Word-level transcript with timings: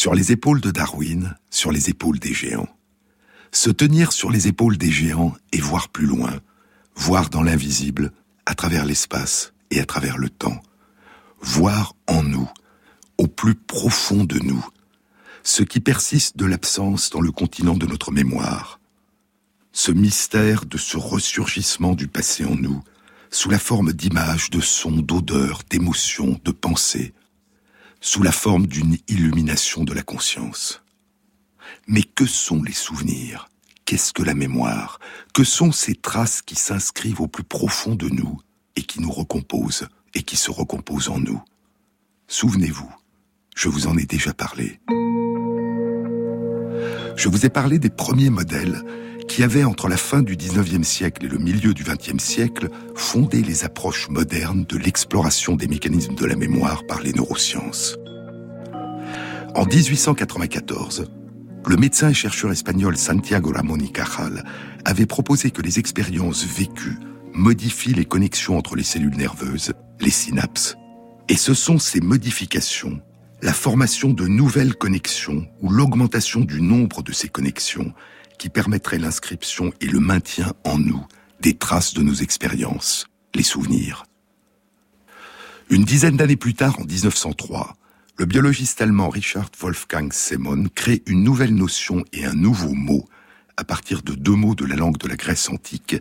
Sur 0.00 0.14
les 0.14 0.30
épaules 0.30 0.60
de 0.60 0.70
Darwin, 0.70 1.34
sur 1.50 1.72
les 1.72 1.90
épaules 1.90 2.20
des 2.20 2.32
géants. 2.32 2.68
Se 3.50 3.68
tenir 3.68 4.12
sur 4.12 4.30
les 4.30 4.46
épaules 4.46 4.78
des 4.78 4.92
géants 4.92 5.34
et 5.50 5.60
voir 5.60 5.88
plus 5.88 6.06
loin, 6.06 6.38
voir 6.94 7.30
dans 7.30 7.42
l'invisible, 7.42 8.12
à 8.46 8.54
travers 8.54 8.84
l'espace 8.84 9.52
et 9.72 9.80
à 9.80 9.84
travers 9.84 10.16
le 10.16 10.30
temps. 10.30 10.62
Voir 11.40 11.96
en 12.06 12.22
nous, 12.22 12.48
au 13.18 13.26
plus 13.26 13.56
profond 13.56 14.22
de 14.22 14.38
nous, 14.38 14.64
ce 15.42 15.64
qui 15.64 15.80
persiste 15.80 16.36
de 16.36 16.46
l'absence 16.46 17.10
dans 17.10 17.20
le 17.20 17.32
continent 17.32 17.76
de 17.76 17.86
notre 17.86 18.12
mémoire. 18.12 18.78
Ce 19.72 19.90
mystère 19.90 20.64
de 20.64 20.78
ce 20.78 20.96
ressurgissement 20.96 21.96
du 21.96 22.06
passé 22.06 22.44
en 22.44 22.54
nous, 22.54 22.84
sous 23.32 23.50
la 23.50 23.58
forme 23.58 23.92
d'images, 23.92 24.50
de 24.50 24.60
sons, 24.60 25.02
d'odeurs, 25.02 25.62
d'émotions, 25.68 26.40
de 26.44 26.52
pensées, 26.52 27.14
sous 28.00 28.22
la 28.22 28.32
forme 28.32 28.66
d'une 28.66 28.96
illumination 29.08 29.84
de 29.84 29.92
la 29.92 30.02
conscience. 30.02 30.82
Mais 31.86 32.02
que 32.02 32.26
sont 32.26 32.62
les 32.62 32.72
souvenirs? 32.72 33.48
Qu'est-ce 33.84 34.12
que 34.12 34.22
la 34.22 34.34
mémoire? 34.34 35.00
Que 35.32 35.44
sont 35.44 35.72
ces 35.72 35.94
traces 35.94 36.42
qui 36.42 36.54
s'inscrivent 36.54 37.20
au 37.20 37.28
plus 37.28 37.44
profond 37.44 37.94
de 37.94 38.08
nous 38.08 38.38
et 38.76 38.82
qui 38.82 39.00
nous 39.00 39.10
recomposent 39.10 39.88
et 40.14 40.22
qui 40.22 40.36
se 40.36 40.50
recomposent 40.50 41.08
en 41.08 41.18
nous? 41.18 41.42
Souvenez-vous, 42.28 42.90
je 43.56 43.68
vous 43.68 43.86
en 43.86 43.96
ai 43.96 44.04
déjà 44.04 44.34
parlé. 44.34 44.80
Je 47.16 47.28
vous 47.28 47.46
ai 47.46 47.48
parlé 47.48 47.78
des 47.78 47.90
premiers 47.90 48.30
modèles 48.30 48.82
qui 49.28 49.42
avaient, 49.44 49.64
entre 49.64 49.88
la 49.88 49.96
fin 49.96 50.22
du 50.22 50.36
19e 50.36 50.82
siècle 50.82 51.26
et 51.26 51.28
le 51.28 51.38
milieu 51.38 51.74
du 51.74 51.84
20e 51.84 52.18
siècle, 52.18 52.68
fondé 52.96 53.42
les 53.42 53.64
approches 53.64 54.08
modernes 54.08 54.64
de 54.68 54.76
l'exploration 54.76 55.54
des 55.54 55.68
mécanismes 55.68 56.14
de 56.14 56.24
la 56.24 56.34
mémoire 56.34 56.84
par 56.86 57.00
les 57.00 57.12
neurosciences. 57.12 57.96
En 59.54 59.64
1894, 59.64 61.10
le 61.66 61.76
médecin 61.76 62.08
et 62.08 62.14
chercheur 62.14 62.50
espagnol 62.50 62.96
Santiago 62.96 63.52
Ramón 63.54 63.80
y 63.80 63.92
Cajal 63.92 64.44
avait 64.84 65.06
proposé 65.06 65.50
que 65.50 65.62
les 65.62 65.78
expériences 65.78 66.44
vécues 66.44 66.98
modifient 67.32 67.94
les 67.94 68.06
connexions 68.06 68.56
entre 68.56 68.74
les 68.74 68.82
cellules 68.82 69.16
nerveuses, 69.16 69.72
les 70.00 70.10
synapses. 70.10 70.76
Et 71.28 71.36
ce 71.36 71.54
sont 71.54 71.78
ces 71.78 72.00
modifications, 72.00 73.00
la 73.42 73.52
formation 73.52 74.10
de 74.10 74.26
nouvelles 74.26 74.74
connexions 74.74 75.46
ou 75.60 75.68
l'augmentation 75.70 76.40
du 76.40 76.62
nombre 76.62 77.02
de 77.02 77.12
ces 77.12 77.28
connexions 77.28 77.92
qui 78.38 78.48
permettraient 78.48 78.98
l'inscription 78.98 79.72
et 79.80 79.86
le 79.86 80.00
maintien 80.00 80.52
en 80.64 80.78
nous 80.78 81.04
des 81.40 81.56
traces 81.56 81.94
de 81.94 82.02
nos 82.02 82.14
expériences, 82.14 83.06
les 83.34 83.42
souvenirs. 83.42 84.04
Une 85.70 85.84
dizaine 85.84 86.16
d'années 86.16 86.36
plus 86.36 86.54
tard, 86.54 86.80
en 86.80 86.84
1903, 86.84 87.76
le 88.16 88.24
biologiste 88.24 88.80
allemand 88.80 89.10
Richard 89.10 89.50
Wolfgang 89.60 90.12
Semon 90.12 90.64
crée 90.74 91.02
une 91.06 91.22
nouvelle 91.22 91.54
notion 91.54 92.04
et 92.12 92.24
un 92.24 92.34
nouveau 92.34 92.74
mot 92.74 93.04
à 93.56 93.64
partir 93.64 94.02
de 94.02 94.14
deux 94.14 94.34
mots 94.34 94.54
de 94.54 94.64
la 94.64 94.76
langue 94.76 94.98
de 94.98 95.08
la 95.08 95.16
Grèce 95.16 95.48
antique, 95.48 95.96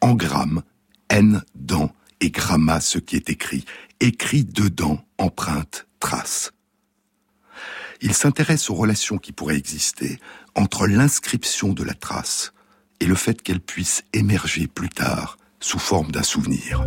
engramme, 0.00 0.62
n 1.08 1.42
dans 1.54 1.94
et 2.20 2.30
gramma, 2.30 2.80
ce 2.80 2.98
qui 2.98 3.16
est 3.16 3.30
écrit, 3.30 3.64
écrit 4.00 4.44
dedans, 4.44 5.04
empreinte, 5.18 5.86
trace. 6.00 6.52
Il 8.02 8.14
s'intéresse 8.14 8.68
aux 8.68 8.74
relations 8.74 9.18
qui 9.18 9.30
pourraient 9.30 9.56
exister 9.56 10.18
entre 10.56 10.88
l'inscription 10.88 11.72
de 11.72 11.84
la 11.84 11.94
trace 11.94 12.52
et 12.98 13.06
le 13.06 13.14
fait 13.14 13.40
qu'elle 13.40 13.60
puisse 13.60 14.02
émerger 14.12 14.66
plus 14.66 14.88
tard 14.88 15.38
sous 15.60 15.78
forme 15.78 16.10
d'un 16.10 16.24
souvenir. 16.24 16.84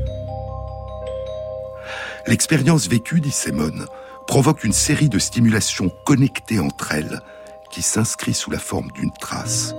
L'expérience 2.28 2.90
vécue, 2.90 3.22
dit 3.22 3.32
Semon, 3.32 3.86
provoque 4.28 4.66
une 4.66 4.74
série 4.74 5.08
de 5.08 5.20
stimulations 5.20 5.90
connectées 6.06 6.60
entre 6.60 6.92
elles 6.92 7.22
qui 7.72 7.82
s'inscrit 7.82 8.34
sous 8.34 8.52
la 8.52 8.60
forme 8.60 8.92
d'une 8.92 9.12
trace. 9.14 9.74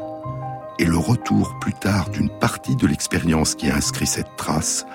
Et 0.79 0.87
le 0.87 0.97
retour 0.97 1.59
plus 1.61 1.75
tard 1.75 2.09
d'une 2.11 2.31
partie 2.31 2.77
de 2.77 2.87
l'expérience 2.87 3.55
qui 3.55 3.69
a 3.69 3.77
inscrit 3.77 4.07
cette 4.07 4.37
trace 4.37 4.87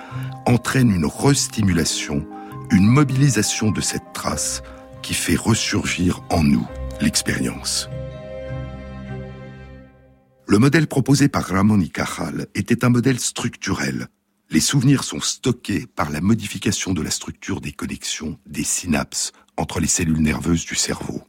entraîne 0.46 0.90
une 0.90 1.06
restimulation, 1.06 2.26
une 2.70 2.86
mobilisation 2.86 3.70
de 3.70 3.80
cette 3.80 4.12
trace 4.12 4.62
qui 5.02 5.14
fait 5.14 5.36
ressurgir 5.36 6.22
en 6.30 6.42
nous 6.42 6.66
l'expérience. 7.00 7.88
Le 10.46 10.58
modèle 10.58 10.86
proposé 10.86 11.28
par 11.28 11.44
Ramon 11.44 11.80
y 11.80 11.90
Cajal 11.90 12.46
était 12.54 12.84
un 12.84 12.88
modèle 12.88 13.18
structurel 13.18 14.08
les 14.52 14.60
souvenirs 14.60 15.02
sont 15.02 15.20
stockés 15.20 15.86
par 15.86 16.10
la 16.10 16.20
modification 16.20 16.92
de 16.92 17.00
la 17.00 17.10
structure 17.10 17.62
des 17.62 17.72
connexions, 17.72 18.38
des 18.44 18.64
synapses 18.64 19.32
entre 19.56 19.80
les 19.80 19.86
cellules 19.86 20.20
nerveuses 20.20 20.66
du 20.66 20.74
cerveau. 20.74 21.22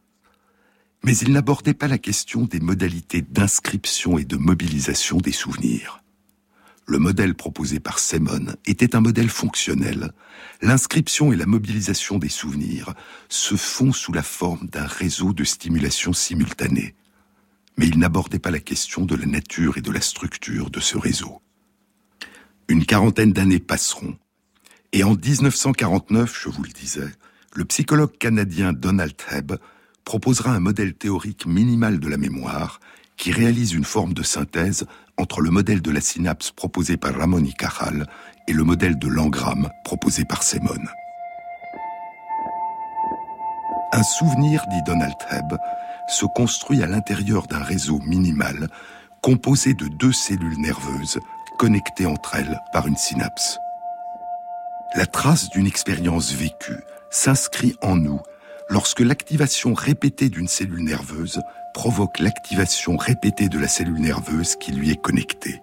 Mais 1.05 1.15
il 1.15 1.31
n'abordait 1.31 1.73
pas 1.73 1.87
la 1.87 1.97
question 1.97 2.43
des 2.43 2.59
modalités 2.59 3.21
d'inscription 3.21 4.17
et 4.17 4.25
de 4.25 4.35
mobilisation 4.35 5.19
des 5.19 5.31
souvenirs. 5.31 6.02
Le 6.85 6.99
modèle 6.99 7.33
proposé 7.33 7.79
par 7.79 7.99
Semon 7.99 8.55
était 8.65 8.95
un 8.95 8.99
modèle 8.99 9.29
fonctionnel. 9.29 10.11
L'inscription 10.61 11.31
et 11.31 11.37
la 11.37 11.45
mobilisation 11.45 12.17
des 12.17 12.29
souvenirs 12.29 12.93
se 13.29 13.55
font 13.55 13.93
sous 13.93 14.11
la 14.11 14.23
forme 14.23 14.67
d'un 14.67 14.85
réseau 14.85 15.31
de 15.33 15.45
stimulation 15.45 16.11
simultanée. 16.11 16.95
Mais 17.77 17.87
il 17.87 17.97
n'abordait 17.97 18.39
pas 18.39 18.51
la 18.51 18.59
question 18.59 19.05
de 19.05 19.15
la 19.15 19.25
nature 19.25 19.77
et 19.77 19.81
de 19.81 19.91
la 19.91 20.01
structure 20.01 20.69
de 20.69 20.79
ce 20.79 20.97
réseau. 20.97 21.41
Une 22.67 22.85
quarantaine 22.85 23.33
d'années 23.33 23.59
passeront. 23.59 24.17
Et 24.91 25.03
en 25.03 25.15
1949, 25.15 26.39
je 26.43 26.49
vous 26.49 26.63
le 26.63 26.69
disais, 26.69 27.11
le 27.55 27.65
psychologue 27.65 28.17
canadien 28.17 28.73
Donald 28.73 29.15
Hebb 29.31 29.53
proposera 30.03 30.53
un 30.53 30.59
modèle 30.59 30.93
théorique 30.93 31.45
minimal 31.45 31.99
de 31.99 32.09
la 32.09 32.17
mémoire 32.17 32.79
qui 33.15 33.31
réalise 33.31 33.73
une 33.73 33.85
forme 33.85 34.13
de 34.13 34.23
synthèse 34.23 34.85
entre 35.17 35.41
le 35.41 35.51
modèle 35.51 35.81
de 35.81 35.91
la 35.91 36.01
synapse 36.01 36.51
proposé 36.51 36.97
par 36.97 37.15
Ramon 37.15 37.43
y 37.43 37.53
Cajal 37.53 38.07
et 38.47 38.53
le 38.53 38.63
modèle 38.63 38.97
de 38.97 39.07
l'engramme 39.07 39.69
proposé 39.83 40.25
par 40.25 40.43
Semon. 40.43 40.83
Un 43.91 44.03
souvenir, 44.03 44.65
dit 44.69 44.81
Donald 44.85 45.15
Hebb, 45.29 45.57
se 46.07 46.25
construit 46.25 46.81
à 46.83 46.87
l'intérieur 46.87 47.47
d'un 47.47 47.61
réseau 47.61 47.99
minimal 47.99 48.67
composé 49.21 49.73
de 49.73 49.87
deux 49.87 50.11
cellules 50.11 50.59
nerveuses 50.59 51.19
connectées 51.57 52.05
entre 52.05 52.35
elles 52.35 52.59
par 52.73 52.87
une 52.87 52.97
synapse. 52.97 53.59
La 54.95 55.05
trace 55.05 55.49
d'une 55.49 55.67
expérience 55.67 56.33
vécue 56.33 56.79
s'inscrit 57.09 57.75
en 57.81 57.95
nous 57.95 58.19
lorsque 58.69 58.99
l'activation 58.99 59.73
répétée 59.73 60.29
d'une 60.29 60.47
cellule 60.47 60.83
nerveuse 60.83 61.39
provoque 61.73 62.19
l'activation 62.19 62.97
répétée 62.97 63.49
de 63.49 63.59
la 63.59 63.67
cellule 63.67 63.99
nerveuse 63.99 64.55
qui 64.55 64.71
lui 64.71 64.91
est 64.91 65.01
connectée. 65.01 65.61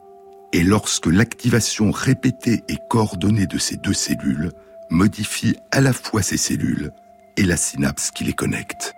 Et 0.52 0.62
lorsque 0.62 1.06
l'activation 1.06 1.90
répétée 1.90 2.64
et 2.68 2.76
coordonnée 2.88 3.46
de 3.46 3.58
ces 3.58 3.76
deux 3.76 3.94
cellules 3.94 4.52
modifie 4.90 5.56
à 5.70 5.80
la 5.80 5.92
fois 5.92 6.22
ces 6.22 6.36
cellules 6.36 6.92
et 7.36 7.44
la 7.44 7.56
synapse 7.56 8.10
qui 8.10 8.24
les 8.24 8.32
connecte. 8.32 8.94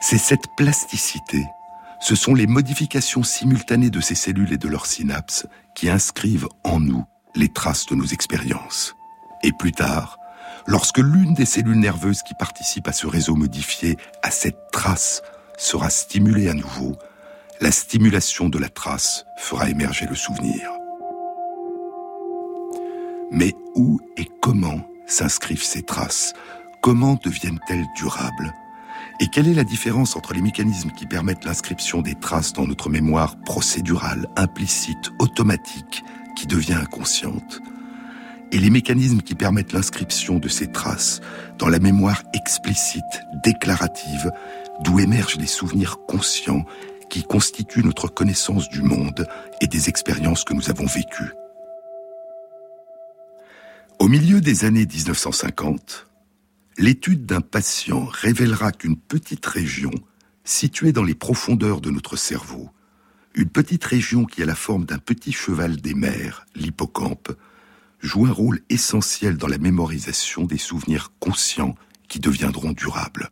C'est 0.00 0.18
cette 0.18 0.46
plasticité 0.56 1.42
ce 2.04 2.14
sont 2.14 2.34
les 2.34 2.46
modifications 2.46 3.22
simultanées 3.22 3.88
de 3.88 4.02
ces 4.02 4.14
cellules 4.14 4.52
et 4.52 4.58
de 4.58 4.68
leurs 4.68 4.84
synapses 4.84 5.46
qui 5.74 5.88
inscrivent 5.88 6.48
en 6.62 6.78
nous 6.78 7.06
les 7.34 7.48
traces 7.48 7.86
de 7.86 7.94
nos 7.94 8.04
expériences. 8.04 8.94
Et 9.42 9.52
plus 9.52 9.72
tard, 9.72 10.18
lorsque 10.66 10.98
l'une 10.98 11.32
des 11.32 11.46
cellules 11.46 11.80
nerveuses 11.80 12.22
qui 12.22 12.34
participent 12.34 12.88
à 12.88 12.92
ce 12.92 13.06
réseau 13.06 13.36
modifié, 13.36 13.96
à 14.22 14.30
cette 14.30 14.70
trace, 14.70 15.22
sera 15.56 15.90
stimulée 15.90 16.48
à 16.48 16.54
nouveau, 16.54 16.96
la 17.60 17.70
stimulation 17.70 18.48
de 18.48 18.58
la 18.58 18.68
trace 18.68 19.24
fera 19.38 19.70
émerger 19.70 20.06
le 20.06 20.14
souvenir. 20.14 20.70
Mais 23.30 23.54
où 23.74 24.00
et 24.16 24.28
comment 24.40 24.80
s'inscrivent 25.06 25.62
ces 25.62 25.82
traces? 25.82 26.34
Comment 26.82 27.18
deviennent-elles 27.22 27.86
durables? 27.96 28.52
Et 29.20 29.28
quelle 29.28 29.48
est 29.48 29.54
la 29.54 29.64
différence 29.64 30.16
entre 30.16 30.34
les 30.34 30.42
mécanismes 30.42 30.90
qui 30.90 31.06
permettent 31.06 31.44
l'inscription 31.44 32.02
des 32.02 32.14
traces 32.14 32.52
dans 32.52 32.66
notre 32.66 32.90
mémoire 32.90 33.36
procédurale, 33.40 34.28
implicite, 34.36 35.10
automatique, 35.18 36.04
qui 36.36 36.46
devient 36.46 36.74
inconsciente, 36.74 37.60
et 38.54 38.60
les 38.60 38.70
mécanismes 38.70 39.20
qui 39.20 39.34
permettent 39.34 39.72
l'inscription 39.72 40.38
de 40.38 40.46
ces 40.46 40.70
traces 40.70 41.20
dans 41.58 41.68
la 41.68 41.80
mémoire 41.80 42.22
explicite, 42.34 43.02
déclarative, 43.42 44.30
d'où 44.84 45.00
émergent 45.00 45.38
les 45.38 45.48
souvenirs 45.48 45.98
conscients 46.06 46.64
qui 47.10 47.24
constituent 47.24 47.82
notre 47.82 48.06
connaissance 48.06 48.68
du 48.68 48.80
monde 48.80 49.26
et 49.60 49.66
des 49.66 49.88
expériences 49.88 50.44
que 50.44 50.54
nous 50.54 50.70
avons 50.70 50.86
vécues. 50.86 51.32
Au 53.98 54.06
milieu 54.06 54.40
des 54.40 54.64
années 54.64 54.86
1950, 54.86 56.06
l'étude 56.78 57.26
d'un 57.26 57.40
patient 57.40 58.04
révélera 58.04 58.70
qu'une 58.70 58.96
petite 58.96 59.46
région, 59.46 59.90
située 60.44 60.92
dans 60.92 61.02
les 61.02 61.16
profondeurs 61.16 61.80
de 61.80 61.90
notre 61.90 62.14
cerveau, 62.14 62.70
une 63.34 63.50
petite 63.50 63.84
région 63.84 64.24
qui 64.24 64.44
a 64.44 64.46
la 64.46 64.54
forme 64.54 64.84
d'un 64.84 64.98
petit 64.98 65.32
cheval 65.32 65.78
des 65.78 65.94
mers, 65.94 66.46
l'hippocampe, 66.54 67.32
joue 68.04 68.26
un 68.26 68.32
rôle 68.32 68.60
essentiel 68.68 69.36
dans 69.36 69.46
la 69.46 69.58
mémorisation 69.58 70.44
des 70.44 70.58
souvenirs 70.58 71.10
conscients 71.20 71.74
qui 72.08 72.20
deviendront 72.20 72.72
durables. 72.72 73.30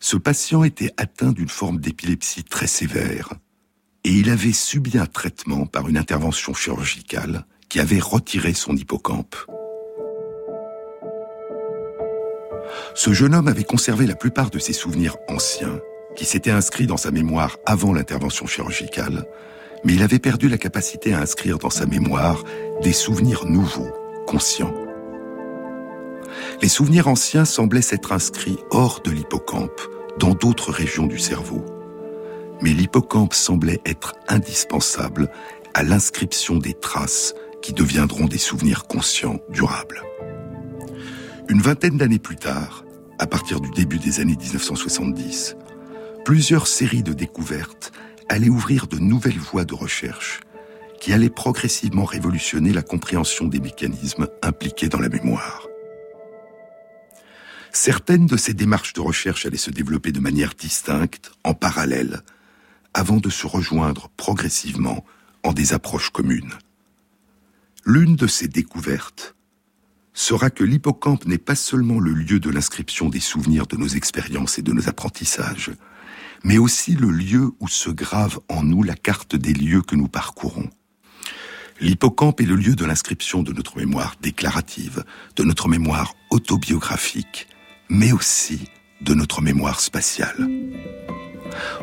Ce 0.00 0.16
patient 0.16 0.64
était 0.64 0.92
atteint 0.96 1.32
d'une 1.32 1.48
forme 1.48 1.78
d'épilepsie 1.78 2.44
très 2.44 2.66
sévère 2.66 3.32
et 4.02 4.10
il 4.10 4.28
avait 4.28 4.52
subi 4.52 4.98
un 4.98 5.06
traitement 5.06 5.66
par 5.66 5.88
une 5.88 5.96
intervention 5.96 6.52
chirurgicale 6.52 7.46
qui 7.68 7.80
avait 7.80 8.00
retiré 8.00 8.52
son 8.52 8.76
hippocampe. 8.76 9.36
Ce 12.94 13.12
jeune 13.12 13.34
homme 13.34 13.48
avait 13.48 13.64
conservé 13.64 14.06
la 14.06 14.16
plupart 14.16 14.50
de 14.50 14.58
ses 14.58 14.72
souvenirs 14.72 15.16
anciens, 15.28 15.80
qui 16.16 16.24
s'étaient 16.24 16.50
inscrits 16.50 16.86
dans 16.86 16.96
sa 16.96 17.10
mémoire 17.10 17.56
avant 17.66 17.92
l'intervention 17.92 18.46
chirurgicale, 18.46 19.26
mais 19.84 19.94
il 19.94 20.02
avait 20.02 20.18
perdu 20.18 20.48
la 20.48 20.58
capacité 20.58 21.14
à 21.14 21.20
inscrire 21.20 21.58
dans 21.58 21.70
sa 21.70 21.86
mémoire 21.86 22.42
des 22.82 22.92
souvenirs 22.92 23.44
nouveaux, 23.46 23.92
conscients. 24.26 24.74
Les 26.62 26.68
souvenirs 26.68 27.08
anciens 27.08 27.44
semblaient 27.44 27.82
s'être 27.82 28.12
inscrits 28.12 28.58
hors 28.70 29.00
de 29.02 29.10
l'hippocampe, 29.10 29.80
dans 30.18 30.34
d'autres 30.34 30.70
régions 30.70 31.06
du 31.06 31.18
cerveau. 31.18 31.64
Mais 32.62 32.70
l'hippocampe 32.70 33.34
semblait 33.34 33.80
être 33.84 34.14
indispensable 34.28 35.30
à 35.74 35.82
l'inscription 35.82 36.56
des 36.56 36.74
traces 36.74 37.34
qui 37.62 37.72
deviendront 37.72 38.26
des 38.26 38.38
souvenirs 38.38 38.86
conscients 38.86 39.40
durables. 39.50 40.02
Une 41.48 41.60
vingtaine 41.60 41.98
d'années 41.98 42.18
plus 42.18 42.36
tard, 42.36 42.84
à 43.18 43.26
partir 43.26 43.60
du 43.60 43.70
début 43.70 43.98
des 43.98 44.20
années 44.20 44.36
1970, 44.36 45.56
plusieurs 46.24 46.66
séries 46.66 47.02
de 47.02 47.12
découvertes 47.12 47.92
allaient 48.28 48.48
ouvrir 48.48 48.86
de 48.86 48.98
nouvelles 48.98 49.38
voies 49.38 49.64
de 49.64 49.74
recherche 49.74 50.40
qui 51.00 51.12
allaient 51.12 51.28
progressivement 51.28 52.04
révolutionner 52.04 52.72
la 52.72 52.82
compréhension 52.82 53.46
des 53.46 53.60
mécanismes 53.60 54.26
impliqués 54.42 54.88
dans 54.88 55.00
la 55.00 55.08
mémoire. 55.08 55.68
Certaines 57.72 58.26
de 58.26 58.36
ces 58.36 58.54
démarches 58.54 58.92
de 58.92 59.00
recherche 59.00 59.46
allaient 59.46 59.56
se 59.56 59.70
développer 59.70 60.12
de 60.12 60.20
manière 60.20 60.54
distincte, 60.54 61.32
en 61.42 61.54
parallèle, 61.54 62.22
avant 62.94 63.18
de 63.18 63.28
se 63.28 63.46
rejoindre 63.46 64.08
progressivement 64.16 65.04
en 65.42 65.52
des 65.52 65.74
approches 65.74 66.10
communes. 66.10 66.54
L'une 67.84 68.16
de 68.16 68.26
ces 68.26 68.48
découvertes 68.48 69.34
sera 70.14 70.48
que 70.48 70.64
l'hippocampe 70.64 71.26
n'est 71.26 71.36
pas 71.36 71.56
seulement 71.56 71.98
le 71.98 72.12
lieu 72.12 72.38
de 72.38 72.48
l'inscription 72.48 73.08
des 73.08 73.20
souvenirs 73.20 73.66
de 73.66 73.76
nos 73.76 73.88
expériences 73.88 74.58
et 74.58 74.62
de 74.62 74.72
nos 74.72 74.88
apprentissages, 74.88 75.72
mais 76.44 76.58
aussi 76.58 76.94
le 76.94 77.10
lieu 77.10 77.52
où 77.58 77.68
se 77.68 77.90
grave 77.90 78.38
en 78.48 78.62
nous 78.62 78.82
la 78.82 78.94
carte 78.94 79.34
des 79.34 79.54
lieux 79.54 79.82
que 79.82 79.96
nous 79.96 80.08
parcourons. 80.08 80.68
L'hippocampe 81.80 82.40
est 82.40 82.46
le 82.46 82.54
lieu 82.54 82.76
de 82.76 82.84
l'inscription 82.84 83.42
de 83.42 83.52
notre 83.52 83.78
mémoire 83.78 84.14
déclarative, 84.22 85.04
de 85.36 85.42
notre 85.42 85.68
mémoire 85.68 86.14
autobiographique, 86.30 87.48
mais 87.88 88.12
aussi 88.12 88.68
de 89.00 89.14
notre 89.14 89.42
mémoire 89.42 89.80
spatiale. 89.80 90.48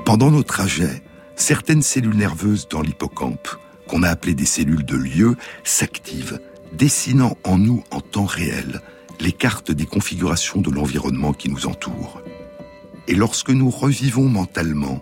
Pendant 0.06 0.32
nos 0.32 0.44
trajets, 0.44 1.04
certaines 1.36 1.82
cellules 1.82 2.16
nerveuses 2.16 2.68
dans 2.70 2.82
l'hippocampe, 2.82 3.50
qu'on 3.88 4.04
a 4.04 4.10
appelées 4.10 4.36
des 4.36 4.46
cellules 4.46 4.86
de 4.86 4.96
lieu, 4.96 5.36
s'activent 5.64 6.40
dessinant 6.74 7.38
en 7.44 7.58
nous 7.58 7.84
en 7.92 8.00
temps 8.00 8.26
réel 8.26 8.82
les 9.20 9.34
cartes 9.34 9.72
des 9.72 9.86
configurations 9.86 10.62
de 10.62 10.72
l'environnement 10.72 11.34
qui 11.34 11.50
nous 11.50 11.68
entoure. 11.68 12.22
Et 13.08 13.16
lorsque 13.16 13.50
nous 13.50 13.70
revivons 13.70 14.30
mentalement, 14.30 15.02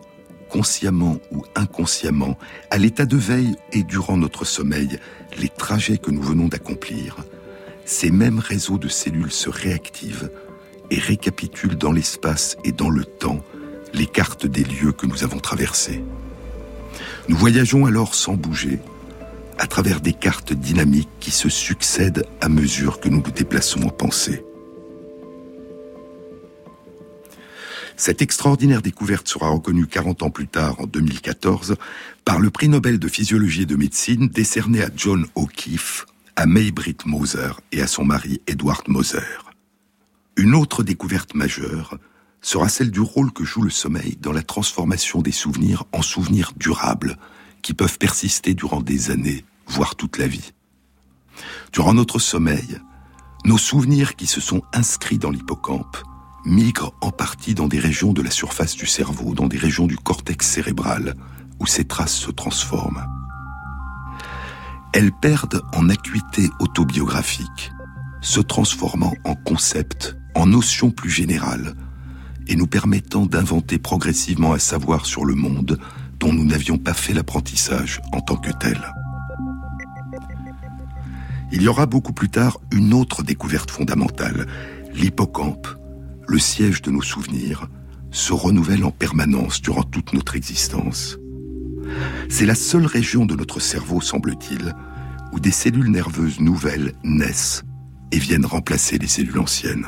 consciemment 0.49 1.17
ou 1.31 1.45
inconsciemment, 1.55 2.37
à 2.71 2.77
l'état 2.77 3.05
de 3.05 3.17
veille 3.17 3.55
et 3.71 3.83
durant 3.83 4.17
notre 4.17 4.45
sommeil, 4.45 4.99
les 5.37 5.49
trajets 5.49 5.97
que 5.97 6.11
nous 6.11 6.21
venons 6.21 6.47
d'accomplir, 6.47 7.17
ces 7.85 8.11
mêmes 8.11 8.39
réseaux 8.39 8.77
de 8.77 8.87
cellules 8.87 9.31
se 9.31 9.49
réactivent 9.49 10.31
et 10.91 10.99
récapitulent 10.99 11.77
dans 11.77 11.91
l'espace 11.91 12.57
et 12.63 12.71
dans 12.71 12.89
le 12.89 13.05
temps 13.05 13.43
les 13.93 14.05
cartes 14.05 14.45
des 14.45 14.63
lieux 14.63 14.91
que 14.91 15.07
nous 15.07 15.23
avons 15.23 15.39
traversés. 15.39 16.03
Nous 17.27 17.37
voyageons 17.37 17.85
alors 17.85 18.15
sans 18.15 18.33
bouger, 18.33 18.79
à 19.57 19.67
travers 19.67 20.01
des 20.01 20.13
cartes 20.13 20.53
dynamiques 20.53 21.09
qui 21.19 21.31
se 21.31 21.49
succèdent 21.49 22.25
à 22.41 22.49
mesure 22.49 22.99
que 22.99 23.09
nous 23.09 23.21
nous 23.23 23.31
déplaçons 23.31 23.83
en 23.83 23.89
pensée. 23.89 24.43
Cette 27.99 28.21
extraordinaire 28.21 28.81
découverte 28.81 29.27
sera 29.27 29.49
reconnue 29.49 29.85
40 29.85 30.23
ans 30.23 30.29
plus 30.29 30.47
tard, 30.47 30.79
en 30.79 30.85
2014, 30.85 31.75
par 32.23 32.39
le 32.39 32.49
prix 32.49 32.69
Nobel 32.69 32.97
de 32.97 33.09
physiologie 33.09 33.63
et 33.63 33.65
de 33.65 33.75
médecine 33.75 34.29
décerné 34.29 34.81
à 34.81 34.89
John 34.95 35.25
O'Keefe, 35.35 36.05
à 36.37 36.45
May-Britt 36.45 37.05
Moser 37.05 37.51
et 37.73 37.81
à 37.81 37.87
son 37.87 38.05
mari 38.05 38.39
Edward 38.47 38.87
Moser. 38.87 39.19
Une 40.37 40.55
autre 40.55 40.81
découverte 40.81 41.35
majeure 41.35 41.97
sera 42.39 42.69
celle 42.69 42.89
du 42.89 43.01
rôle 43.01 43.33
que 43.33 43.43
joue 43.43 43.63
le 43.63 43.69
sommeil 43.69 44.15
dans 44.21 44.31
la 44.31 44.43
transformation 44.43 45.21
des 45.21 45.33
souvenirs 45.33 45.83
en 45.91 46.01
souvenirs 46.01 46.53
durables, 46.55 47.17
qui 47.61 47.73
peuvent 47.73 47.97
persister 47.97 48.53
durant 48.53 48.79
des 48.79 49.11
années, 49.11 49.43
voire 49.67 49.97
toute 49.97 50.17
la 50.17 50.27
vie. 50.27 50.53
Durant 51.73 51.93
notre 51.93 52.17
sommeil, 52.17 52.79
nos 53.43 53.57
souvenirs 53.57 54.15
qui 54.15 54.25
se 54.25 54.39
sont 54.39 54.61
inscrits 54.71 55.17
dans 55.17 55.31
l'hippocampe 55.31 55.97
migrent 56.45 56.93
en 57.01 57.11
partie 57.11 57.53
dans 57.53 57.67
des 57.67 57.79
régions 57.79 58.13
de 58.13 58.21
la 58.21 58.31
surface 58.31 58.75
du 58.75 58.85
cerveau, 58.85 59.33
dans 59.33 59.47
des 59.47 59.57
régions 59.57 59.87
du 59.87 59.97
cortex 59.97 60.47
cérébral, 60.47 61.15
où 61.59 61.67
ces 61.67 61.85
traces 61.85 62.15
se 62.15 62.31
transforment. 62.31 63.05
Elles 64.93 65.11
perdent 65.11 65.61
en 65.73 65.89
acuité 65.89 66.49
autobiographique, 66.59 67.71
se 68.21 68.39
transformant 68.39 69.13
en 69.23 69.35
concepts, 69.35 70.17
en 70.35 70.47
notions 70.47 70.91
plus 70.91 71.09
générales, 71.09 71.75
et 72.47 72.55
nous 72.55 72.67
permettant 72.67 73.25
d'inventer 73.25 73.77
progressivement 73.77 74.53
un 74.53 74.59
savoir 74.59 75.05
sur 75.05 75.25
le 75.25 75.35
monde 75.35 75.79
dont 76.19 76.33
nous 76.33 76.45
n'avions 76.45 76.77
pas 76.77 76.93
fait 76.93 77.13
l'apprentissage 77.13 78.01
en 78.11 78.21
tant 78.21 78.35
que 78.35 78.51
tel. 78.51 78.93
Il 81.51 81.61
y 81.61 81.67
aura 81.67 81.85
beaucoup 81.85 82.13
plus 82.13 82.29
tard 82.29 82.59
une 82.71 82.93
autre 82.93 83.23
découverte 83.23 83.71
fondamentale. 83.71 84.47
L'hippocampe, 84.93 85.67
le 86.29 86.37
siège 86.37 86.83
de 86.83 86.91
nos 86.91 87.01
souvenirs, 87.01 87.67
se 88.11 88.33
renouvelle 88.33 88.83
en 88.83 88.91
permanence 88.91 89.61
durant 89.61 89.83
toute 89.83 90.13
notre 90.13 90.35
existence. 90.35 91.17
C'est 92.29 92.45
la 92.45 92.55
seule 92.55 92.85
région 92.85 93.25
de 93.25 93.35
notre 93.35 93.59
cerveau, 93.59 93.99
semble-t-il, 93.99 94.75
où 95.33 95.39
des 95.39 95.51
cellules 95.51 95.89
nerveuses 95.89 96.39
nouvelles 96.39 96.93
naissent 97.03 97.63
et 98.11 98.19
viennent 98.19 98.45
remplacer 98.45 98.97
les 98.99 99.07
cellules 99.07 99.39
anciennes. 99.39 99.87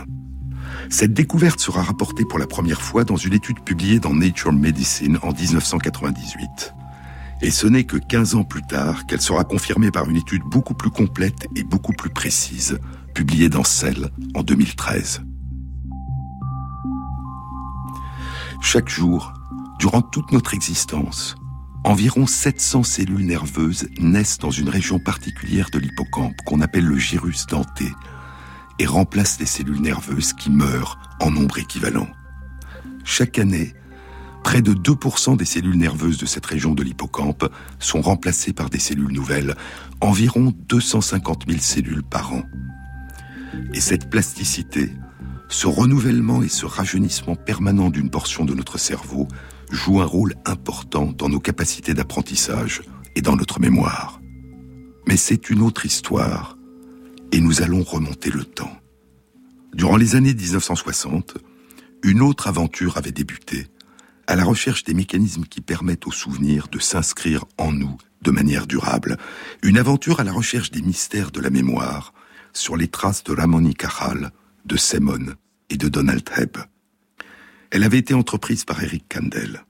Cette 0.90 1.14
découverte 1.14 1.60
sera 1.60 1.84
rapportée 1.84 2.26
pour 2.26 2.40
la 2.40 2.48
première 2.48 2.82
fois 2.82 3.04
dans 3.04 3.16
une 3.16 3.34
étude 3.34 3.62
publiée 3.62 4.00
dans 4.00 4.14
Nature 4.14 4.52
Medicine 4.52 5.20
en 5.22 5.32
1998. 5.32 6.74
Et 7.44 7.52
ce 7.52 7.68
n'est 7.68 7.86
que 7.86 7.98
15 7.98 8.36
ans 8.36 8.44
plus 8.44 8.62
tard 8.64 9.06
qu'elle 9.06 9.22
sera 9.22 9.44
confirmée 9.44 9.92
par 9.92 10.10
une 10.10 10.18
étude 10.18 10.44
beaucoup 10.44 10.74
plus 10.74 10.92
complète 10.92 11.48
et 11.56 11.64
beaucoup 11.64 11.94
plus 11.94 12.10
précise, 12.10 12.80
publiée 13.14 13.50
dans 13.50 13.64
Cell 13.64 14.10
en 14.36 14.44
2013. 14.44 15.22
Chaque 18.62 18.90
jour, 18.90 19.34
durant 19.80 20.02
toute 20.02 20.32
notre 20.32 20.54
existence, 20.54 21.36
environ 21.84 22.28
700 22.28 22.84
cellules 22.84 23.26
nerveuses 23.26 23.90
naissent 24.00 24.38
dans 24.38 24.52
une 24.52 24.70
région 24.70 25.00
particulière 25.00 25.70
de 25.74 25.80
l'hippocampe 25.80 26.38
qu'on 26.46 26.62
appelle 26.62 26.86
le 26.86 26.98
gyrus 26.98 27.48
denté 27.48 27.92
et 28.80 28.86
remplacent 28.86 29.40
les 29.40 29.46
cellules 29.46 29.82
nerveuses 29.82 30.34
qui 30.34 30.52
meurent 30.52 30.98
en 31.20 31.32
nombre 31.32 31.58
équivalent. 31.58 32.08
Chaque 33.04 33.40
année, 33.40 33.74
Près 34.44 34.62
de 34.62 34.74
2% 34.74 35.38
des 35.38 35.46
cellules 35.46 35.78
nerveuses 35.78 36.18
de 36.18 36.26
cette 36.26 36.46
région 36.46 36.74
de 36.74 36.82
l'hippocampe 36.84 37.48
sont 37.80 38.02
remplacées 38.02 38.54
par 38.54 38.70
des 38.70 38.80
cellules 38.80 39.14
nouvelles, 39.14 39.56
environ 40.02 40.52
250 40.68 41.44
000 41.48 41.60
cellules 41.60 42.04
par 42.04 42.34
an. 42.34 42.44
Et 43.74 43.80
cette 43.80 44.10
plasticité, 44.10 44.92
ce 45.52 45.68
renouvellement 45.68 46.42
et 46.42 46.48
ce 46.48 46.66
rajeunissement 46.66 47.36
permanent 47.36 47.90
d'une 47.90 48.10
portion 48.10 48.46
de 48.46 48.54
notre 48.54 48.78
cerveau 48.78 49.28
jouent 49.70 50.02
un 50.02 50.06
rôle 50.06 50.34
important 50.46 51.12
dans 51.12 51.28
nos 51.28 51.42
capacités 51.42 51.94
d'apprentissage 51.94 52.82
et 53.16 53.22
dans 53.22 53.36
notre 53.36 53.60
mémoire. 53.60 54.22
Mais 55.08 55.18
c'est 55.18 55.50
une 55.50 55.62
autre 55.62 55.86
histoire, 55.86 56.58
et 57.34 57.42
nous 57.42 57.62
allons 57.62 57.84
remonter 57.84 58.30
le 58.32 58.46
temps. 58.46 58.78
Durant 59.74 59.98
les 59.98 60.16
années 60.16 60.34
1960, 60.34 61.38
une 62.04 62.22
autre 62.22 62.48
aventure 62.48 62.98
avait 62.98 63.12
débuté, 63.12 63.68
à 64.28 64.38
la 64.38 64.46
recherche 64.46 64.86
des 64.86 64.94
mécanismes 64.94 65.44
qui 65.44 65.60
permettent 65.60 66.08
aux 66.08 66.14
souvenirs 66.14 66.70
de 66.72 66.80
s'inscrire 66.80 67.44
en 67.58 67.74
nous 67.74 67.98
de 68.22 68.32
manière 68.32 68.68
durable. 68.68 69.18
Une 69.64 69.78
aventure 69.78 70.22
à 70.22 70.24
la 70.24 70.32
recherche 70.32 70.72
des 70.72 70.82
mystères 70.82 71.32
de 71.32 71.42
la 71.42 71.50
mémoire 71.50 72.14
sur 72.54 72.78
les 72.78 72.88
traces 72.88 73.24
de 73.26 73.34
Ramon 73.34 73.66
y 73.66 73.76
de 74.66 74.78
Simon 74.78 75.36
et 75.72 75.78
de 75.78 75.88
Donald 75.88 76.28
Hebb. 76.36 76.58
Elle 77.72 77.84
avait 77.84 77.98
été 77.98 78.14
entreprise 78.14 78.66
par 78.66 78.84
Eric 78.84 79.06
Kandel. 79.10 79.64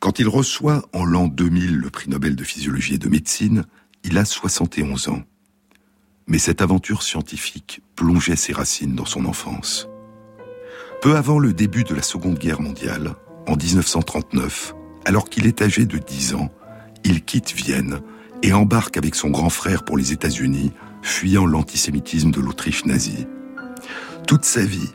Quand 0.00 0.18
il 0.18 0.28
reçoit 0.28 0.86
en 0.92 1.04
l'an 1.04 1.28
2000 1.28 1.76
le 1.76 1.90
prix 1.90 2.10
Nobel 2.10 2.36
de 2.36 2.44
physiologie 2.44 2.94
et 2.94 2.98
de 2.98 3.08
médecine, 3.08 3.64
il 4.04 4.18
a 4.18 4.24
71 4.24 5.08
ans. 5.08 5.22
Mais 6.26 6.38
cette 6.38 6.60
aventure 6.60 7.02
scientifique 7.02 7.80
plongeait 7.94 8.36
ses 8.36 8.52
racines 8.52 8.94
dans 8.94 9.06
son 9.06 9.24
enfance. 9.24 9.88
Peu 11.00 11.16
avant 11.16 11.38
le 11.38 11.52
début 11.52 11.84
de 11.84 11.94
la 11.94 12.02
Seconde 12.02 12.38
Guerre 12.38 12.60
mondiale, 12.60 13.14
en 13.46 13.56
1939, 13.56 14.74
alors 15.04 15.30
qu'il 15.30 15.46
est 15.46 15.62
âgé 15.62 15.86
de 15.86 15.98
10 15.98 16.34
ans, 16.34 16.50
il 17.04 17.22
quitte 17.22 17.52
Vienne 17.52 18.00
et 18.42 18.52
embarque 18.52 18.96
avec 18.96 19.14
son 19.14 19.30
grand 19.30 19.50
frère 19.50 19.84
pour 19.84 19.96
les 19.96 20.12
États-Unis, 20.12 20.72
fuyant 21.02 21.46
l'antisémitisme 21.46 22.32
de 22.32 22.40
l'Autriche 22.40 22.84
nazie. 22.84 23.26
Toute 24.26 24.44
sa 24.44 24.64
vie, 24.64 24.90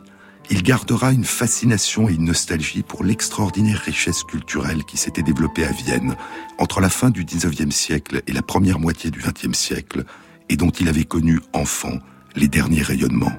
il 0.50 0.62
gardera 0.62 1.12
une 1.12 1.24
fascination 1.24 2.08
et 2.08 2.14
une 2.14 2.26
nostalgie 2.26 2.82
pour 2.82 3.04
l'extraordinaire 3.04 3.80
richesse 3.80 4.22
culturelle 4.22 4.84
qui 4.84 4.96
s'était 4.96 5.22
développée 5.22 5.64
à 5.64 5.72
Vienne 5.72 6.16
entre 6.58 6.80
la 6.80 6.90
fin 6.90 7.10
du 7.10 7.24
XIXe 7.24 7.74
siècle 7.74 8.22
et 8.26 8.32
la 8.32 8.42
première 8.42 8.78
moitié 8.78 9.10
du 9.10 9.20
XXe 9.20 9.56
siècle, 9.56 10.04
et 10.48 10.56
dont 10.56 10.70
il 10.70 10.88
avait 10.88 11.04
connu 11.04 11.40
enfant 11.52 11.98
les 12.36 12.48
derniers 12.48 12.82
rayonnements. 12.82 13.32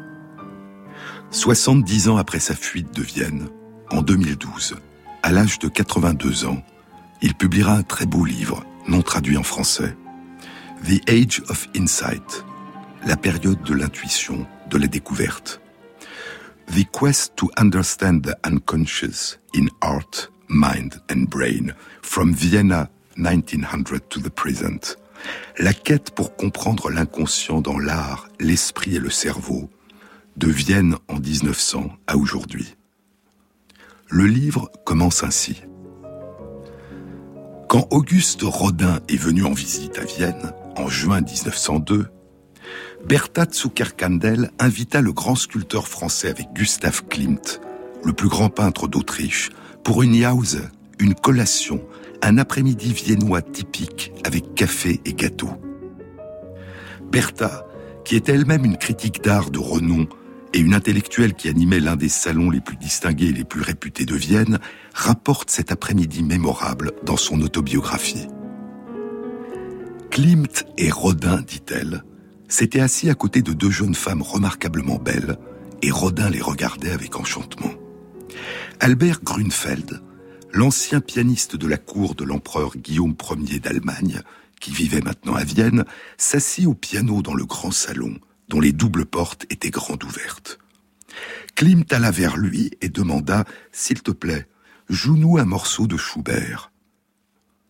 70 1.32 2.10
ans 2.10 2.18
après 2.18 2.40
sa 2.40 2.56
fuite 2.56 2.94
de 2.96 3.02
Vienne, 3.02 3.48
en 3.90 4.02
2012, 4.02 4.76
à 5.24 5.32
l'âge 5.32 5.60
de 5.60 5.68
82 5.68 6.46
ans, 6.46 6.64
il 7.22 7.34
publiera 7.34 7.76
un 7.76 7.84
très 7.84 8.06
beau 8.06 8.26
livre, 8.26 8.66
non 8.88 9.02
traduit 9.02 9.38
en 9.38 9.44
français, 9.44 9.96
The 10.86 11.10
Age 11.10 11.42
of 11.50 11.68
Insight, 11.76 12.46
la 13.06 13.16
période 13.16 13.62
de 13.64 13.74
l'intuition, 13.74 14.46
de 14.70 14.78
la 14.78 14.88
découverte. 14.88 15.63
The 16.68 16.86
Quest 16.92 17.36
to 17.36 17.50
Understand 17.58 18.24
the 18.24 18.36
Unconscious 18.44 19.38
in 19.54 19.70
Art, 19.82 20.30
Mind 20.48 21.02
and 21.10 21.26
Brain, 21.30 21.74
from 22.02 22.34
Vienna 22.34 22.90
1900 23.18 24.10
to 24.10 24.20
the 24.20 24.30
present. 24.30 24.98
La 25.60 25.74
quête 25.74 26.12
pour 26.12 26.36
comprendre 26.36 26.90
l'inconscient 26.90 27.62
dans 27.62 27.78
l'art, 27.78 28.28
l'esprit 28.40 28.96
et 28.96 29.00
le 29.00 29.10
cerveau, 29.10 29.70
de 30.38 30.48
Vienne 30.48 30.96
en 31.08 31.20
1900 31.20 31.92
à 32.08 32.18
aujourd'hui. 32.18 32.76
Le 34.10 34.26
livre 34.26 34.72
commence 34.86 35.24
ainsi. 35.24 35.62
Quand 37.70 37.88
Auguste 37.92 38.42
Rodin 38.44 39.00
est 39.10 39.18
venu 39.18 39.46
en 39.46 39.54
visite 39.54 39.98
à 40.00 40.06
Vienne, 40.06 40.54
en 40.76 40.88
juin 40.88 41.22
1902, 41.22 42.08
Bertha 43.06 43.46
Zuckerkandel 43.52 44.50
invita 44.60 45.02
le 45.02 45.12
grand 45.12 45.36
sculpteur 45.36 45.90
français 45.90 46.30
avec 46.30 46.48
Gustav 46.54 47.04
Klimt, 47.10 47.60
le 48.04 48.14
plus 48.14 48.30
grand 48.30 48.50
peintre 48.50 48.88
d'Autriche, 48.88 49.50
pour 49.84 50.04
une 50.04 50.16
Jause, 50.16 50.62
une 51.00 51.14
collation, 51.14 51.84
un 52.22 52.38
après-midi 52.38 52.94
viennois 52.94 53.42
typique 53.42 54.14
avec 54.24 54.56
café 54.56 55.02
et 55.04 55.14
gâteau. 55.14 55.50
Bertha, 57.12 57.66
qui 58.06 58.16
était 58.16 58.32
elle-même 58.32 58.64
une 58.64 58.78
critique 58.78 59.22
d'art 59.22 59.52
de 59.52 59.60
renom 59.60 60.08
et 60.54 60.60
une 60.60 60.74
intellectuelle 60.74 61.34
qui 61.34 61.50
animait 61.50 61.82
l'un 61.82 61.98
des 61.98 62.10
salons 62.10 62.50
les 62.50 62.62
plus 62.62 62.78
distingués 62.78 63.28
et 63.28 63.34
les 63.34 63.44
plus 63.44 63.62
réputés 63.62 64.06
de 64.06 64.16
Vienne, 64.16 64.60
rapporte 64.94 65.50
cet 65.50 65.74
après-midi 65.74 66.24
mémorable 66.24 66.94
dans 67.04 67.18
son 67.18 67.42
autobiographie. 67.42 68.28
Klimt 70.10 70.64
et 70.78 70.90
Rodin, 70.90 71.42
dit-elle, 71.42 72.04
s'étaient 72.54 72.82
assis 72.82 73.10
à 73.10 73.16
côté 73.16 73.42
de 73.42 73.52
deux 73.52 73.72
jeunes 73.72 73.96
femmes 73.96 74.22
remarquablement 74.22 75.00
belles, 75.00 75.40
et 75.82 75.90
Rodin 75.90 76.30
les 76.30 76.40
regardait 76.40 76.92
avec 76.92 77.16
enchantement. 77.16 77.74
Albert 78.80 79.24
Grunfeld, 79.24 80.04
l'ancien 80.52 81.02
pianiste 81.02 81.56
de 81.56 81.66
la 81.66 81.78
cour 81.78 82.14
de 82.14 82.24
l'empereur 82.24 82.78
Guillaume 82.78 83.16
Ier 83.48 83.60
d'Allemagne, 83.60 84.22
qui 84.62 84.72
vivait 84.72 85.02
maintenant 85.02 85.34
à 85.34 85.44
Vienne, 85.44 85.84
s'assit 86.18 86.68
au 86.68 86.76
piano 86.76 87.24
dans 87.24 87.34
le 87.34 87.46
grand 87.46 87.72
salon, 87.72 88.20
dont 88.50 88.60
les 88.60 88.72
doubles 88.72 89.08
portes 89.08 89.48
étaient 89.50 89.72
grandes 89.72 90.04
ouvertes. 90.04 90.60
Klimt 91.56 91.92
alla 91.92 92.12
vers 92.12 92.38
lui 92.38 92.70
et 92.82 92.90
demanda 92.90 93.46
S'il 93.72 94.04
te 94.04 94.12
plaît, 94.12 94.48
joue-nous 94.90 95.40
un 95.40 95.46
morceau 95.46 95.88
de 95.88 95.98
Schubert. 95.98 96.72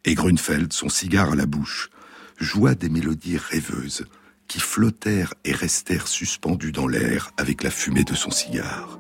Et 0.04 0.14
Grunfeld, 0.14 0.74
son 0.74 0.90
cigare 0.90 1.32
à 1.32 1.36
la 1.36 1.46
bouche, 1.46 1.90
joua 2.38 2.76
des 2.76 2.90
mélodies 2.90 3.38
rêveuses, 3.38 4.04
qui 4.48 4.60
flottèrent 4.60 5.34
et 5.46 5.54
restèrent 5.54 6.08
suspendus 6.08 6.72
dans 6.72 6.88
l'air 6.88 7.32
avec 7.38 7.64
la 7.64 7.72
fumée 7.72 8.04
de 8.04 8.14
son 8.14 8.32
cigare. 8.32 9.00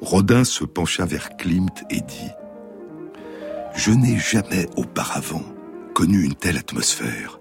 Rodin 0.00 0.44
se 0.44 0.64
pencha 0.64 1.04
vers 1.04 1.36
Klimt 1.36 1.84
et 1.90 2.00
dit 2.00 2.30
Je 3.74 3.90
n'ai 3.90 4.18
jamais 4.18 4.66
auparavant 4.76 5.44
connu 5.94 6.22
une 6.22 6.34
telle 6.34 6.56
atmosphère. 6.56 7.40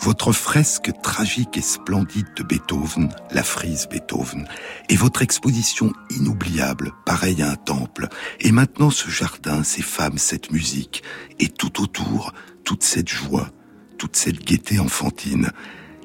Votre 0.00 0.32
fresque 0.32 0.90
tragique 1.02 1.56
et 1.56 1.62
splendide 1.62 2.32
de 2.36 2.42
Beethoven, 2.42 3.10
la 3.30 3.42
frise 3.42 3.86
Beethoven, 3.88 4.48
et 4.88 4.96
votre 4.96 5.22
exposition 5.22 5.92
inoubliable, 6.10 6.92
pareille 7.04 7.42
à 7.42 7.50
un 7.50 7.56
temple, 7.56 8.08
et 8.40 8.50
maintenant 8.50 8.90
ce 8.90 9.08
jardin, 9.10 9.62
ces 9.62 9.82
femmes, 9.82 10.18
cette 10.18 10.50
musique, 10.50 11.02
et 11.38 11.48
tout 11.48 11.82
autour, 11.82 12.32
toute 12.64 12.82
cette 12.82 13.08
joie, 13.08 13.50
toute 13.98 14.16
cette 14.16 14.42
gaieté 14.44 14.80
enfantine, 14.80 15.52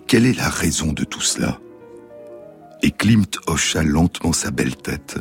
quelle 0.08 0.26
est 0.26 0.38
la 0.38 0.50
raison 0.50 0.94
de 0.94 1.04
tout 1.04 1.22
cela? 1.22 1.60
Et 2.82 2.92
Klimt 2.92 3.38
hocha 3.48 3.84
lentement 3.84 4.32
sa 4.32 4.52
belle 4.52 4.78
tête 4.78 5.20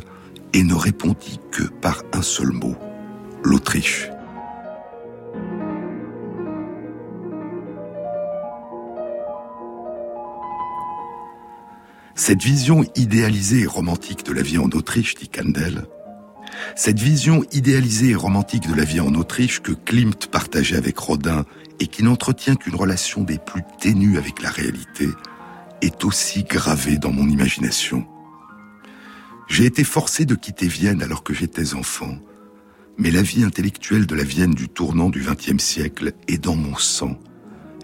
et 0.53 0.63
ne 0.63 0.73
répondit 0.73 1.39
que 1.51 1.63
par 1.63 2.03
un 2.13 2.21
seul 2.21 2.51
mot, 2.51 2.75
l'Autriche. 3.43 4.09
Cette 12.15 12.41
vision 12.41 12.83
idéalisée 12.95 13.61
et 13.61 13.67
romantique 13.67 14.25
de 14.25 14.33
la 14.33 14.41
vie 14.41 14.57
en 14.57 14.69
Autriche, 14.69 15.15
dit 15.15 15.27
Kandel, 15.27 15.85
cette 16.75 16.99
vision 16.99 17.43
idéalisée 17.51 18.09
et 18.09 18.15
romantique 18.15 18.67
de 18.67 18.75
la 18.75 18.83
vie 18.83 18.99
en 18.99 19.13
Autriche 19.15 19.61
que 19.61 19.71
Klimt 19.71 20.27
partageait 20.27 20.77
avec 20.77 20.97
Rodin 20.97 21.45
et 21.79 21.87
qui 21.87 22.03
n'entretient 22.03 22.55
qu'une 22.55 22.75
relation 22.75 23.23
des 23.23 23.37
plus 23.37 23.63
ténues 23.79 24.17
avec 24.17 24.41
la 24.41 24.49
réalité, 24.49 25.09
est 25.81 26.03
aussi 26.05 26.43
gravée 26.43 26.97
dans 26.97 27.11
mon 27.11 27.27
imagination. 27.27 28.05
J'ai 29.47 29.65
été 29.65 29.83
forcé 29.83 30.25
de 30.25 30.35
quitter 30.35 30.67
Vienne 30.67 31.01
alors 31.01 31.23
que 31.23 31.33
j'étais 31.33 31.73
enfant, 31.73 32.17
mais 32.97 33.11
la 33.11 33.21
vie 33.21 33.43
intellectuelle 33.43 34.07
de 34.07 34.15
la 34.15 34.23
Vienne 34.23 34.53
du 34.53 34.69
tournant 34.69 35.09
du 35.09 35.21
XXe 35.21 35.63
siècle 35.63 36.13
est 36.27 36.43
dans 36.43 36.55
mon 36.55 36.75
sang, 36.75 37.17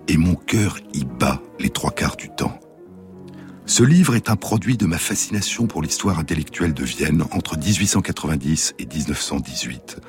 et 0.08 0.18
mon 0.18 0.36
cœur 0.36 0.80
y 0.94 1.06
bat 1.06 1.42
les 1.60 1.70
trois 1.70 1.92
quarts 1.92 2.18
du 2.18 2.30
temps. 2.30 2.60
Ce 3.66 3.82
livre 3.82 4.16
est 4.16 4.30
un 4.30 4.36
produit 4.36 4.76
de 4.76 4.86
ma 4.86 4.98
fascination 4.98 5.68
pour 5.68 5.82
l'histoire 5.82 6.20
intellectuelle 6.20 6.74
de 6.74 6.84
Vienne 6.84 7.24
entre 7.32 7.58
1890 7.58 8.76
et 8.78 8.86
1918, 8.86 10.00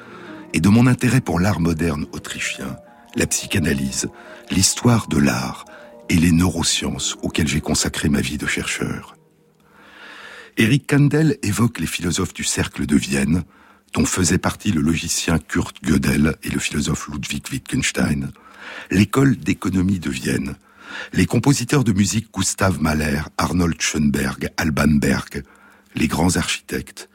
et 0.53 0.61
de 0.61 0.69
mon 0.69 0.89
intérêt 0.89 1.21
pour 1.21 1.39
l'art 1.39 1.61
moderne 1.61 2.07
autrichien, 2.13 2.77
la 3.15 3.29
psychanalyse, 3.29 4.09
l'histoire 4.51 5.07
de 5.07 5.19
l'art 5.19 5.67
et 6.09 6.17
les 6.17 6.33
neurosciences 6.33 7.17
auxquelles 7.23 7.47
j'ai 7.47 7.61
consacré 7.61 8.09
ma 8.09 8.21
vie 8.21 8.39
de 8.39 8.47
chercheur. 8.47 9.17
Eric 10.57 10.89
Kandel 10.89 11.39
évoque 11.43 11.79
les 11.79 11.87
philosophes 11.87 12.35
du 12.35 12.45
cercle 12.45 12.87
de 12.87 12.97
Vienne, 12.97 13.45
dont 13.93 14.05
faisaient 14.05 14.39
partie 14.39 14.73
le 14.73 14.81
logicien 14.81 15.39
Kurt 15.39 15.83
Gödel 15.83 16.37
et 16.43 16.51
le 16.51 16.59
philosophe 16.59 17.09
Ludwig 17.09 17.45
Wittgenstein, 17.51 18.33
l'école 18.91 19.37
d'économie 19.37 20.01
de 20.01 20.11
Vienne, 20.11 20.57
les 21.13 21.27
compositeurs 21.27 21.85
de 21.85 21.93
musique 21.93 22.33
Gustav 22.33 22.81
Mahler, 22.81 23.21
Arnold 23.39 23.81
Schoenberg, 23.81 24.51
Alban 24.57 24.99
Berg, 24.99 25.43
les 25.95 26.09
grands 26.09 26.37
architectes, 26.37 27.09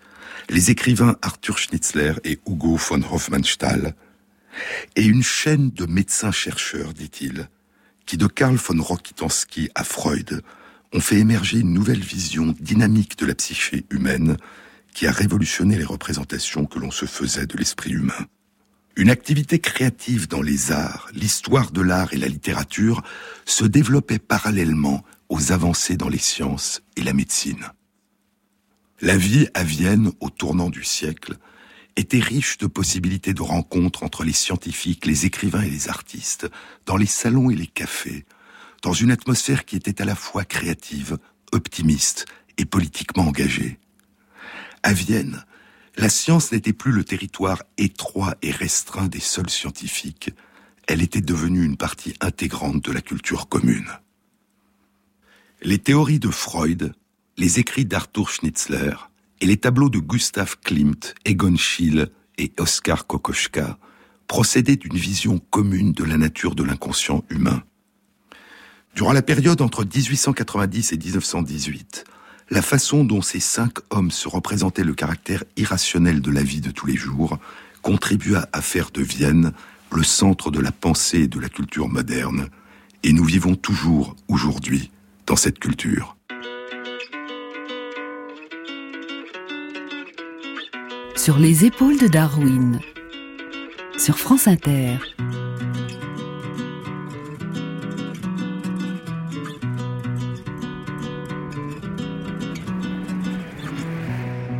les 0.50 0.72
écrivains 0.72 1.18
Arthur 1.22 1.58
Schnitzler 1.58 2.14
et 2.24 2.40
Hugo 2.48 2.76
von 2.78 3.02
Hofmannsthal, 3.12 3.96
et 4.96 5.06
une 5.06 5.24
chaîne 5.24 5.70
de 5.72 5.86
médecins-chercheurs, 5.86 6.94
dit-il, 6.94 7.50
qui 8.06 8.18
de 8.18 8.28
Karl 8.28 8.56
von 8.56 8.82
Rokitansky 8.82 9.70
à 9.76 9.84
Freud 9.84 10.42
ont 10.94 11.00
fait 11.00 11.18
émerger 11.18 11.60
une 11.60 11.74
nouvelle 11.74 12.00
vision 12.00 12.56
dynamique 12.60 13.18
de 13.20 13.28
la 13.28 13.36
psyché 13.36 13.86
humaine 13.92 14.38
qui 14.94 15.06
a 15.06 15.12
révolutionné 15.12 15.78
les 15.78 15.86
représentations 15.86 16.66
que 16.66 16.80
l'on 16.80 16.92
se 16.92 17.06
faisait 17.06 17.46
de 17.46 17.58
l'esprit 17.58 17.92
humain. 17.92 18.26
Une 19.00 19.10
activité 19.10 19.60
créative 19.60 20.28
dans 20.28 20.42
les 20.42 20.74
arts, 20.74 21.08
l'histoire 21.14 21.72
de 21.72 21.80
l'art 21.80 22.14
et 22.14 22.18
la 22.18 22.28
littérature 22.28 23.02
se 23.46 23.64
développait 23.64 24.20
parallèlement 24.20 25.06
aux 25.30 25.54
avancées 25.54 25.96
dans 25.96 26.10
les 26.10 26.18
sciences 26.18 26.82
et 26.98 27.02
la 27.02 27.14
médecine. 27.14 27.72
La 29.00 29.16
vie 29.16 29.48
à 29.54 29.64
Vienne 29.64 30.12
au 30.20 30.30
tournant 30.30 30.70
du 30.70 30.84
siècle 30.84 31.38
était 31.96 32.20
riche 32.20 32.58
de 32.58 32.68
possibilités 32.68 33.34
de 33.34 33.42
rencontres 33.42 34.04
entre 34.04 34.26
les 34.26 34.34
scientifiques, 34.34 35.06
les 35.06 35.26
écrivains 35.26 35.62
et 35.62 35.70
les 35.70 35.88
artistes, 35.88 36.50
dans 36.86 36.98
les 36.98 37.06
salons 37.06 37.50
et 37.50 37.56
les 37.56 37.68
cafés, 37.68 38.26
dans 38.84 38.92
une 38.92 39.12
atmosphère 39.12 39.64
qui 39.64 39.78
était 39.78 40.02
à 40.02 40.06
la 40.06 40.16
fois 40.16 40.44
créative, 40.44 41.18
optimiste 41.54 42.26
et 42.58 42.66
politiquement 42.66 43.30
engagée. 43.30 43.80
À 44.84 44.92
Vienne, 44.92 45.46
la 46.00 46.08
science 46.08 46.54
n'était 46.54 46.72
plus 46.72 46.94
le 46.94 47.04
territoire 47.04 47.62
étroit 47.78 48.36
et 48.42 48.52
restreint 48.52 49.08
des 49.08 49.20
seuls 49.20 49.50
scientifiques, 49.50 50.32
elle 50.88 51.02
était 51.02 51.20
devenue 51.20 51.66
une 51.66 51.76
partie 51.76 52.14
intégrante 52.22 52.82
de 52.86 52.94
la 52.94 53.02
culture 53.02 53.50
commune. 53.50 53.90
Les 55.62 55.78
théories 55.78 56.20
de 56.20 56.30
Freud, 56.30 56.94
les 57.36 57.60
écrits 57.60 57.84
d'Arthur 57.84 58.30
Schnitzler 58.30 58.94
et 59.42 59.46
les 59.46 59.58
tableaux 59.58 59.90
de 59.90 60.00
Gustav 60.00 60.56
Klimt, 60.64 61.16
Egon 61.26 61.58
Schiele 61.58 62.12
et 62.38 62.54
Oskar 62.60 63.06
Kokoschka 63.06 63.78
procédaient 64.28 64.78
d'une 64.78 64.98
vision 64.98 65.40
commune 65.50 65.92
de 65.92 66.06
la 66.06 66.16
nature 66.16 66.56
de 66.56 66.64
l'inconscient 66.64 67.26
humain. 67.30 67.62
Durant 68.96 69.12
la 69.12 69.22
période 69.22 69.62
entre 69.62 69.84
1890 69.84 70.94
et 70.94 70.98
1918, 70.98 72.06
la 72.50 72.62
façon 72.62 73.04
dont 73.04 73.22
ces 73.22 73.40
cinq 73.40 73.74
hommes 73.90 74.12
se 74.12 74.28
représentaient 74.28 74.84
le 74.84 74.94
caractère 74.94 75.44
irrationnel 75.56 76.22
de 76.22 76.32
la 76.32 76.44
vie 76.44 76.62
de 76.62 76.72
tous 76.72 76.88
les 76.88 76.96
jours 76.96 77.38
contribua 77.82 78.48
à 78.52 78.62
faire 78.62 78.92
de 78.92 79.02
Vienne 79.02 79.54
le 79.92 80.04
centre 80.04 80.52
de 80.52 80.60
la 80.60 80.72
pensée 80.72 81.22
et 81.22 81.28
de 81.28 81.40
la 81.40 81.50
culture 81.50 81.88
moderne, 81.88 82.50
et 83.04 83.14
nous 83.14 83.24
vivons 83.24 83.56
toujours, 83.56 84.16
aujourd'hui, 84.28 84.92
dans 85.26 85.36
cette 85.36 85.60
culture. 85.60 86.16
Sur 91.16 91.38
les 91.38 91.66
épaules 91.66 91.98
de 91.98 92.08
Darwin, 92.08 92.80
sur 93.98 94.18
France 94.18 94.48
Inter. 94.48 94.98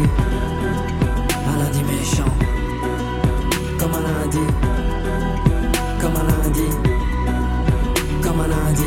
comme 0.00 1.54
un 1.54 1.58
lundi 1.58 1.80
lundi 1.80 1.84
méchant. 1.84 2.32
Comme 3.78 3.94
un 3.94 4.00
lundi, 4.00 4.38
comme 6.00 6.16
un 6.16 6.24
lundi, 6.24 6.68
comme 8.22 8.40
un 8.40 8.48
lundi. 8.48 8.84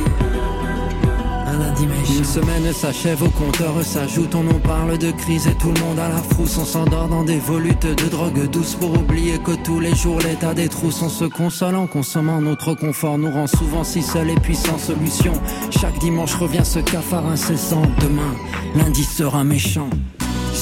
Lundi. 1.60 1.88
Une 2.18 2.24
semaine 2.24 2.74
s'achève, 2.74 3.22
au 3.22 3.30
compteur 3.30 3.84
s'ajoute, 3.84 4.34
on 4.34 4.48
en 4.48 4.60
parle 4.60 4.98
de 4.98 5.12
crise 5.12 5.46
et 5.46 5.54
tout 5.54 5.72
le 5.72 5.80
monde 5.82 6.00
à 6.00 6.10
la 6.10 6.18
frousse. 6.18 6.58
On 6.58 6.66
s'endort 6.66 7.08
dans 7.08 7.24
des 7.24 7.38
volutes 7.38 7.86
de 7.86 8.10
drogue 8.10 8.50
douce 8.50 8.74
pour 8.74 8.92
oublier 8.94 9.38
que 9.38 9.52
tous 9.64 9.80
les 9.80 9.94
jours 9.94 10.20
l'état 10.20 10.56
des 10.56 10.68
trousses. 10.68 11.02
On 11.04 11.10
se 11.10 11.26
console 11.26 11.76
en 11.76 11.86
consommant 11.86 12.42
notre 12.42 12.74
confort, 12.74 13.20
nous 13.20 13.30
rend 13.30 13.48
souvent 13.48 13.84
si 13.84 14.02
seuls 14.02 14.32
et 14.32 14.36
puis 14.36 14.56
sans 14.56 14.80
solution. 14.80 15.34
Chaque 15.70 16.00
dimanche 16.00 16.34
revient 16.34 16.66
ce 16.66 16.80
cafard 16.80 17.28
incessant. 17.28 17.84
Demain, 18.02 18.34
lundi 18.76 19.04
sera 19.04 19.44
méchant. 19.44 19.90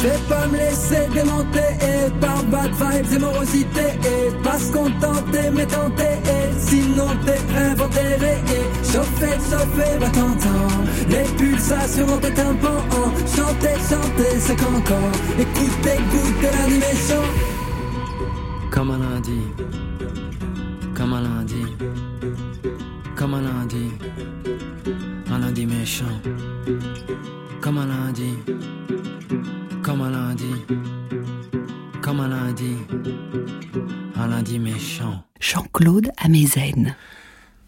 Je 0.01 0.07
vais 0.07 0.17
pas 0.27 0.47
me 0.47 0.57
laisser 0.57 1.07
démonter 1.13 1.59
et 1.79 2.09
par 2.19 2.43
bad 2.45 2.71
vibes 2.71 3.13
et 3.13 3.19
morosité 3.19 3.85
et 4.03 4.31
pas 4.43 4.57
se 4.57 4.71
contenter 4.71 5.51
mais 5.53 5.67
tenter 5.67 6.17
et 6.25 6.59
sinon 6.59 7.05
t'es 7.23 7.37
inventé 7.55 7.99
et 7.99 8.83
chauffer, 8.83 9.37
chauffer, 9.47 9.97
va 9.99 10.09
t'entendre. 10.09 10.87
Les 11.07 11.23
pulsations 11.37 12.07
dans 12.07 12.17
tes 12.17 12.33
tympans 12.33 12.83
chanter, 13.27 13.75
chanter, 13.87 14.39
c'est 14.39 14.55
qu'encore. 14.55 15.11
Écoutez, 15.37 15.97
écoutez 15.99 16.49
l'animation. 16.57 17.21
Comme 18.71 18.89
un 18.91 18.97
lundi. 18.97 19.41
Comme 20.95 21.13
un 21.13 21.21
lundi. 21.21 21.63
Comme 23.15 23.33
un 23.35 23.41
lundi. 23.41 23.91
Un 25.31 25.37
lundi 25.37 25.65
méchant. 25.67 26.05
Comme 27.61 27.77
un 27.77 27.85
lundi 27.85 28.33
comme 30.01 30.15
un 30.15 30.17
lundi, 30.17 30.55
comme 32.01 32.19
un 32.21 32.27
lundi, 32.27 32.75
un 34.15 34.27
lundi 34.27 34.57
méchant. 34.57 35.23
Jean-Claude 35.39 36.11
Amezen. 36.17 36.95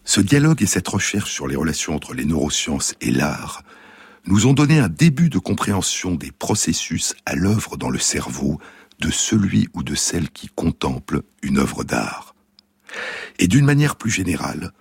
Ce 0.03 0.19
dialogue 0.19 0.63
et 0.63 0.65
cette 0.65 0.87
recherche 0.87 1.31
sur 1.31 1.47
les 1.47 1.55
relations 1.55 1.93
entre 1.93 2.15
les 2.15 2.25
neurosciences 2.25 2.95
et 3.01 3.11
l'art 3.11 3.61
nous 4.25 4.47
ont 4.47 4.53
donné 4.53 4.79
un 4.79 4.89
début 4.89 5.29
de 5.29 5.37
compréhension 5.37 6.15
des 6.15 6.31
processus 6.31 7.13
à 7.27 7.35
l'œuvre 7.35 7.77
dans 7.77 7.91
le 7.91 7.99
cerveau 7.99 8.59
de 8.97 9.11
celui 9.11 9.67
ou 9.75 9.83
de 9.83 9.93
celle 9.93 10.31
qui 10.31 10.47
contemple 10.47 11.21
une 11.43 11.59
œuvre 11.59 11.83
d'art. 11.83 12.33
Et 13.37 13.47
d'une 13.47 13.65
manière 13.65 13.95
plus 13.95 14.09
générale, 14.09 14.71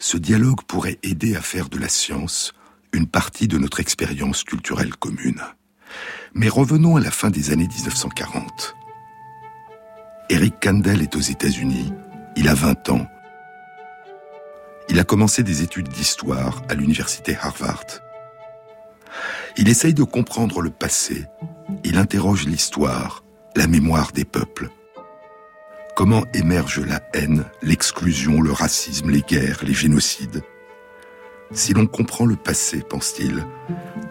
ce 0.00 0.16
dialogue 0.16 0.64
pourrait 0.64 0.98
aider 1.04 1.36
à 1.36 1.42
faire 1.42 1.68
de 1.68 1.78
la 1.78 1.88
science 1.88 2.54
une 2.92 3.06
partie 3.06 3.46
de 3.46 3.58
notre 3.58 3.78
expérience 3.78 4.42
culturelle 4.42 4.96
commune. 4.96 5.42
Mais 6.34 6.48
revenons 6.48 6.96
à 6.96 7.00
la 7.00 7.10
fin 7.10 7.30
des 7.30 7.50
années 7.50 7.68
1940. 7.68 8.76
Eric 10.30 10.60
Kandel 10.60 11.02
est 11.02 11.16
aux 11.16 11.20
États-Unis, 11.20 11.92
il 12.36 12.48
a 12.48 12.54
20 12.54 12.90
ans. 12.90 13.06
Il 14.90 14.98
a 15.00 15.04
commencé 15.04 15.42
des 15.42 15.62
études 15.62 15.88
d'histoire 15.88 16.62
à 16.68 16.74
l'université 16.74 17.36
Harvard. 17.40 17.84
Il 19.56 19.68
essaye 19.68 19.94
de 19.94 20.02
comprendre 20.02 20.60
le 20.60 20.70
passé, 20.70 21.26
il 21.84 21.98
interroge 21.98 22.46
l'histoire, 22.46 23.24
la 23.56 23.66
mémoire 23.66 24.12
des 24.12 24.24
peuples. 24.24 24.68
Comment 25.96 26.24
émerge 26.32 26.80
la 26.80 27.02
haine, 27.12 27.44
l'exclusion, 27.62 28.40
le 28.40 28.52
racisme, 28.52 29.10
les 29.10 29.22
guerres, 29.22 29.64
les 29.64 29.74
génocides? 29.74 30.42
Si 31.52 31.72
l'on 31.72 31.86
comprend 31.86 32.26
le 32.26 32.36
passé, 32.36 32.82
pense-t-il, 32.88 33.46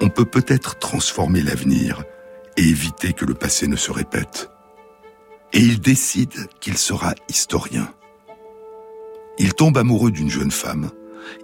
on 0.02 0.10
peut 0.10 0.26
peut-être 0.26 0.80
transformer 0.80 1.42
l'avenir 1.42 2.04
et 2.58 2.64
éviter 2.64 3.14
que 3.14 3.26
le 3.26 3.34
passé 3.34 3.68
ne 3.68 3.76
se 3.76 3.92
répète. 3.92 4.50
Et 5.54 5.60
il 5.60 5.80
décide 5.80 6.48
qu'il 6.60 6.78
sera 6.78 7.14
historien. 7.30 7.94
Il 9.40 9.54
tombe 9.54 9.78
amoureux 9.78 10.12
d'une 10.12 10.32
jeune 10.32 10.52
femme, 10.52 10.90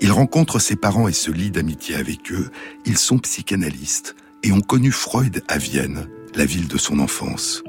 il 0.01 0.11
rencontre 0.11 0.59
ses 0.59 0.75
parents 0.75 1.07
et 1.07 1.13
se 1.13 1.31
lie 1.31 1.51
d'amitié 1.51 1.95
avec 1.95 2.31
eux, 2.31 2.49
ils 2.85 2.97
sont 2.97 3.19
psychanalystes 3.19 4.15
et 4.41 4.51
ont 4.51 4.61
connu 4.61 4.91
Freud 4.91 5.43
à 5.47 5.57
Vienne, 5.57 6.09
la 6.35 6.45
ville 6.45 6.67
de 6.67 6.77
son 6.77 6.99
enfance. 6.99 7.63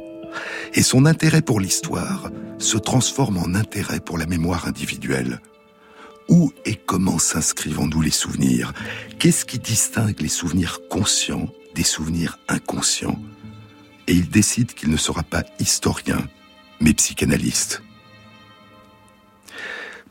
Et 0.73 0.83
son 0.83 1.07
intérêt 1.07 1.43
pour 1.43 1.61
l'histoire 1.61 2.31
se 2.59 2.79
transforme 2.79 3.39
en 3.39 3.55
intérêt 3.55 4.01
pour 4.01 4.19
la 4.19 4.27
mémoire 4.27 4.67
individuelle. 4.67 5.41
Où 6.29 6.53
et 6.65 6.77
comment 6.77 7.19
s'inscrivent 7.19 7.81
en 7.81 7.87
nous 7.87 8.01
les 8.01 8.11
souvenirs? 8.11 8.73
Qu'est-ce 9.19 9.45
qui 9.45 9.59
distingue 9.59 10.21
les 10.21 10.29
souvenirs 10.29 10.81
conscients 10.89 11.49
des 11.75 11.83
souvenirs 11.83 12.39
inconscients? 12.49 13.21
Et 14.07 14.15
il 14.15 14.29
décide 14.29 14.75
qu'il 14.75 14.91
ne 14.91 14.97
sera 14.97 15.23
pas 15.23 15.45
historien, 15.59 16.27
mais 16.81 16.95
psychanalyste. 16.95 17.83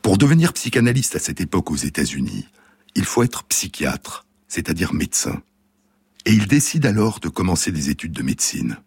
Pour 0.02 0.18
devenir 0.18 0.52
psychanalyste 0.52 1.16
à 1.16 1.18
cette 1.18 1.40
époque 1.40 1.70
aux 1.70 1.76
États-Unis, 1.76 2.46
il 2.94 3.04
faut 3.04 3.22
être 3.22 3.44
psychiatre, 3.44 4.26
c'est-à-dire 4.48 4.92
médecin. 4.92 5.42
Et 6.26 6.32
il 6.32 6.46
décide 6.46 6.86
alors 6.86 7.20
de 7.20 7.28
commencer 7.28 7.72
des 7.72 7.90
études 7.90 8.12
de 8.12 8.22
médecine. 8.22 8.78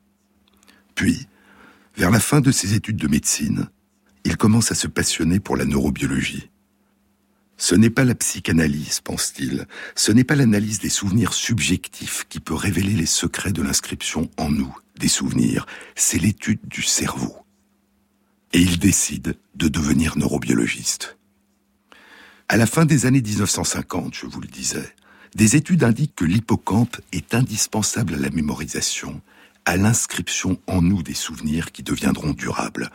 Puis, 0.96 1.28
vers 1.96 2.12
la 2.12 2.20
fin 2.20 2.42
de 2.42 2.52
ses 2.52 2.74
études 2.74 2.98
de 2.98 3.08
médecine, 3.08 3.68
il 4.24 4.38
commence 4.38 4.72
à 4.72 4.76
se 4.76 4.88
passionner 4.88 5.40
pour 5.40 5.58
la 5.58 5.66
neurobiologie. 5.66 6.50
Ce 7.58 7.74
n'est 7.74 7.90
pas 7.90 8.04
la 8.04 8.16
psychanalyse, 8.16 9.02
pense-t-il, 9.02 9.68
ce 9.96 10.12
n'est 10.12 10.24
pas 10.24 10.36
l'analyse 10.36 10.80
des 10.80 10.90
souvenirs 10.90 11.34
subjectifs 11.34 12.26
qui 12.30 12.40
peut 12.40 12.54
révéler 12.54 12.94
les 12.94 13.08
secrets 13.08 13.52
de 13.52 13.64
l'inscription 13.64 14.30
en 14.38 14.50
nous 14.50 14.76
des 15.00 15.08
souvenirs, 15.08 15.66
c'est 15.96 16.20
l'étude 16.20 16.60
du 16.64 16.82
cerveau. 16.82 17.36
Et 18.54 18.60
il 18.60 18.80
décide 18.80 19.38
de 19.56 19.68
devenir 19.68 20.18
neurobiologiste. 20.18 21.18
À 22.50 22.58
la 22.58 22.66
fin 22.66 22.86
des 22.86 23.06
années 23.06 23.22
1950, 23.22 24.16
je 24.16 24.26
vous 24.26 24.42
le 24.42 24.48
disais, 24.48 24.94
des 25.36 25.56
études 25.56 25.84
indiquent 25.84 26.16
que 26.16 26.26
l'hippocampe 26.26 26.98
est 27.12 27.36
indispensable 27.36 28.16
à 28.16 28.18
la 28.18 28.30
mémorisation, 28.30 29.22
à 29.66 29.76
l'inscription 29.76 30.60
en 30.66 30.82
nous 30.82 31.04
des 31.04 31.14
souvenirs 31.14 31.72
qui 31.72 31.84
deviendront 31.84 32.32
durables. 32.32 32.90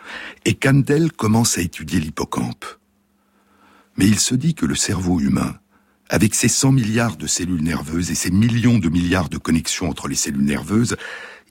Et 0.44 0.54
Kandel 0.54 1.12
commence 1.12 1.58
à 1.58 1.60
étudier 1.60 2.00
l'hippocampe. 2.00 2.64
Mais 3.96 4.06
il 4.06 4.18
se 4.18 4.34
dit 4.34 4.54
que 4.54 4.66
le 4.66 4.74
cerveau 4.74 5.20
humain, 5.20 5.56
avec 6.08 6.34
ses 6.34 6.48
100 6.48 6.72
milliards 6.72 7.16
de 7.16 7.26
cellules 7.26 7.62
nerveuses 7.62 8.10
et 8.10 8.14
ses 8.14 8.30
millions 8.30 8.78
de 8.78 8.88
milliards 8.88 9.28
de 9.28 9.38
connexions 9.38 9.88
entre 9.88 10.08
les 10.08 10.14
cellules 10.14 10.44
nerveuses, 10.44 10.96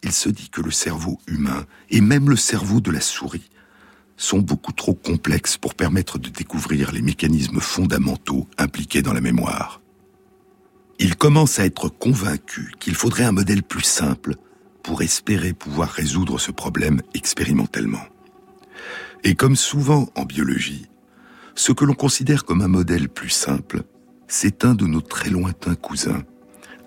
il 0.04 0.12
se 0.12 0.30
dit 0.30 0.50
que 0.50 0.62
le 0.62 0.72
cerveau 0.72 1.20
humain, 1.28 1.66
et 1.90 2.02
même 2.02 2.30
le 2.30 2.36
cerveau 2.36 2.82
de 2.82 2.92
la 2.92 3.02
souris, 3.02 3.50
sont 4.18 4.40
beaucoup 4.40 4.72
trop 4.72 4.94
complexes 4.94 5.58
pour 5.58 5.74
permettre 5.74 6.20
de 6.20 6.30
découvrir 6.30 6.92
les 6.92 7.02
mécanismes 7.02 7.60
fondamentaux 7.60 8.48
impliqués 8.58 9.02
dans 9.02 9.14
la 9.14 9.22
mémoire. 9.22 9.82
Il 11.00 11.16
commence 11.16 11.58
à 11.58 11.66
être 11.66 11.90
convaincu 11.90 12.74
qu'il 12.80 12.94
faudrait 12.94 13.24
un 13.24 13.32
modèle 13.32 13.64
plus 13.64 13.84
simple 13.84 14.36
pour 14.84 15.02
espérer 15.02 15.54
pouvoir 15.54 15.90
résoudre 15.90 16.40
ce 16.40 16.52
problème 16.52 17.02
expérimentalement. 17.16 18.04
Et 19.24 19.36
comme 19.36 19.56
souvent 19.56 20.10
en 20.16 20.26
biologie, 20.26 20.88
ce 21.56 21.72
que 21.72 21.86
l'on 21.86 21.94
considère 21.94 22.46
comme 22.46 22.62
un 22.62 22.68
modèle 22.68 23.10
plus 23.10 23.30
simple, 23.30 23.84
c'est 24.28 24.66
un 24.66 24.76
de 24.76 24.86
nos 24.86 25.02
très 25.02 25.30
lointains 25.30 25.76
cousins, 25.76 26.24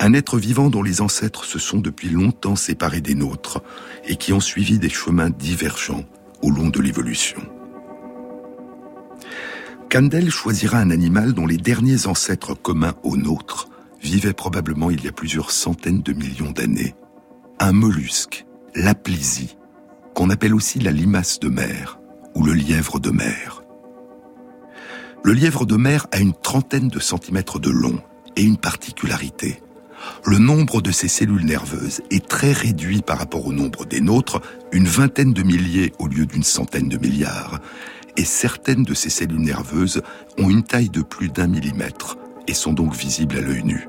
un 0.01 0.13
être 0.13 0.39
vivant 0.39 0.71
dont 0.71 0.83
les 0.83 1.01
ancêtres 1.01 1.45
se 1.45 1.59
sont 1.59 1.79
depuis 1.79 2.09
longtemps 2.09 2.57
séparés 2.57 3.01
des 3.01 3.15
nôtres 3.15 3.63
et 4.05 4.17
qui 4.17 4.33
ont 4.33 4.41
suivi 4.41 4.79
des 4.79 4.89
chemins 4.89 5.31
divergents 5.31 6.05
au 6.43 6.51
long 6.51 6.69
de 6.69 6.81
l'évolution. 6.81 7.43
Kandel 9.91 10.31
choisira 10.31 10.79
un 10.79 10.91
animal 10.91 11.35
dont 11.35 11.47
les 11.47 11.57
derniers 11.57 12.07
ancêtres 12.07 12.55
communs 12.55 12.95
aux 13.03 13.17
nôtres 13.17 13.69
vivaient 14.03 14.33
probablement 14.33 14.91
il 14.91 15.05
y 15.05 15.09
a 15.09 15.13
plusieurs 15.13 15.51
centaines 15.51 16.03
de 16.03 16.13
millions 16.13 16.51
d'années. 16.51 16.95
Un 17.61 17.73
mollusque, 17.73 18.45
l'aplysie, 18.75 19.57
qu'on 20.15 20.31
appelle 20.31 20.55
aussi 20.55 20.81
la 20.81 20.91
limace 20.91 21.39
de 21.41 21.49
mer 21.49 22.01
ou 22.35 22.45
le 22.45 22.53
lièvre 22.53 22.99
de 22.99 23.11
mer. 23.11 23.64
Le 25.27 25.33
lièvre 25.33 25.65
de 25.65 25.77
mer 25.77 26.07
a 26.13 26.19
une 26.19 26.35
trentaine 26.35 26.89
de 26.89 27.01
centimètres 27.01 27.59
de 27.59 27.71
long 27.71 27.99
et 28.37 28.43
une 28.43 28.59
particularité. 28.59 29.63
Le 30.27 30.37
nombre 30.37 30.83
de 30.83 30.91
ses 30.91 31.09
cellules 31.09 31.47
nerveuses 31.47 32.03
est 32.11 32.29
très 32.29 32.53
réduit 32.53 33.01
par 33.01 33.17
rapport 33.17 33.47
au 33.47 33.55
nombre 33.55 33.87
des 33.87 34.03
nôtres, 34.03 34.43
une 34.71 34.87
vingtaine 34.87 35.33
de 35.33 35.43
milliers 35.43 35.95
au 35.99 36.09
lieu 36.09 36.27
d'une 36.27 36.43
centaine 36.43 36.91
de 36.91 36.99
milliards, 36.99 37.59
et 38.19 38.25
certaines 38.27 38.83
de 38.83 38.93
ces 38.93 39.09
cellules 39.09 39.41
nerveuses 39.41 40.03
ont 40.37 40.51
une 40.51 40.63
taille 40.63 40.91
de 40.91 41.01
plus 41.01 41.31
d'un 41.31 41.47
millimètre 41.47 42.19
et 42.47 42.53
sont 42.53 42.75
donc 42.75 42.95
visibles 42.95 43.39
à 43.39 43.41
l'œil 43.41 43.65
nu. 43.65 43.89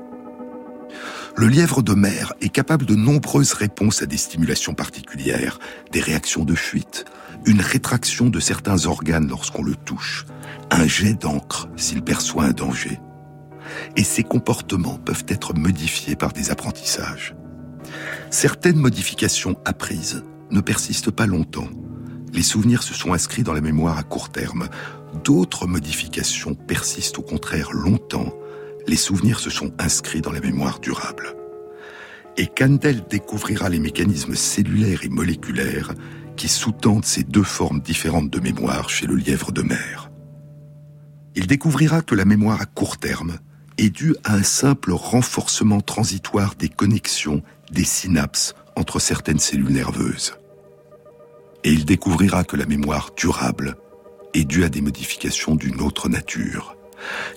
Le 1.36 1.48
lièvre 1.48 1.82
de 1.82 1.92
mer 1.92 2.32
est 2.40 2.48
capable 2.48 2.86
de 2.86 2.94
nombreuses 2.94 3.52
réponses 3.52 4.00
à 4.00 4.06
des 4.06 4.16
stimulations 4.16 4.72
particulières, 4.72 5.58
des 5.92 6.00
réactions 6.00 6.46
de 6.46 6.54
fuite, 6.54 7.04
une 7.46 7.60
rétraction 7.60 8.28
de 8.28 8.40
certains 8.40 8.86
organes 8.86 9.28
lorsqu'on 9.28 9.62
le 9.62 9.76
touche, 9.76 10.26
un 10.70 10.86
jet 10.86 11.14
d'encre 11.14 11.68
s'il 11.76 12.02
perçoit 12.02 12.44
un 12.44 12.50
danger. 12.50 13.00
Et 13.96 14.04
ces 14.04 14.24
comportements 14.24 14.98
peuvent 14.98 15.24
être 15.28 15.54
modifiés 15.54 16.16
par 16.16 16.32
des 16.32 16.50
apprentissages. 16.50 17.34
Certaines 18.30 18.76
modifications 18.76 19.56
apprises 19.64 20.24
ne 20.50 20.60
persistent 20.60 21.10
pas 21.10 21.26
longtemps. 21.26 21.68
Les 22.32 22.42
souvenirs 22.42 22.82
se 22.82 22.94
sont 22.94 23.12
inscrits 23.12 23.44
dans 23.44 23.52
la 23.52 23.60
mémoire 23.60 23.96
à 23.96 24.02
court 24.02 24.30
terme. 24.30 24.68
D'autres 25.24 25.66
modifications 25.66 26.54
persistent 26.54 27.18
au 27.20 27.22
contraire 27.22 27.72
longtemps. 27.72 28.32
Les 28.88 28.96
souvenirs 28.96 29.38
se 29.38 29.50
sont 29.50 29.72
inscrits 29.78 30.20
dans 30.20 30.32
la 30.32 30.40
mémoire 30.40 30.80
durable. 30.80 31.34
Et 32.36 32.46
Kandel 32.46 33.04
découvrira 33.08 33.68
les 33.68 33.78
mécanismes 33.78 34.34
cellulaires 34.34 35.04
et 35.04 35.08
moléculaires 35.08 35.94
qui 36.36 36.48
sous-tendent 36.48 37.04
ces 37.04 37.24
deux 37.24 37.42
formes 37.42 37.80
différentes 37.80 38.30
de 38.30 38.40
mémoire 38.40 38.90
chez 38.90 39.06
le 39.06 39.16
lièvre 39.16 39.52
de 39.52 39.62
mer 39.62 40.06
il 41.36 41.46
découvrira 41.46 42.00
que 42.00 42.14
la 42.14 42.24
mémoire 42.24 42.62
à 42.62 42.64
court 42.64 42.96
terme 42.96 43.38
est 43.76 43.90
due 43.90 44.16
à 44.24 44.34
un 44.34 44.42
simple 44.42 44.92
renforcement 44.92 45.82
transitoire 45.82 46.54
des 46.54 46.70
connexions, 46.70 47.42
des 47.70 47.84
synapses 47.84 48.54
entre 48.74 48.98
certaines 48.98 49.38
cellules 49.38 49.68
nerveuses. 49.68 50.38
Et 51.62 51.72
il 51.72 51.84
découvrira 51.84 52.42
que 52.44 52.56
la 52.56 52.64
mémoire 52.64 53.10
durable 53.16 53.76
est 54.32 54.44
due 54.44 54.64
à 54.64 54.70
des 54.70 54.80
modifications 54.80 55.54
d'une 55.54 55.82
autre 55.82 56.08
nature. 56.08 56.74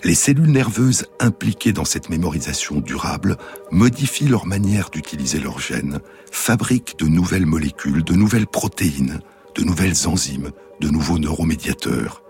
Les 0.04 0.14
cellules 0.14 0.50
nerveuses 0.50 1.06
impliquées 1.18 1.72
dans 1.72 1.84
cette 1.84 2.08
mémorisation 2.08 2.80
durable 2.80 3.36
modifient 3.70 4.28
leur 4.28 4.46
manière 4.46 4.90
d'utiliser 4.90 5.38
leurs 5.38 5.60
gènes, 5.60 6.00
fabriquent 6.30 6.98
de 6.98 7.06
nouvelles 7.06 7.46
molécules, 7.46 8.04
de 8.04 8.14
nouvelles 8.14 8.46
protéines, 8.46 9.20
de 9.54 9.62
nouvelles 9.62 10.08
enzymes, 10.08 10.50
de 10.80 10.88
nouveaux 10.88 11.18
neuromédiateurs, 11.18 12.22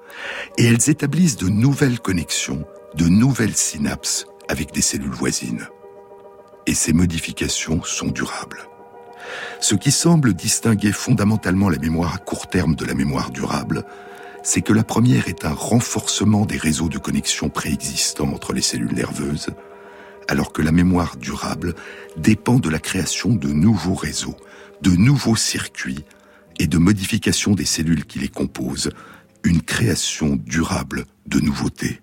et 0.58 0.66
elles 0.66 0.90
établissent 0.90 1.36
de 1.36 1.48
nouvelles 1.48 2.00
connexions, 2.00 2.64
de 2.94 3.06
nouvelles 3.06 3.56
synapses 3.56 4.26
avec 4.48 4.72
des 4.72 4.82
cellules 4.82 5.10
voisines. 5.10 5.68
Et 6.66 6.74
ces 6.74 6.92
modifications 6.92 7.82
sont 7.84 8.08
durables. 8.08 8.66
Ce 9.60 9.74
qui 9.74 9.92
semble 9.92 10.34
distinguer 10.34 10.92
fondamentalement 10.92 11.68
la 11.68 11.78
mémoire 11.78 12.14
à 12.14 12.18
court 12.18 12.48
terme 12.48 12.74
de 12.74 12.84
la 12.84 12.94
mémoire 12.94 13.30
durable, 13.30 13.84
c'est 14.42 14.62
que 14.62 14.72
la 14.72 14.84
première 14.84 15.28
est 15.28 15.44
un 15.44 15.52
renforcement 15.52 16.46
des 16.46 16.56
réseaux 16.56 16.88
de 16.88 16.98
connexion 16.98 17.48
préexistants 17.48 18.32
entre 18.32 18.52
les 18.52 18.62
cellules 18.62 18.94
nerveuses, 18.94 19.48
alors 20.28 20.52
que 20.52 20.62
la 20.62 20.72
mémoire 20.72 21.16
durable 21.16 21.74
dépend 22.16 22.58
de 22.58 22.68
la 22.68 22.78
création 22.78 23.34
de 23.34 23.48
nouveaux 23.48 23.94
réseaux, 23.94 24.36
de 24.82 24.90
nouveaux 24.90 25.36
circuits 25.36 26.04
et 26.58 26.66
de 26.66 26.78
modifications 26.78 27.54
des 27.54 27.64
cellules 27.64 28.04
qui 28.04 28.18
les 28.18 28.28
composent, 28.28 28.90
une 29.44 29.62
création 29.62 30.36
durable 30.36 31.06
de 31.26 31.40
nouveautés. 31.40 32.00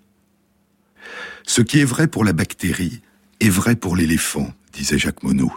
Ce 1.46 1.62
qui 1.62 1.80
est 1.80 1.84
vrai 1.84 2.08
pour 2.08 2.24
la 2.24 2.32
bactérie 2.32 3.00
est 3.40 3.48
vrai 3.48 3.76
pour 3.76 3.96
l'éléphant, 3.96 4.52
disait 4.72 4.98
Jacques 4.98 5.22
Monod. 5.22 5.50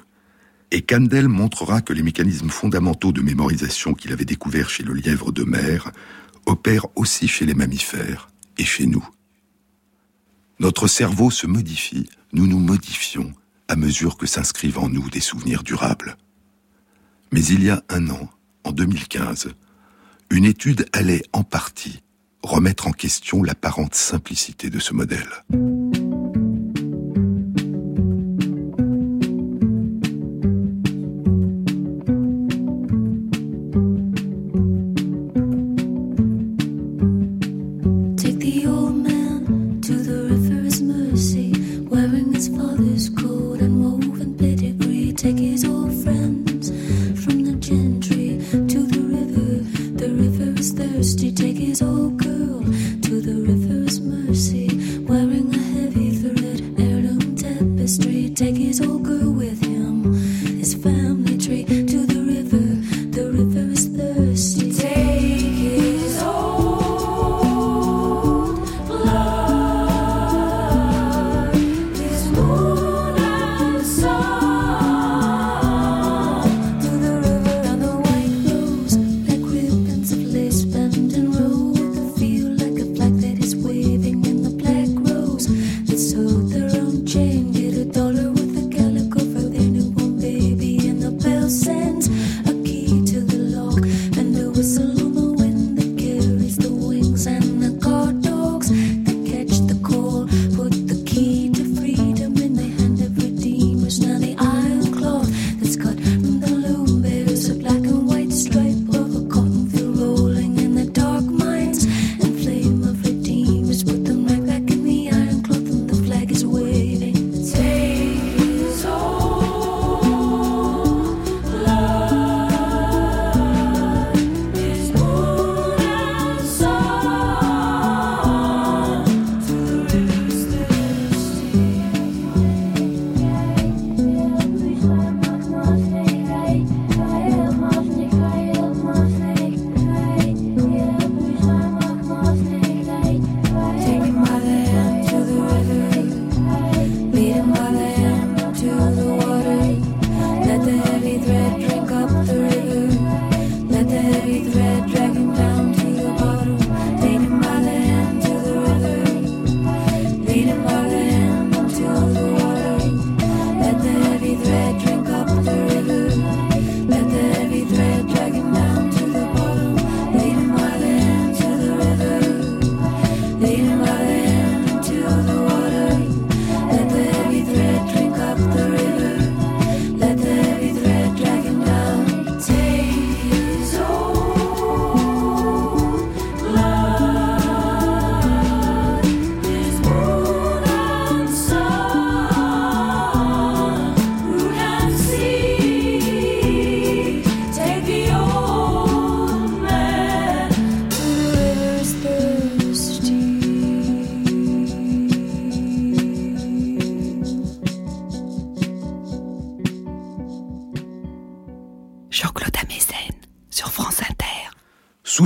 Et 0.72 0.82
Kandel 0.82 1.28
montrera 1.28 1.82
que 1.82 1.92
les 1.92 2.04
mécanismes 2.04 2.50
fondamentaux 2.50 3.12
de 3.12 3.22
mémorisation 3.22 3.94
qu'il 3.94 4.14
avait 4.14 4.24
découverts 4.24 4.70
chez 4.70 4.84
le 4.84 4.94
lièvre 4.94 5.34
de 5.34 5.44
mer 5.44 5.92
opèrent 6.46 6.88
aussi 6.96 7.28
chez 7.28 7.46
les 7.46 7.54
mammifères 7.54 8.30
et 8.58 8.66
chez 8.66 8.86
nous. 8.86 9.08
Notre 10.60 10.88
cerveau 10.88 11.32
se 11.32 11.48
modifie, 11.48 12.10
nous 12.34 12.48
nous 12.48 12.60
modifions 12.60 13.34
à 13.68 13.76
mesure 13.76 14.18
que 14.18 14.28
s'inscrivent 14.28 14.80
en 14.80 14.90
nous 14.90 15.10
des 15.10 15.22
souvenirs 15.22 15.64
durables. 15.64 16.18
Mais 17.32 17.44
il 17.46 17.64
y 17.64 17.70
a 17.70 17.84
un 17.90 18.10
an, 18.10 18.30
en 18.64 18.72
2015, 18.72 19.50
une 20.30 20.46
étude 20.46 20.86
allait 20.94 21.24
en 21.34 21.44
partie 21.44 22.02
remettre 22.44 22.88
en 22.88 22.92
question 22.92 23.44
l'apparente 23.44 23.96
simplicité 23.96 24.70
de 24.70 24.80
ce 24.80 24.94
modèle. 24.94 25.30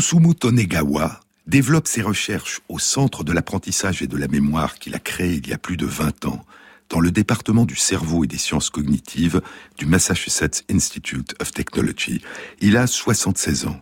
Susumu 0.05 0.35
Tonegawa 0.35 1.19
développe 1.47 1.87
ses 1.87 2.03
recherches 2.03 2.61
au 2.69 2.77
Centre 2.77 3.23
de 3.23 3.33
l'apprentissage 3.33 4.03
et 4.03 4.07
de 4.07 4.17
la 4.17 4.27
mémoire 4.27 4.75
qu'il 4.75 4.93
a 4.93 4.99
créé 4.99 5.33
il 5.33 5.47
y 5.47 5.51
a 5.51 5.57
plus 5.57 5.77
de 5.77 5.87
20 5.87 6.25
ans 6.25 6.45
dans 6.91 6.99
le 6.99 7.09
département 7.09 7.65
du 7.65 7.75
cerveau 7.75 8.23
et 8.23 8.27
des 8.27 8.37
sciences 8.37 8.69
cognitives 8.69 9.41
du 9.79 9.87
Massachusetts 9.87 10.63
Institute 10.69 11.33
of 11.41 11.51
Technology. 11.53 12.21
Il 12.61 12.77
a 12.77 12.85
76 12.85 13.65
ans. 13.65 13.81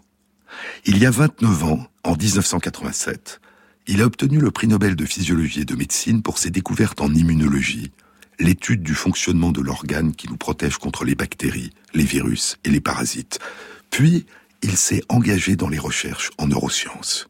Il 0.86 0.98
y 0.98 1.06
a 1.06 1.12
29 1.12 1.64
ans, 1.66 1.88
en 2.06 2.16
1987, 2.16 3.42
il 3.88 4.02
a 4.02 4.06
obtenu 4.06 4.40
le 4.40 4.50
prix 4.50 4.70
Nobel 4.70 4.96
de 4.96 5.06
physiologie 5.06 5.62
et 5.62 5.66
de 5.66 5.76
médecine 5.76 6.22
pour 6.22 6.38
ses 6.38 6.52
découvertes 6.52 7.02
en 7.02 7.14
immunologie, 7.14 7.92
l'étude 8.40 8.82
du 8.82 8.96
fonctionnement 8.96 9.52
de 9.52 9.60
l'organe 9.60 10.16
qui 10.16 10.30
nous 10.30 10.38
protège 10.38 10.78
contre 10.78 11.04
les 11.04 11.16
bactéries, 11.16 11.72
les 11.94 12.06
virus 12.06 12.60
et 12.64 12.70
les 12.70 12.80
parasites. 12.80 13.40
Puis, 13.90 14.26
il 14.64 14.78
s'est 14.78 15.04
engagé 15.10 15.56
dans 15.56 15.68
les 15.68 15.78
recherches 15.78 16.32
en 16.38 16.48
neurosciences. 16.48 17.30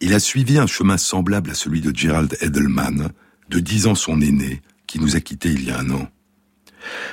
Il 0.00 0.12
a 0.14 0.18
suivi 0.18 0.58
un 0.58 0.66
chemin 0.66 0.96
semblable 0.98 1.50
à 1.50 1.54
celui 1.54 1.80
de 1.80 1.94
Gerald 1.94 2.36
Edelman, 2.40 3.10
de 3.48 3.60
dix 3.60 3.86
ans 3.86 3.94
son 3.94 4.20
aîné, 4.20 4.60
qui 4.88 4.98
nous 4.98 5.14
a 5.14 5.20
quittés 5.20 5.50
il 5.50 5.64
y 5.64 5.70
a 5.70 5.78
un 5.78 5.90
an. 5.90 6.08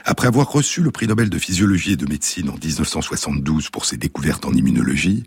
Après 0.03 0.27
avoir 0.27 0.51
reçu 0.51 0.81
le 0.81 0.89
prix 0.89 1.07
Nobel 1.07 1.29
de 1.29 1.37
physiologie 1.37 1.91
et 1.91 1.95
de 1.95 2.07
médecine 2.07 2.49
en 2.49 2.55
1972 2.55 3.69
pour 3.69 3.85
ses 3.85 3.97
découvertes 3.97 4.45
en 4.45 4.53
immunologie, 4.53 5.23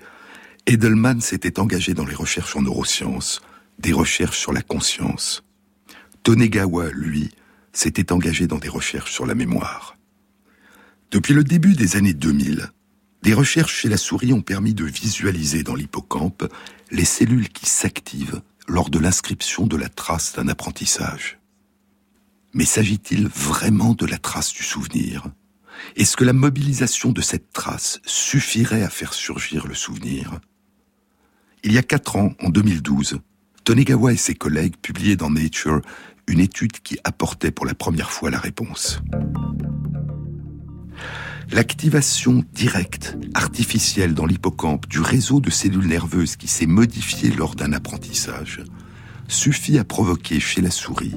Edelman 0.67 1.21
s'était 1.21 1.61
engagé 1.61 1.95
dans 1.95 2.05
les 2.05 2.15
recherches 2.15 2.57
en 2.57 2.63
neurosciences, 2.63 3.41
des 3.79 3.93
recherches 3.93 4.39
sur 4.39 4.53
la 4.53 4.63
conscience. 4.63 5.45
Tonegawa, 6.25 6.91
lui, 6.91 7.31
s'était 7.73 8.13
engagé 8.13 8.49
dans 8.49 8.59
des 8.59 8.69
recherches 8.69 9.13
sur 9.13 9.27
la 9.27 9.35
mémoire. 9.35 9.97
Depuis 11.13 11.35
le 11.35 11.45
début 11.45 11.75
des 11.75 11.97
années 11.97 12.15
2000, 12.15 12.73
des 13.23 13.35
recherches 13.35 13.81
chez 13.81 13.89
la 13.89 13.97
souris 13.97 14.33
ont 14.33 14.43
permis 14.43 14.75
de 14.75 14.85
visualiser 14.85 15.63
dans 15.63 15.75
l'hippocampe 15.75 16.53
les 16.91 17.05
cellules 17.05 17.49
qui 17.49 17.67
s'activent 17.67 18.43
lors 18.69 18.91
de 18.91 18.99
l'inscription 18.99 19.67
de 19.67 19.77
la 19.77 19.89
trace 19.89 20.35
d'un 20.35 20.49
apprentissage. 20.49 21.39
Mais 22.53 22.65
s'agit-il 22.65 23.29
vraiment 23.29 23.95
de 23.95 24.07
la 24.07 24.19
trace 24.19 24.53
du 24.53 24.63
souvenir? 24.63 25.27
Est-ce 25.97 26.17
que 26.17 26.25
la 26.25 26.33
mobilisation 26.33 27.13
de 27.13 27.21
cette 27.21 27.53
trace 27.53 28.01
suffirait 28.05 28.83
à 28.83 28.91
faire 28.91 29.15
surgir 29.15 29.67
le 29.67 29.75
souvenir? 29.75 30.41
Il 31.65 31.73
y 31.73 31.79
a 31.79 31.83
quatre 31.83 32.17
ans, 32.17 32.35
en 32.41 32.51
2012, 32.51 33.21
Tonegawa 33.65 34.13
et 34.13 34.17
ses 34.17 34.35
collègues 34.35 34.77
publiaient 34.77 35.17
dans 35.17 35.31
Nature 35.31 35.81
une 36.27 36.41
étude 36.41 36.81
qui 36.81 36.99
apportait 37.05 37.53
pour 37.53 37.67
la 37.67 37.75
première 37.75 38.11
fois 38.11 38.31
la 38.31 38.39
réponse. 38.39 39.01
L'activation 41.53 42.45
directe, 42.55 43.19
artificielle 43.35 44.15
dans 44.15 44.25
l'hippocampe 44.25 44.89
du 44.89 45.01
réseau 45.01 45.39
de 45.39 45.51
cellules 45.51 45.87
nerveuses 45.87 46.37
qui 46.37 46.49
s'est 46.49 46.67
modifié 46.67 47.31
lors 47.31 47.55
d'un 47.55 47.75
apprentissage 47.75 48.63
suffit 49.29 49.79
à 49.79 49.85
provoquer 49.85 50.41
chez 50.41 50.63
la 50.63 50.71
souris 50.71 51.15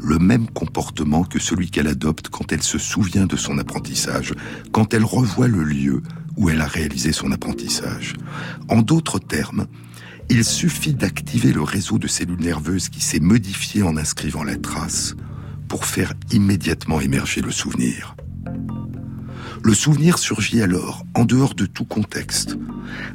le 0.00 0.18
même 0.18 0.48
comportement 0.48 1.24
que 1.24 1.38
celui 1.38 1.70
qu'elle 1.70 1.86
adopte 1.86 2.28
quand 2.30 2.50
elle 2.50 2.62
se 2.62 2.78
souvient 2.78 3.26
de 3.26 3.36
son 3.36 3.58
apprentissage, 3.58 4.32
quand 4.72 4.94
elle 4.94 5.04
revoit 5.04 5.48
le 5.48 5.62
lieu 5.62 6.02
où 6.38 6.48
elle 6.48 6.62
a 6.62 6.66
réalisé 6.66 7.12
son 7.12 7.30
apprentissage. 7.30 8.14
En 8.70 8.80
d'autres 8.80 9.18
termes, 9.18 9.66
il 10.30 10.44
suffit 10.44 10.94
d'activer 10.94 11.52
le 11.52 11.62
réseau 11.62 11.98
de 11.98 12.06
cellules 12.06 12.40
nerveuses 12.40 12.88
qui 12.88 13.02
s'est 13.02 13.20
modifié 13.20 13.82
en 13.82 13.98
inscrivant 13.98 14.44
la 14.44 14.56
trace 14.56 15.14
pour 15.68 15.84
faire 15.84 16.14
immédiatement 16.32 17.00
émerger 17.00 17.42
le 17.42 17.50
souvenir. 17.50 18.16
Le 19.64 19.72
souvenir 19.72 20.18
surgit 20.18 20.60
alors, 20.60 21.06
en 21.14 21.24
dehors 21.24 21.54
de 21.54 21.64
tout 21.64 21.86
contexte, 21.86 22.58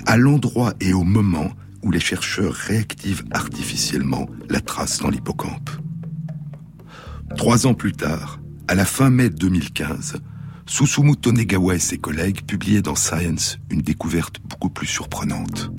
à 0.07 0.17
l'endroit 0.17 0.73
et 0.81 0.93
au 0.93 1.03
moment 1.03 1.51
où 1.83 1.91
les 1.91 1.99
chercheurs 1.99 2.53
réactivent 2.53 3.23
artificiellement 3.29 4.27
la 4.49 4.59
trace 4.59 4.97
dans 4.97 5.11
l'hippocampe. 5.11 5.69
Trois 7.37 7.67
ans 7.67 7.75
plus 7.75 7.93
tard, 7.93 8.39
à 8.67 8.73
la 8.73 8.85
fin 8.85 9.11
mai 9.11 9.29
2015, 9.29 10.15
Susumu 10.65 11.15
Tonegawa 11.15 11.75
et 11.75 11.79
ses 11.79 11.99
collègues 11.99 12.41
publiaient 12.41 12.81
dans 12.81 12.95
Science 12.95 13.59
une 13.69 13.81
découverte 13.81 14.37
beaucoup 14.43 14.71
plus 14.71 14.87
surprenante. 14.87 15.71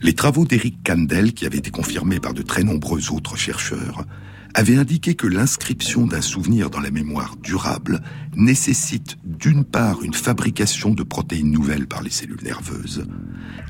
Les 0.00 0.14
travaux 0.14 0.46
d'Eric 0.46 0.82
Kandel, 0.82 1.34
qui 1.34 1.44
avaient 1.44 1.58
été 1.58 1.70
confirmés 1.70 2.20
par 2.20 2.32
de 2.32 2.40
très 2.40 2.64
nombreux 2.64 3.12
autres 3.12 3.36
chercheurs, 3.36 4.06
avait 4.54 4.76
indiqué 4.76 5.14
que 5.14 5.26
l'inscription 5.26 6.06
d'un 6.06 6.20
souvenir 6.20 6.70
dans 6.70 6.80
la 6.80 6.92
mémoire 6.92 7.36
durable 7.36 8.00
nécessite 8.36 9.16
d'une 9.24 9.64
part 9.64 10.02
une 10.02 10.14
fabrication 10.14 10.90
de 10.90 11.02
protéines 11.02 11.50
nouvelles 11.50 11.88
par 11.88 12.02
les 12.02 12.10
cellules 12.10 12.42
nerveuses, 12.44 13.04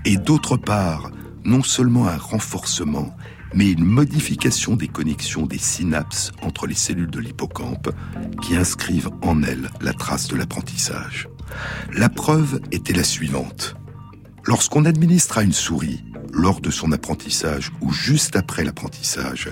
et 0.04 0.16
d'autre 0.16 0.56
part 0.56 1.10
non 1.44 1.62
seulement 1.62 2.06
un 2.06 2.16
renforcement, 2.16 3.16
mais 3.54 3.70
une 3.70 3.84
modification 3.84 4.76
des 4.76 4.88
connexions 4.88 5.46
des 5.46 5.58
synapses 5.58 6.32
entre 6.42 6.66
les 6.66 6.74
cellules 6.74 7.10
de 7.10 7.20
l'hippocampe 7.20 7.90
qui 8.42 8.56
inscrivent 8.56 9.10
en 9.22 9.42
elles 9.42 9.70
la 9.80 9.92
trace 9.92 10.28
de 10.28 10.36
l'apprentissage. 10.36 11.28
La 11.92 12.08
preuve 12.08 12.60
était 12.72 12.94
la 12.94 13.04
suivante. 13.04 13.76
Lorsqu'on 14.44 14.84
administre 14.84 15.38
à 15.38 15.42
une 15.42 15.52
souris, 15.52 16.04
lors 16.32 16.60
de 16.60 16.70
son 16.70 16.92
apprentissage 16.92 17.70
ou 17.80 17.92
juste 17.92 18.36
après 18.36 18.64
l'apprentissage, 18.64 19.50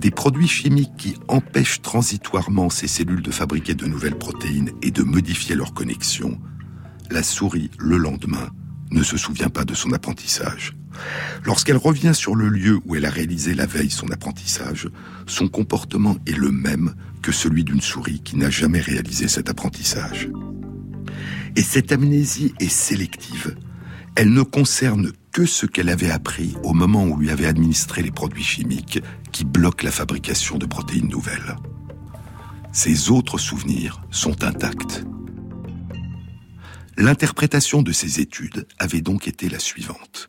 des 0.00 0.10
produits 0.10 0.48
chimiques 0.48 0.96
qui 0.96 1.14
empêchent 1.28 1.82
transitoirement 1.82 2.70
ces 2.70 2.88
cellules 2.88 3.22
de 3.22 3.30
fabriquer 3.30 3.74
de 3.74 3.86
nouvelles 3.86 4.18
protéines 4.18 4.70
et 4.82 4.90
de 4.90 5.02
modifier 5.02 5.54
leurs 5.54 5.74
connexions, 5.74 6.40
la 7.10 7.22
souris, 7.22 7.70
le 7.78 7.98
lendemain, 7.98 8.48
ne 8.90 9.02
se 9.02 9.18
souvient 9.18 9.50
pas 9.50 9.64
de 9.64 9.74
son 9.74 9.92
apprentissage. 9.92 10.74
Lorsqu'elle 11.44 11.76
revient 11.76 12.14
sur 12.14 12.34
le 12.34 12.48
lieu 12.48 12.80
où 12.86 12.96
elle 12.96 13.04
a 13.04 13.10
réalisé 13.10 13.54
la 13.54 13.66
veille 13.66 13.90
son 13.90 14.10
apprentissage, 14.10 14.88
son 15.26 15.48
comportement 15.48 16.16
est 16.26 16.36
le 16.36 16.50
même 16.50 16.94
que 17.22 17.30
celui 17.30 17.62
d'une 17.62 17.82
souris 17.82 18.20
qui 18.24 18.36
n'a 18.36 18.50
jamais 18.50 18.80
réalisé 18.80 19.28
cet 19.28 19.50
apprentissage. 19.50 20.30
Et 21.56 21.62
cette 21.62 21.92
amnésie 21.92 22.54
est 22.58 22.70
sélective. 22.70 23.54
Elle 24.16 24.32
ne 24.32 24.42
concerne 24.42 25.12
que 25.32 25.46
ce 25.46 25.66
qu'elle 25.66 25.88
avait 25.88 26.10
appris 26.10 26.56
au 26.64 26.72
moment 26.72 27.04
où 27.04 27.16
lui 27.16 27.30
avait 27.30 27.46
administré 27.46 28.02
les 28.02 28.10
produits 28.10 28.42
chimiques 28.42 29.00
qui 29.30 29.44
bloquent 29.44 29.84
la 29.84 29.90
fabrication 29.90 30.58
de 30.58 30.66
protéines 30.66 31.08
nouvelles. 31.08 31.56
Ses 32.72 33.10
autres 33.10 33.38
souvenirs 33.38 34.00
sont 34.10 34.44
intacts. 34.44 35.04
L'interprétation 36.96 37.82
de 37.82 37.92
ces 37.92 38.20
études 38.20 38.66
avait 38.78 39.00
donc 39.00 39.26
été 39.26 39.48
la 39.48 39.58
suivante. 39.58 40.28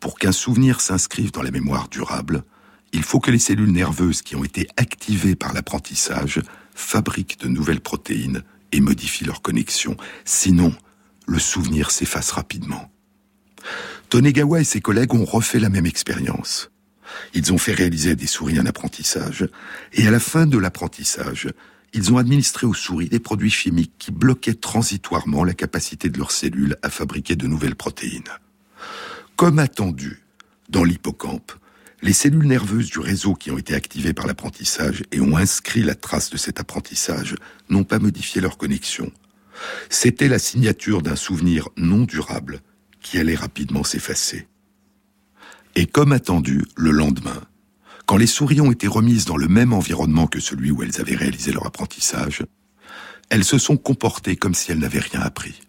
Pour 0.00 0.18
qu'un 0.18 0.32
souvenir 0.32 0.80
s'inscrive 0.80 1.32
dans 1.32 1.42
la 1.42 1.50
mémoire 1.50 1.88
durable, 1.88 2.44
il 2.92 3.02
faut 3.02 3.20
que 3.20 3.30
les 3.30 3.38
cellules 3.38 3.72
nerveuses 3.72 4.22
qui 4.22 4.36
ont 4.36 4.44
été 4.44 4.68
activées 4.76 5.36
par 5.36 5.52
l'apprentissage 5.52 6.40
fabriquent 6.74 7.40
de 7.40 7.48
nouvelles 7.48 7.80
protéines 7.80 8.42
et 8.72 8.80
modifient 8.80 9.24
leurs 9.24 9.42
connexions. 9.42 9.96
Sinon, 10.24 10.72
le 11.26 11.38
souvenir 11.38 11.90
s'efface 11.90 12.30
rapidement. 12.30 12.90
Tonegawa 14.08 14.60
et 14.60 14.64
ses 14.64 14.80
collègues 14.80 15.14
ont 15.14 15.24
refait 15.24 15.60
la 15.60 15.68
même 15.68 15.86
expérience. 15.86 16.70
Ils 17.34 17.52
ont 17.52 17.58
fait 17.58 17.72
réaliser 17.72 18.12
à 18.12 18.14
des 18.14 18.26
souris 18.26 18.58
un 18.58 18.66
apprentissage, 18.66 19.48
et 19.92 20.06
à 20.06 20.10
la 20.10 20.20
fin 20.20 20.46
de 20.46 20.58
l'apprentissage, 20.58 21.48
ils 21.92 22.12
ont 22.12 22.18
administré 22.18 22.66
aux 22.66 22.74
souris 22.74 23.08
des 23.08 23.18
produits 23.18 23.50
chimiques 23.50 23.94
qui 23.98 24.10
bloquaient 24.10 24.54
transitoirement 24.54 25.44
la 25.44 25.54
capacité 25.54 26.10
de 26.10 26.18
leurs 26.18 26.32
cellules 26.32 26.76
à 26.82 26.90
fabriquer 26.90 27.34
de 27.36 27.46
nouvelles 27.46 27.76
protéines. 27.76 28.22
Comme 29.36 29.58
attendu, 29.58 30.22
dans 30.68 30.84
l'hippocampe, 30.84 31.52
les 32.02 32.12
cellules 32.12 32.46
nerveuses 32.46 32.90
du 32.90 33.00
réseau 33.00 33.34
qui 33.34 33.50
ont 33.50 33.58
été 33.58 33.74
activées 33.74 34.12
par 34.12 34.26
l'apprentissage 34.26 35.02
et 35.10 35.20
ont 35.20 35.36
inscrit 35.36 35.82
la 35.82 35.94
trace 35.94 36.30
de 36.30 36.36
cet 36.36 36.60
apprentissage 36.60 37.34
n'ont 37.70 37.84
pas 37.84 37.98
modifié 37.98 38.40
leur 38.40 38.56
connexion. 38.56 39.10
C'était 39.90 40.28
la 40.28 40.38
signature 40.38 41.02
d'un 41.02 41.16
souvenir 41.16 41.68
non 41.76 42.02
durable 42.02 42.60
qui 43.00 43.18
allait 43.18 43.34
rapidement 43.34 43.82
s'effacer. 43.82 44.46
Et 45.78 45.86
comme 45.86 46.10
attendu, 46.10 46.64
le 46.74 46.90
lendemain, 46.90 47.40
quand 48.04 48.16
les 48.16 48.26
souris 48.26 48.60
ont 48.60 48.72
été 48.72 48.88
remises 48.88 49.26
dans 49.26 49.36
le 49.36 49.46
même 49.46 49.72
environnement 49.72 50.26
que 50.26 50.40
celui 50.40 50.72
où 50.72 50.82
elles 50.82 51.00
avaient 51.00 51.14
réalisé 51.14 51.52
leur 51.52 51.66
apprentissage, 51.66 52.42
elles 53.30 53.44
se 53.44 53.58
sont 53.58 53.76
comportées 53.76 54.34
comme 54.34 54.54
si 54.54 54.72
elles 54.72 54.80
n'avaient 54.80 54.98
rien 54.98 55.20
appris. 55.20 55.60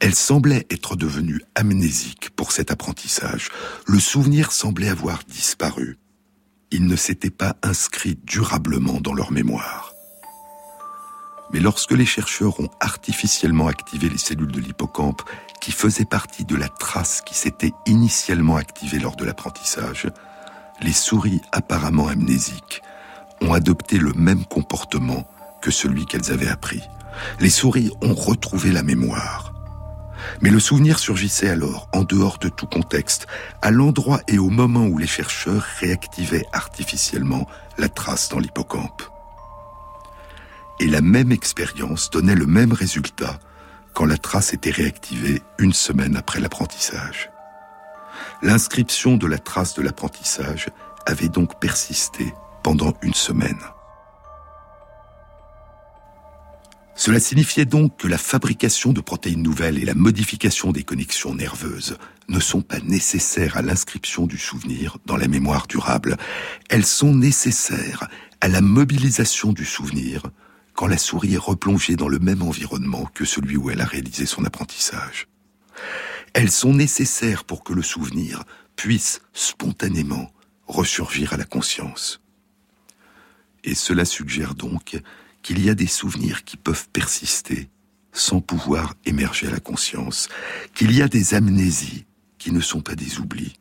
Elles 0.00 0.16
semblaient 0.16 0.66
être 0.68 0.96
devenues 0.96 1.42
amnésiques 1.54 2.30
pour 2.30 2.50
cet 2.50 2.72
apprentissage. 2.72 3.50
Le 3.86 4.00
souvenir 4.00 4.50
semblait 4.50 4.88
avoir 4.88 5.20
disparu. 5.28 5.98
Il 6.72 6.86
ne 6.86 6.96
s'était 6.96 7.30
pas 7.30 7.54
inscrit 7.62 8.18
durablement 8.24 9.00
dans 9.00 9.14
leur 9.14 9.30
mémoire. 9.30 9.94
Mais 11.52 11.60
lorsque 11.60 11.92
les 11.92 12.04
chercheurs 12.04 12.58
ont 12.58 12.70
artificiellement 12.80 13.68
activé 13.68 14.08
les 14.08 14.18
cellules 14.18 14.50
de 14.50 14.60
l'hippocampe 14.60 15.22
qui 15.60 15.72
faisaient 15.72 16.04
partie 16.04 16.44
de 16.44 16.56
la 16.56 16.68
trace 16.68 17.20
qui 17.20 17.34
s'était 17.34 17.72
initialement 17.86 18.56
activée 18.56 18.98
lors 18.98 19.16
de 19.16 19.24
l'apprentissage, 19.24 20.08
les 20.80 20.92
souris 20.92 21.42
apparemment 21.52 22.08
amnésiques 22.08 22.82
ont 23.42 23.52
adopté 23.52 23.98
le 23.98 24.12
même 24.14 24.44
comportement 24.44 25.26
que 25.60 25.70
celui 25.70 26.06
qu'elles 26.06 26.32
avaient 26.32 26.48
appris. 26.48 26.82
Les 27.38 27.50
souris 27.50 27.90
ont 28.02 28.14
retrouvé 28.14 28.72
la 28.72 28.82
mémoire. 28.82 29.52
Mais 30.42 30.50
le 30.50 30.60
souvenir 30.60 30.98
surgissait 30.98 31.48
alors, 31.48 31.88
en 31.92 32.04
dehors 32.04 32.38
de 32.38 32.48
tout 32.48 32.66
contexte, 32.66 33.26
à 33.62 33.70
l'endroit 33.70 34.20
et 34.28 34.38
au 34.38 34.48
moment 34.48 34.86
où 34.86 34.98
les 34.98 35.06
chercheurs 35.06 35.64
réactivaient 35.80 36.46
artificiellement 36.52 37.46
la 37.78 37.88
trace 37.88 38.28
dans 38.28 38.38
l'hippocampe. 38.38 39.02
Et 40.78 40.86
la 40.86 41.00
même 41.02 41.32
expérience 41.32 42.10
donnait 42.10 42.34
le 42.34 42.46
même 42.46 42.72
résultat 42.72 43.38
quand 43.94 44.06
la 44.06 44.16
trace 44.16 44.54
était 44.54 44.70
réactivée 44.70 45.42
une 45.58 45.72
semaine 45.72 46.16
après 46.16 46.40
l'apprentissage. 46.40 47.30
L'inscription 48.42 49.16
de 49.16 49.26
la 49.26 49.38
trace 49.38 49.74
de 49.74 49.82
l'apprentissage 49.82 50.68
avait 51.06 51.28
donc 51.28 51.60
persisté 51.60 52.32
pendant 52.62 52.94
une 53.02 53.14
semaine. 53.14 53.60
Cela 56.94 57.18
signifiait 57.18 57.64
donc 57.64 57.96
que 57.96 58.06
la 58.06 58.18
fabrication 58.18 58.92
de 58.92 59.00
protéines 59.00 59.42
nouvelles 59.42 59.78
et 59.78 59.86
la 59.86 59.94
modification 59.94 60.70
des 60.70 60.82
connexions 60.82 61.34
nerveuses 61.34 61.96
ne 62.28 62.38
sont 62.40 62.60
pas 62.60 62.78
nécessaires 62.80 63.56
à 63.56 63.62
l'inscription 63.62 64.26
du 64.26 64.36
souvenir 64.36 64.98
dans 65.06 65.16
la 65.16 65.26
mémoire 65.26 65.66
durable. 65.66 66.18
Elles 66.68 66.84
sont 66.84 67.14
nécessaires 67.14 68.06
à 68.42 68.48
la 68.48 68.60
mobilisation 68.60 69.54
du 69.54 69.64
souvenir 69.64 70.24
quand 70.80 70.86
la 70.86 70.96
souris 70.96 71.34
est 71.34 71.36
replongée 71.36 71.94
dans 71.94 72.08
le 72.08 72.18
même 72.18 72.40
environnement 72.40 73.04
que 73.12 73.26
celui 73.26 73.58
où 73.58 73.68
elle 73.68 73.82
a 73.82 73.84
réalisé 73.84 74.24
son 74.24 74.46
apprentissage. 74.46 75.28
Elles 76.32 76.50
sont 76.50 76.72
nécessaires 76.72 77.44
pour 77.44 77.64
que 77.64 77.74
le 77.74 77.82
souvenir 77.82 78.44
puisse 78.76 79.20
spontanément 79.34 80.32
ressurgir 80.66 81.34
à 81.34 81.36
la 81.36 81.44
conscience. 81.44 82.22
Et 83.62 83.74
cela 83.74 84.06
suggère 84.06 84.54
donc 84.54 84.98
qu'il 85.42 85.62
y 85.62 85.68
a 85.68 85.74
des 85.74 85.86
souvenirs 85.86 86.44
qui 86.44 86.56
peuvent 86.56 86.88
persister 86.88 87.68
sans 88.14 88.40
pouvoir 88.40 88.94
émerger 89.04 89.48
à 89.48 89.50
la 89.50 89.60
conscience, 89.60 90.30
qu'il 90.72 90.96
y 90.96 91.02
a 91.02 91.08
des 91.08 91.34
amnésies 91.34 92.06
qui 92.38 92.52
ne 92.52 92.60
sont 92.62 92.80
pas 92.80 92.94
des 92.94 93.18
oublis, 93.18 93.52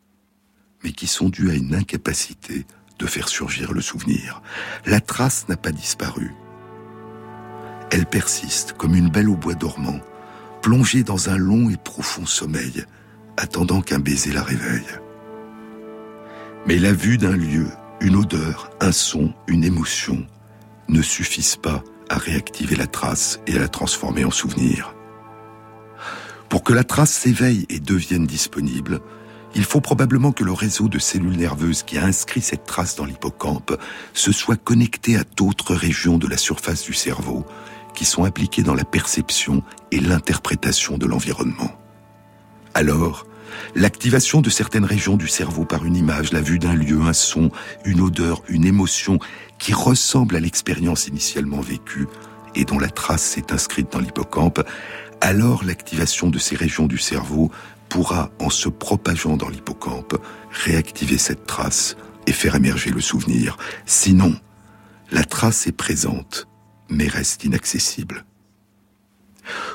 mais 0.85 0.93
qui 0.93 1.07
sont 1.07 1.27
dues 1.27 1.51
à 1.51 1.55
une 1.55 1.75
incapacité 1.75 2.65
de 2.97 3.05
faire 3.05 3.27
surgir 3.27 3.73
le 3.73 3.81
souvenir. 3.81 4.41
La 4.85 5.01
trace 5.01 5.49
n'a 5.49 5.57
pas 5.57 5.73
disparu. 5.73 6.33
Elle 7.91 8.05
persiste 8.05 8.73
comme 8.73 8.95
une 8.95 9.09
belle 9.09 9.29
au 9.29 9.35
bois 9.35 9.55
dormant, 9.55 9.99
plongée 10.61 11.03
dans 11.03 11.29
un 11.29 11.37
long 11.37 11.69
et 11.69 11.77
profond 11.77 12.25
sommeil, 12.25 12.85
attendant 13.37 13.81
qu'un 13.81 13.99
baiser 13.99 14.31
la 14.31 14.43
réveille. 14.43 14.99
Mais 16.67 16.77
la 16.77 16.93
vue 16.93 17.17
d'un 17.17 17.35
lieu, 17.35 17.67
une 18.01 18.15
odeur, 18.15 18.69
un 18.79 18.91
son, 18.91 19.33
une 19.47 19.63
émotion, 19.63 20.25
ne 20.87 21.01
suffisent 21.01 21.55
pas 21.55 21.83
à 22.09 22.17
réactiver 22.17 22.75
la 22.75 22.87
trace 22.87 23.39
et 23.47 23.55
à 23.55 23.59
la 23.59 23.67
transformer 23.67 24.25
en 24.25 24.31
souvenir. 24.31 24.93
Pour 26.49 26.63
que 26.63 26.73
la 26.73 26.83
trace 26.83 27.11
s'éveille 27.11 27.65
et 27.69 27.79
devienne 27.79 28.25
disponible, 28.25 29.01
il 29.55 29.63
faut 29.63 29.81
probablement 29.81 30.31
que 30.31 30.43
le 30.43 30.51
réseau 30.51 30.87
de 30.89 30.99
cellules 30.99 31.37
nerveuses 31.37 31.83
qui 31.83 31.97
a 31.97 32.05
inscrit 32.05 32.41
cette 32.41 32.65
trace 32.65 32.95
dans 32.95 33.05
l'hippocampe 33.05 33.79
se 34.13 34.31
soit 34.31 34.61
connecté 34.61 35.17
à 35.17 35.23
d'autres 35.37 35.73
régions 35.73 36.17
de 36.17 36.27
la 36.27 36.37
surface 36.37 36.83
du 36.83 36.93
cerveau 36.93 37.45
qui 37.99 38.05
sont 38.05 38.23
impliquées 38.23 38.63
dans 38.63 38.75
la 38.75 38.85
perception 38.85 39.61
et 39.91 39.99
l'interprétation 39.99 40.97
de 40.97 41.05
l'environnement. 41.05 41.77
Alors, 42.73 43.27
l'activation 43.75 44.39
de 44.39 44.49
certaines 44.49 44.85
régions 44.85 45.17
du 45.17 45.27
cerveau 45.27 45.65
par 45.65 45.83
une 45.83 45.97
image, 45.97 46.31
la 46.31 46.39
vue 46.39 46.59
d'un 46.59 46.75
lieu, 46.75 47.01
un 47.01 47.11
son, 47.11 47.51
une 47.83 47.99
odeur, 47.99 48.41
une 48.47 48.63
émotion 48.63 49.19
qui 49.57 49.73
ressemble 49.73 50.37
à 50.37 50.39
l'expérience 50.39 51.09
initialement 51.09 51.59
vécue 51.59 52.07
et 52.55 52.63
dont 52.63 52.79
la 52.79 52.89
trace 52.89 53.21
s'est 53.21 53.51
inscrite 53.51 53.91
dans 53.91 53.99
l'hippocampe, 53.99 54.65
alors 55.19 55.65
l'activation 55.65 56.29
de 56.29 56.39
ces 56.39 56.55
régions 56.55 56.87
du 56.87 56.99
cerveau 56.99 57.51
pourra, 57.89 58.31
en 58.39 58.49
se 58.49 58.69
propageant 58.69 59.35
dans 59.35 59.49
l'hippocampe, 59.49 60.15
réactiver 60.51 61.17
cette 61.17 61.45
trace 61.45 61.97
et 62.27 62.31
faire 62.31 62.55
émerger 62.55 62.91
le 62.91 63.01
souvenir. 63.01 63.57
Sinon, 63.85 64.37
la 65.11 65.25
trace 65.25 65.67
est 65.67 65.73
présente, 65.73 66.48
mais 66.89 67.07
reste 67.07 67.43
inaccessible. 67.43 68.25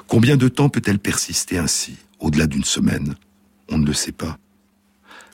Combien 0.07 0.37
de 0.37 0.49
temps 0.49 0.69
peut-elle 0.69 0.99
persister 0.99 1.59
ainsi, 1.59 1.97
au-delà 2.21 2.47
d'une 2.47 2.65
semaine? 2.65 3.15
On 3.69 3.79
ne 3.79 3.87
le 3.87 3.95
sait 3.95 4.13
pas. 4.13 4.39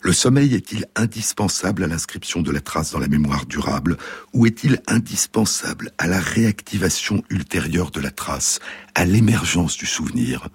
Le 0.03 0.13
sommeil 0.15 0.55
est-il 0.55 0.87
indispensable 0.97 1.85
à 1.85 1.87
l'inscription 1.87 2.41
de 2.41 2.51
la 2.51 2.61
trace 2.61 2.93
dans 2.93 2.99
la 2.99 3.09
mémoire 3.09 3.45
durable 3.45 3.99
ou 4.33 4.47
est-il 4.47 4.81
indispensable 4.87 5.93
à 5.99 6.07
la 6.07 6.19
réactivation 6.19 7.23
ultérieure 7.29 7.91
de 7.91 8.01
la 8.01 8.11
trace, 8.11 8.61
à 8.95 9.05
l'émergence 9.05 9.77
du 9.77 9.85
souvenir? 9.85 10.49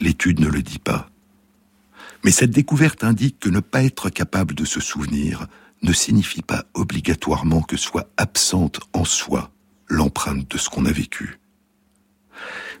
L'étude 0.00 0.40
ne 0.40 0.48
le 0.48 0.62
dit 0.62 0.80
pas. 0.80 1.08
Mais 2.24 2.32
cette 2.32 2.50
découverte 2.50 3.04
indique 3.04 3.38
que 3.38 3.48
ne 3.48 3.60
pas 3.60 3.84
être 3.84 4.10
capable 4.10 4.54
de 4.54 4.64
se 4.64 4.80
souvenir 4.80 5.46
ne 5.82 5.92
signifie 5.92 6.42
pas 6.42 6.64
obligatoirement 6.74 7.62
que 7.62 7.76
soit 7.76 8.10
absente 8.16 8.80
en 8.92 9.04
soi 9.04 9.52
l'empreinte 9.90 10.50
de 10.50 10.56
ce 10.56 10.70
qu'on 10.70 10.86
a 10.86 10.92
vécu. 10.92 11.38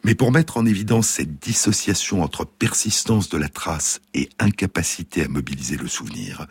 Mais 0.04 0.14
pour 0.14 0.32
mettre 0.32 0.56
en 0.56 0.64
évidence 0.64 1.08
cette 1.08 1.38
dissociation 1.38 2.22
entre 2.22 2.46
persistance 2.46 3.28
de 3.28 3.36
la 3.36 3.50
trace 3.50 4.00
et 4.14 4.30
incapacité 4.38 5.24
à 5.24 5.28
mobiliser 5.28 5.76
le 5.76 5.88
souvenir, 5.88 6.46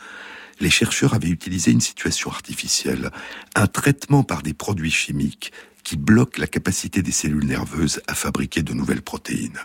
les 0.60 0.70
chercheurs 0.70 1.14
avaient 1.14 1.30
utilisé 1.30 1.72
une 1.72 1.82
situation 1.82 2.30
artificielle, 2.30 3.10
un 3.56 3.66
traitement 3.66 4.24
par 4.24 4.44
des 4.44 4.54
produits 4.54 4.92
chimiques 4.92 5.52
qui 5.84 5.98
bloquent 5.98 6.40
la 6.40 6.48
capacité 6.48 7.02
des 7.02 7.14
cellules 7.14 7.46
nerveuses 7.46 8.02
à 8.08 8.14
fabriquer 8.14 8.62
de 8.62 8.74
nouvelles 8.74 9.02
protéines. 9.02 9.60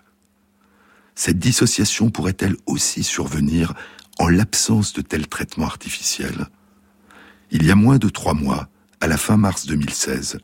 Cette 1.14 1.38
dissociation 1.38 2.10
pourrait-elle 2.10 2.56
aussi 2.66 3.02
survenir 3.02 3.74
en 4.18 4.28
l'absence 4.28 4.92
de 4.92 5.02
tels 5.02 5.26
traitements 5.26 5.66
artificiels? 5.66 6.46
Il 7.50 7.66
y 7.66 7.70
a 7.70 7.74
moins 7.74 7.98
de 7.98 8.08
trois 8.08 8.34
mois, 8.34 8.68
à 9.00 9.06
la 9.06 9.16
fin 9.16 9.36
mars 9.36 9.66
2016, 9.66 10.38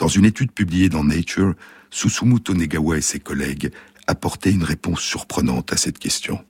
dans 0.00 0.08
une 0.08 0.24
étude 0.24 0.50
publiée 0.50 0.88
dans 0.88 1.04
Nature, 1.04 1.54
Susumu 1.90 2.40
Tonegawa 2.40 2.96
et 2.96 3.02
ses 3.02 3.20
collègues 3.20 3.70
apportaient 4.06 4.50
une 4.50 4.64
réponse 4.64 5.02
surprenante 5.02 5.74
à 5.74 5.76
cette 5.76 5.98
question. 5.98 6.42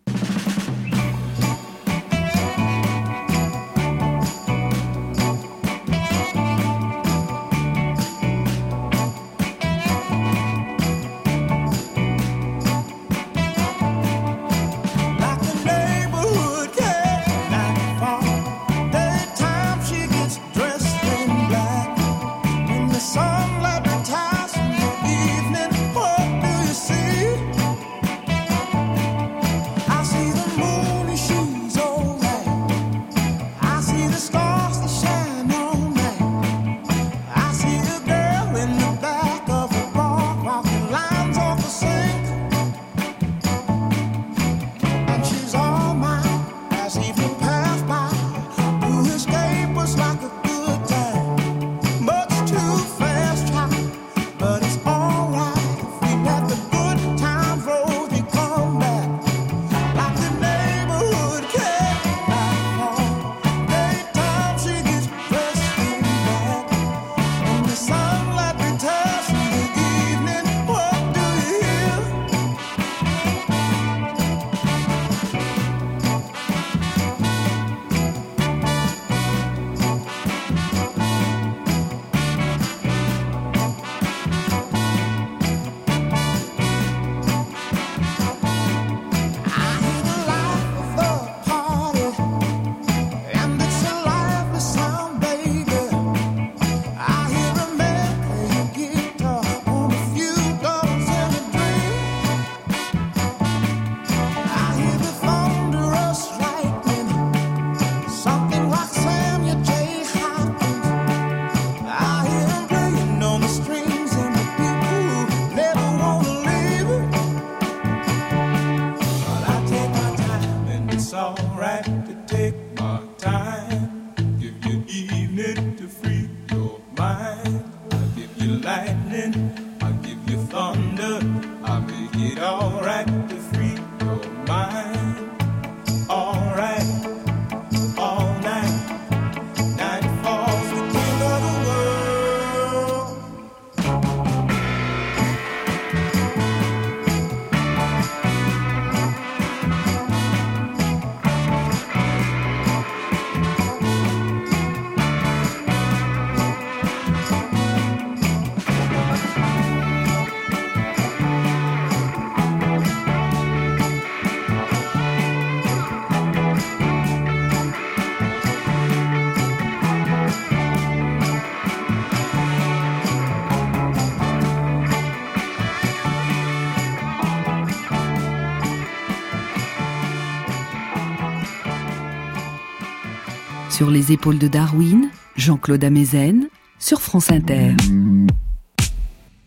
Sur 183.81 183.91
les 183.91 184.12
épaules 184.12 184.37
de 184.37 184.47
Darwin, 184.47 185.09
Jean-Claude 185.37 185.83
Amezen, 185.83 186.51
sur 186.78 187.01
France 187.01 187.31
Inter. 187.31 187.74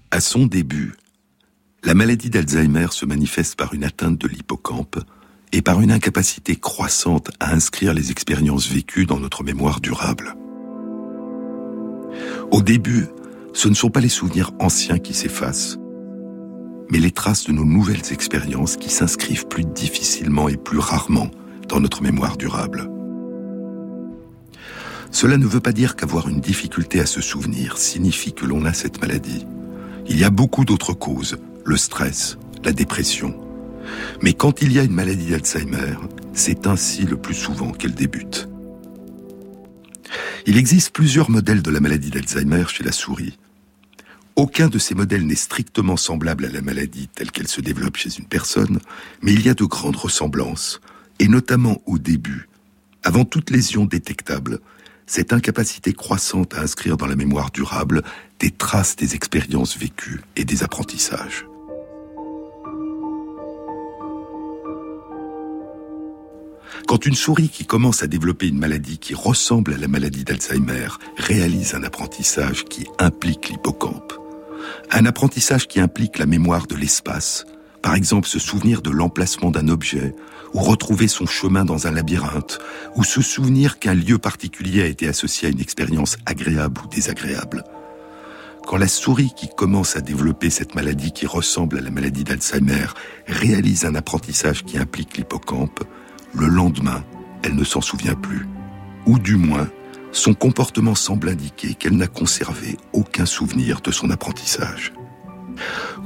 À 0.09 0.21
son 0.21 0.47
début, 0.47 0.93
la 1.84 1.93
maladie 1.93 2.31
d'Alzheimer 2.31 2.88
se 2.89 3.05
manifeste 3.05 3.55
par 3.55 3.75
une 3.75 3.84
atteinte 3.84 4.17
de 4.17 4.27
l'hippocampe 4.27 4.97
et 5.51 5.61
par 5.61 5.81
une 5.81 5.91
incapacité 5.91 6.55
croissante 6.55 7.29
à 7.39 7.53
inscrire 7.53 7.93
les 7.93 8.09
expériences 8.09 8.67
vécues 8.67 9.05
dans 9.05 9.19
notre 9.19 9.43
mémoire 9.43 9.79
durable. 9.81 10.36
Au 12.49 12.63
début, 12.63 13.05
ce 13.53 13.69
ne 13.69 13.75
sont 13.75 13.91
pas 13.91 14.01
les 14.01 14.09
souvenirs 14.09 14.49
anciens 14.57 14.97
qui 14.97 15.13
s'effacent, 15.13 15.77
mais 16.89 16.97
les 16.97 17.11
traces 17.11 17.43
de 17.43 17.51
nos 17.51 17.65
nouvelles 17.65 18.11
expériences 18.11 18.77
qui 18.77 18.89
s'inscrivent 18.89 19.45
plus 19.45 19.63
difficilement 19.63 20.49
et 20.49 20.57
plus 20.57 20.79
rarement 20.79 21.29
dans 21.69 21.79
notre 21.79 22.01
mémoire 22.01 22.36
durable. 22.36 22.89
Cela 25.14 25.38
ne 25.38 25.45
veut 25.45 25.59
pas 25.59 25.72
dire 25.72 25.95
qu'avoir 25.95 26.28
une 26.28 26.41
difficulté 26.41 26.99
à 26.99 27.05
se 27.05 27.22
souvenir 27.22 27.78
signifie 27.78 28.34
que 28.34 28.45
l'on 28.45 28.66
a 28.66 28.74
cette 28.74 28.99
maladie. 28.99 29.45
Il 30.09 30.20
y 30.20 30.24
a 30.24 30.32
beaucoup 30.32 30.66
d'autres 30.66 30.93
causes, 30.93 31.38
le 31.64 31.78
stress, 31.78 32.39
la 32.64 32.74
dépression. 32.74 33.39
Mais 34.24 34.34
quand 34.34 34.64
il 34.64 34.74
y 34.74 34.80
a 34.80 34.84
une 34.84 34.91
maladie 34.91 35.30
d'Alzheimer, 35.30 35.97
c'est 36.34 36.66
ainsi 36.66 37.03
le 37.03 37.16
plus 37.16 37.36
souvent 37.36 37.72
qu'elle 37.72 37.93
débute. 37.93 38.49
Il 40.47 40.57
existe 40.57 40.89
plusieurs 40.89 41.30
modèles 41.30 41.61
de 41.61 41.72
la 41.72 41.80
maladie 41.80 42.09
d'Alzheimer 42.09 42.66
chez 42.68 42.84
la 42.84 42.91
souris. 42.91 43.38
Aucun 44.36 44.68
de 44.68 44.80
ces 44.80 44.95
modèles 44.95 45.28
n'est 45.28 45.36
strictement 45.36 45.95
semblable 45.95 46.45
à 46.45 46.49
la 46.49 46.61
maladie 46.61 47.07
telle 47.07 47.30
qu'elle 47.30 47.47
se 47.47 47.61
développe 47.61 47.97
chez 47.97 48.18
une 48.18 48.26
personne, 48.26 48.80
mais 49.22 49.34
il 49.34 49.45
y 49.45 49.49
a 49.49 49.53
de 49.53 49.64
grandes 49.64 49.95
ressemblances, 49.95 50.82
et 51.20 51.28
notamment 51.28 51.84
au 51.86 51.99
début, 51.99 52.49
avant 53.03 53.26
toute 53.26 53.51
lésion 53.51 53.86
détectable, 53.86 54.59
cette 55.05 55.33
incapacité 55.33 55.93
croissante 55.93 56.53
à 56.53 56.61
inscrire 56.61 56.97
dans 56.97 57.07
la 57.07 57.15
mémoire 57.15 57.51
durable 57.51 58.03
des 58.39 58.51
traces 58.51 58.95
des 58.95 59.15
expériences 59.15 59.77
vécues 59.77 60.21
et 60.35 60.45
des 60.45 60.63
apprentissages. 60.63 61.45
Quand 66.87 67.05
une 67.05 67.15
souris 67.15 67.49
qui 67.49 67.65
commence 67.65 68.03
à 68.03 68.07
développer 68.07 68.47
une 68.47 68.59
maladie 68.59 68.97
qui 68.97 69.15
ressemble 69.15 69.73
à 69.73 69.77
la 69.77 69.87
maladie 69.87 70.23
d'Alzheimer 70.23 70.87
réalise 71.17 71.75
un 71.75 71.83
apprentissage 71.83 72.65
qui 72.65 72.85
implique 72.99 73.49
l'hippocampe, 73.49 74.13
un 74.91 75.05
apprentissage 75.05 75.67
qui 75.67 75.79
implique 75.79 76.17
la 76.17 76.25
mémoire 76.25 76.67
de 76.67 76.75
l'espace, 76.75 77.45
par 77.81 77.95
exemple 77.95 78.27
se 78.27 78.39
souvenir 78.39 78.81
de 78.81 78.89
l'emplacement 78.89 79.51
d'un 79.51 79.69
objet, 79.69 80.13
ou 80.53 80.59
retrouver 80.59 81.07
son 81.07 81.25
chemin 81.25 81.65
dans 81.65 81.87
un 81.87 81.91
labyrinthe, 81.91 82.59
ou 82.95 83.03
se 83.03 83.21
souvenir 83.21 83.79
qu'un 83.79 83.93
lieu 83.93 84.17
particulier 84.17 84.83
a 84.83 84.87
été 84.87 85.07
associé 85.07 85.47
à 85.47 85.51
une 85.51 85.59
expérience 85.59 86.17
agréable 86.25 86.81
ou 86.83 86.87
désagréable. 86.87 87.63
Quand 88.65 88.77
la 88.77 88.87
souris 88.87 89.33
qui 89.35 89.49
commence 89.49 89.97
à 89.97 90.01
développer 90.01 90.49
cette 90.49 90.73
maladie 90.73 91.11
qui 91.11 91.25
ressemble 91.25 91.77
à 91.77 91.81
la 91.81 91.91
maladie 91.91 92.23
d'Alzheimer 92.23 92.85
réalise 93.27 93.85
un 93.85 93.95
apprentissage 93.95 94.63
qui 94.63 94.77
implique 94.77 95.17
l'hippocampe, 95.17 95.83
le 96.33 96.47
lendemain, 96.47 97.03
elle 97.43 97.55
ne 97.55 97.63
s'en 97.63 97.81
souvient 97.81 98.15
plus. 98.15 98.47
Ou 99.05 99.19
du 99.19 99.35
moins, 99.35 99.67
son 100.13 100.33
comportement 100.33 100.95
semble 100.95 101.29
indiquer 101.29 101.73
qu'elle 101.73 101.97
n'a 101.97 102.07
conservé 102.07 102.77
aucun 102.93 103.25
souvenir 103.25 103.81
de 103.81 103.91
son 103.91 104.09
apprentissage. 104.11 104.93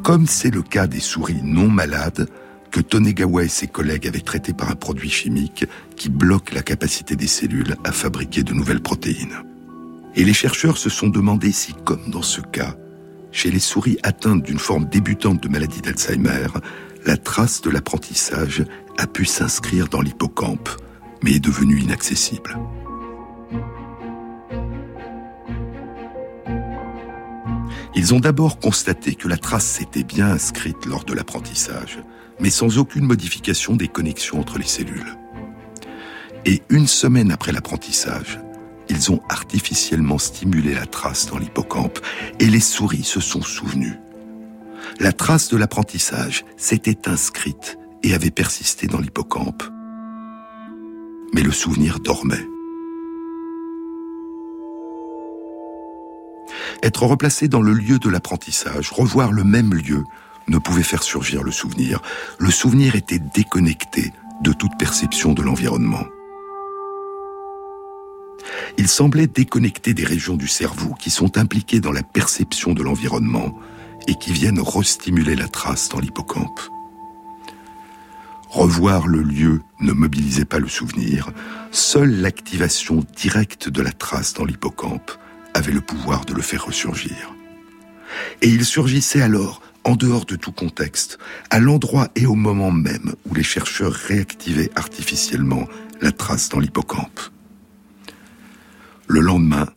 Comme 0.03 0.25
c'est 0.25 0.49
le 0.49 0.63
cas 0.63 0.87
des 0.87 0.99
souris 0.99 1.41
non 1.43 1.69
malades, 1.69 2.27
que 2.78 2.84
Tonegawa 2.84 3.43
et 3.43 3.47
ses 3.47 3.65
collègues 3.65 4.07
avaient 4.07 4.19
traité 4.19 4.53
par 4.53 4.69
un 4.69 4.75
produit 4.75 5.09
chimique 5.09 5.65
qui 5.95 6.09
bloque 6.09 6.53
la 6.53 6.61
capacité 6.61 7.15
des 7.15 7.25
cellules 7.25 7.75
à 7.84 7.91
fabriquer 7.91 8.43
de 8.43 8.53
nouvelles 8.53 8.84
protéines. 8.84 9.41
Et 10.13 10.23
les 10.23 10.34
chercheurs 10.34 10.78
se 10.78 10.91
sont 10.91 11.07
demandé 11.07 11.51
si, 11.51 11.73
comme 11.73 12.11
dans 12.11 12.21
ce 12.21 12.39
cas, 12.39 12.75
chez 13.32 13.49
les 13.49 13.57
souris 13.57 13.97
atteintes 14.03 14.43
d'une 14.43 14.59
forme 14.59 14.86
débutante 14.86 15.41
de 15.41 15.49
maladie 15.49 15.82
d'Alzheimer, 15.82 16.49
la 17.07 17.17
trace 17.17 17.61
de 17.61 17.71
l'apprentissage 17.71 18.63
a 18.99 19.07
pu 19.07 19.25
s'inscrire 19.25 19.88
dans 19.88 20.01
l'hippocampe, 20.01 20.69
mais 21.23 21.32
est 21.32 21.39
devenue 21.39 21.80
inaccessible. 21.80 22.59
Ils 27.95 28.13
ont 28.13 28.19
d'abord 28.19 28.59
constaté 28.59 29.15
que 29.15 29.28
la 29.28 29.38
trace 29.38 29.65
s'était 29.65 30.03
bien 30.03 30.28
inscrite 30.28 30.86
lors 30.86 31.05
de 31.05 31.15
l'apprentissage, 31.15 31.97
mais 32.39 32.49
sans 32.49 32.77
aucune 32.77 33.05
modification 33.05 33.75
des 33.75 33.88
connexions 33.88 34.39
entre 34.39 34.57
les 34.57 34.65
cellules. 34.65 35.17
Et 36.45 36.61
une 36.69 36.88
semaine 36.88 37.31
après 37.31 37.51
l'apprentissage, 37.51 38.39
ils 38.89 39.11
ont 39.11 39.21
artificiellement 39.29 40.17
stimulé 40.17 40.73
la 40.73 40.85
trace 40.85 41.27
dans 41.27 41.38
l'hippocampe 41.38 41.99
et 42.39 42.45
les 42.45 42.59
souris 42.59 43.03
se 43.03 43.19
sont 43.19 43.41
souvenues. 43.41 43.99
La 44.99 45.11
trace 45.11 45.49
de 45.49 45.57
l'apprentissage 45.57 46.45
s'était 46.55 47.09
inscrite 47.09 47.77
et 48.03 48.13
avait 48.13 48.31
persisté 48.31 48.88
dans 48.88 48.99
l'hippocampe. 48.99 49.63
Mais 51.33 51.41
le 51.41 51.51
souvenir 51.51 51.99
dormait. 51.99 52.47
Être 56.83 57.03
replacé 57.03 57.47
dans 57.47 57.61
le 57.61 57.73
lieu 57.73 57.99
de 57.99 58.09
l'apprentissage, 58.09 58.91
revoir 58.91 59.31
le 59.31 59.43
même 59.43 59.73
lieu, 59.73 60.03
ne 60.47 60.57
pouvait 60.57 60.83
faire 60.83 61.03
surgir 61.03 61.43
le 61.43 61.51
souvenir. 61.51 62.01
Le 62.39 62.51
souvenir 62.51 62.95
était 62.95 63.19
déconnecté 63.19 64.11
de 64.41 64.53
toute 64.53 64.77
perception 64.77 65.33
de 65.33 65.41
l'environnement. 65.41 66.05
Il 68.77 68.87
semblait 68.87 69.27
déconnecté 69.27 69.93
des 69.93 70.05
régions 70.05 70.35
du 70.35 70.47
cerveau 70.47 70.93
qui 70.93 71.09
sont 71.09 71.37
impliquées 71.37 71.79
dans 71.79 71.91
la 71.91 72.03
perception 72.03 72.73
de 72.73 72.83
l'environnement 72.83 73.57
et 74.07 74.15
qui 74.15 74.31
viennent 74.31 74.61
restimuler 74.61 75.35
la 75.35 75.47
trace 75.47 75.89
dans 75.89 75.99
l'hippocampe. 75.99 76.59
Revoir 78.49 79.07
le 79.07 79.21
lieu 79.21 79.61
ne 79.81 79.91
mobilisait 79.91 80.45
pas 80.45 80.59
le 80.59 80.69
souvenir, 80.69 81.31
seule 81.71 82.21
l'activation 82.21 83.03
directe 83.15 83.67
de 83.67 83.81
la 83.81 83.91
trace 83.91 84.33
dans 84.33 84.45
l'hippocampe 84.45 85.11
avait 85.53 85.73
le 85.73 85.81
pouvoir 85.81 86.23
de 86.25 86.33
le 86.33 86.41
faire 86.41 86.65
ressurgir. 86.65 87.33
Et 88.41 88.47
il 88.47 88.63
surgissait 88.63 89.21
alors 89.21 89.61
en 89.88 89.95
dehors 89.95 90.25
de 90.25 90.35
tout 90.35 90.51
contexte, 90.51 91.17
à 91.49 91.59
l'endroit 91.59 92.09
et 92.15 92.25
au 92.25 92.35
moment 92.35 92.71
même 92.71 93.15
où 93.25 93.33
les 93.33 93.43
chercheurs 93.43 93.93
réactivaient 93.93 94.69
artificiellement 94.75 95.65
la 96.01 96.11
trace 96.11 96.49
dans 96.49 96.59
l'hippocampe. 96.59 97.21
Le 99.07 99.21
lendemain, 99.21 99.69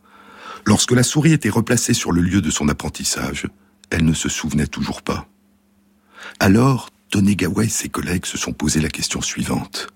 lorsque 0.67 0.91
la 0.91 1.05
souris 1.05 1.33
était 1.33 1.49
replacée 1.49 1.95
sur 1.95 2.11
le 2.11 2.23
lieu 2.23 2.41
de 2.41 2.51
son 2.51 2.69
apprentissage, 2.69 3.47
elle 3.91 4.05
ne 4.05 4.13
se 4.13 4.29
souvenait 4.29 4.67
toujours 4.67 5.03
pas. 5.03 5.29
Alors, 6.41 6.91
Tonegawa 7.11 7.65
et 7.65 7.69
ses 7.69 7.89
collègues 7.89 8.27
se 8.27 8.37
sont 8.37 8.53
posé 8.53 8.81
la 8.81 8.89
question 8.89 9.23
suivante. 9.23 9.87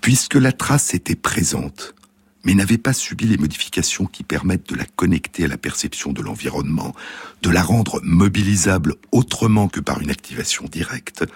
Puisque 0.00 0.36
la 0.36 0.52
trace 0.52 0.94
était 0.94 1.14
présente, 1.14 1.94
mais 2.48 2.54
n'avait 2.54 2.78
pas 2.78 2.94
subi 2.94 3.26
les 3.26 3.36
modifications 3.36 4.06
qui 4.06 4.22
permettent 4.22 4.70
de 4.70 4.74
la 4.74 4.86
connecter 4.86 5.44
à 5.44 5.48
la 5.48 5.58
perception 5.58 6.14
de 6.14 6.22
l'environnement, 6.22 6.94
de 7.42 7.50
la 7.50 7.62
rendre 7.62 8.00
mobilisable 8.02 8.94
autrement 9.12 9.68
que 9.68 9.80
par 9.80 10.00
une 10.00 10.08
activation 10.08 10.64
directe, 10.64 11.26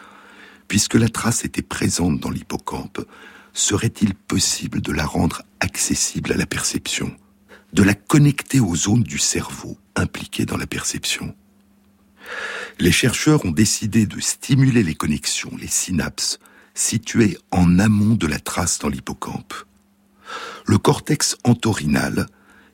puisque 0.68 0.94
la 0.94 1.10
trace 1.10 1.44
était 1.44 1.60
présente 1.60 2.18
dans 2.18 2.30
l'hippocampe, 2.30 3.06
serait-il 3.52 4.14
possible 4.14 4.80
de 4.80 4.90
la 4.90 5.04
rendre 5.04 5.42
accessible 5.60 6.32
à 6.32 6.36
la 6.38 6.46
perception 6.46 7.14
de 7.74 7.82
la 7.82 7.92
connecter 7.92 8.60
aux 8.60 8.74
zones 8.74 9.02
du 9.02 9.18
cerveau 9.18 9.76
impliquées 9.94 10.46
dans 10.46 10.56
la 10.56 10.66
perception? 10.66 11.36
Les 12.78 12.90
chercheurs 12.90 13.44
ont 13.44 13.50
décidé 13.50 14.06
de 14.06 14.18
stimuler 14.18 14.82
les 14.82 14.94
connexions, 14.94 15.52
les 15.60 15.68
synapses, 15.68 16.38
situées 16.72 17.36
en 17.50 17.78
amont 17.78 18.14
de 18.14 18.26
la 18.26 18.38
trace 18.38 18.78
dans 18.78 18.88
l'hippocampe. 18.88 19.52
Le 20.66 20.78
cortex 20.78 21.36
entorhinal 21.44 22.26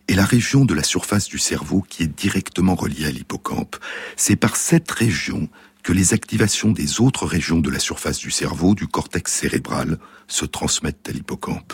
est 0.09 0.15
la 0.15 0.25
région 0.25 0.65
de 0.65 0.75
la 0.75 0.83
surface 0.83 1.29
du 1.29 1.39
cerveau 1.39 1.85
qui 1.87 2.03
est 2.03 2.07
directement 2.07 2.75
reliée 2.75 3.07
à 3.07 3.11
l'hippocampe. 3.11 3.77
C'est 4.17 4.37
par 4.37 4.57
cette 4.57 4.91
région 4.91 5.49
que 5.83 5.93
les 5.93 6.13
activations 6.13 6.73
des 6.73 7.01
autres 7.01 7.27
régions 7.27 7.61
de 7.61 7.71
la 7.71 7.79
surface 7.79 8.19
du 8.19 8.31
cerveau, 8.31 8.75
du 8.75 8.87
cortex 8.87 9.33
cérébral, 9.33 9.99
se 10.27 10.45
transmettent 10.45 11.09
à 11.09 11.13
l'hippocampe. 11.13 11.73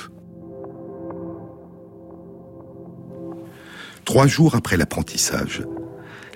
Trois 4.04 4.26
jours 4.26 4.54
après 4.54 4.76
l'apprentissage, 4.76 5.62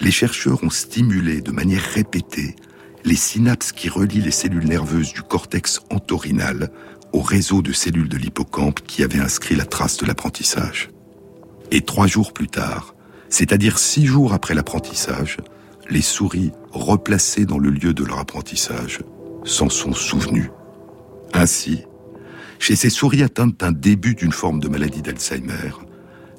les 0.01 0.11
chercheurs 0.11 0.63
ont 0.65 0.71
stimulé 0.71 1.41
de 1.41 1.53
manière 1.53 1.83
répétée 1.83 2.57
les 3.05 3.17
synapses 3.17 3.73
qui 3.73 3.89
relient 3.89 4.23
les 4.23 4.31
cellules 4.31 4.67
nerveuses 4.67 5.13
du 5.13 5.23
cortex 5.23 5.81
entorhinal 5.91 6.71
au 7.13 7.21
réseau 7.21 7.63
de 7.63 7.73
cellules 7.73 8.09
de 8.09 8.17
l'hippocampe 8.17 8.81
qui 8.87 9.03
avait 9.03 9.21
inscrit 9.21 9.57
la 9.57 9.65
trace 9.65 9.97
de 9.97 10.07
l'apprentissage. 10.07 10.91
Et 11.71 11.83
trois 11.83 12.07
jours 12.07 12.33
plus 12.33 12.49
tard, 12.49 12.95
c'est-à-dire 13.29 13.79
six 13.79 14.07
jours 14.07 14.33
après 14.33 14.55
l'apprentissage, 14.55 15.39
les 15.91 16.03
souris 16.03 16.53
replacées 16.71 17.47
dans 17.47 17.59
le 17.59 17.71
lieu 17.71 17.95
de 17.95 18.05
leur 18.05 18.19
apprentissage 18.19 19.01
s'en 19.45 19.71
sont 19.71 19.95
souvenues. 19.95 20.51
Ainsi, 21.33 21.85
chez 22.59 22.77
ces 22.77 22.91
souris 22.91 23.23
atteintes 23.23 23.59
d'un 23.59 23.73
début 23.73 24.15
d'une 24.15 24.33
forme 24.33 24.61
de 24.61 24.69
maladie 24.69 25.03
d'Alzheimer, 25.03 25.73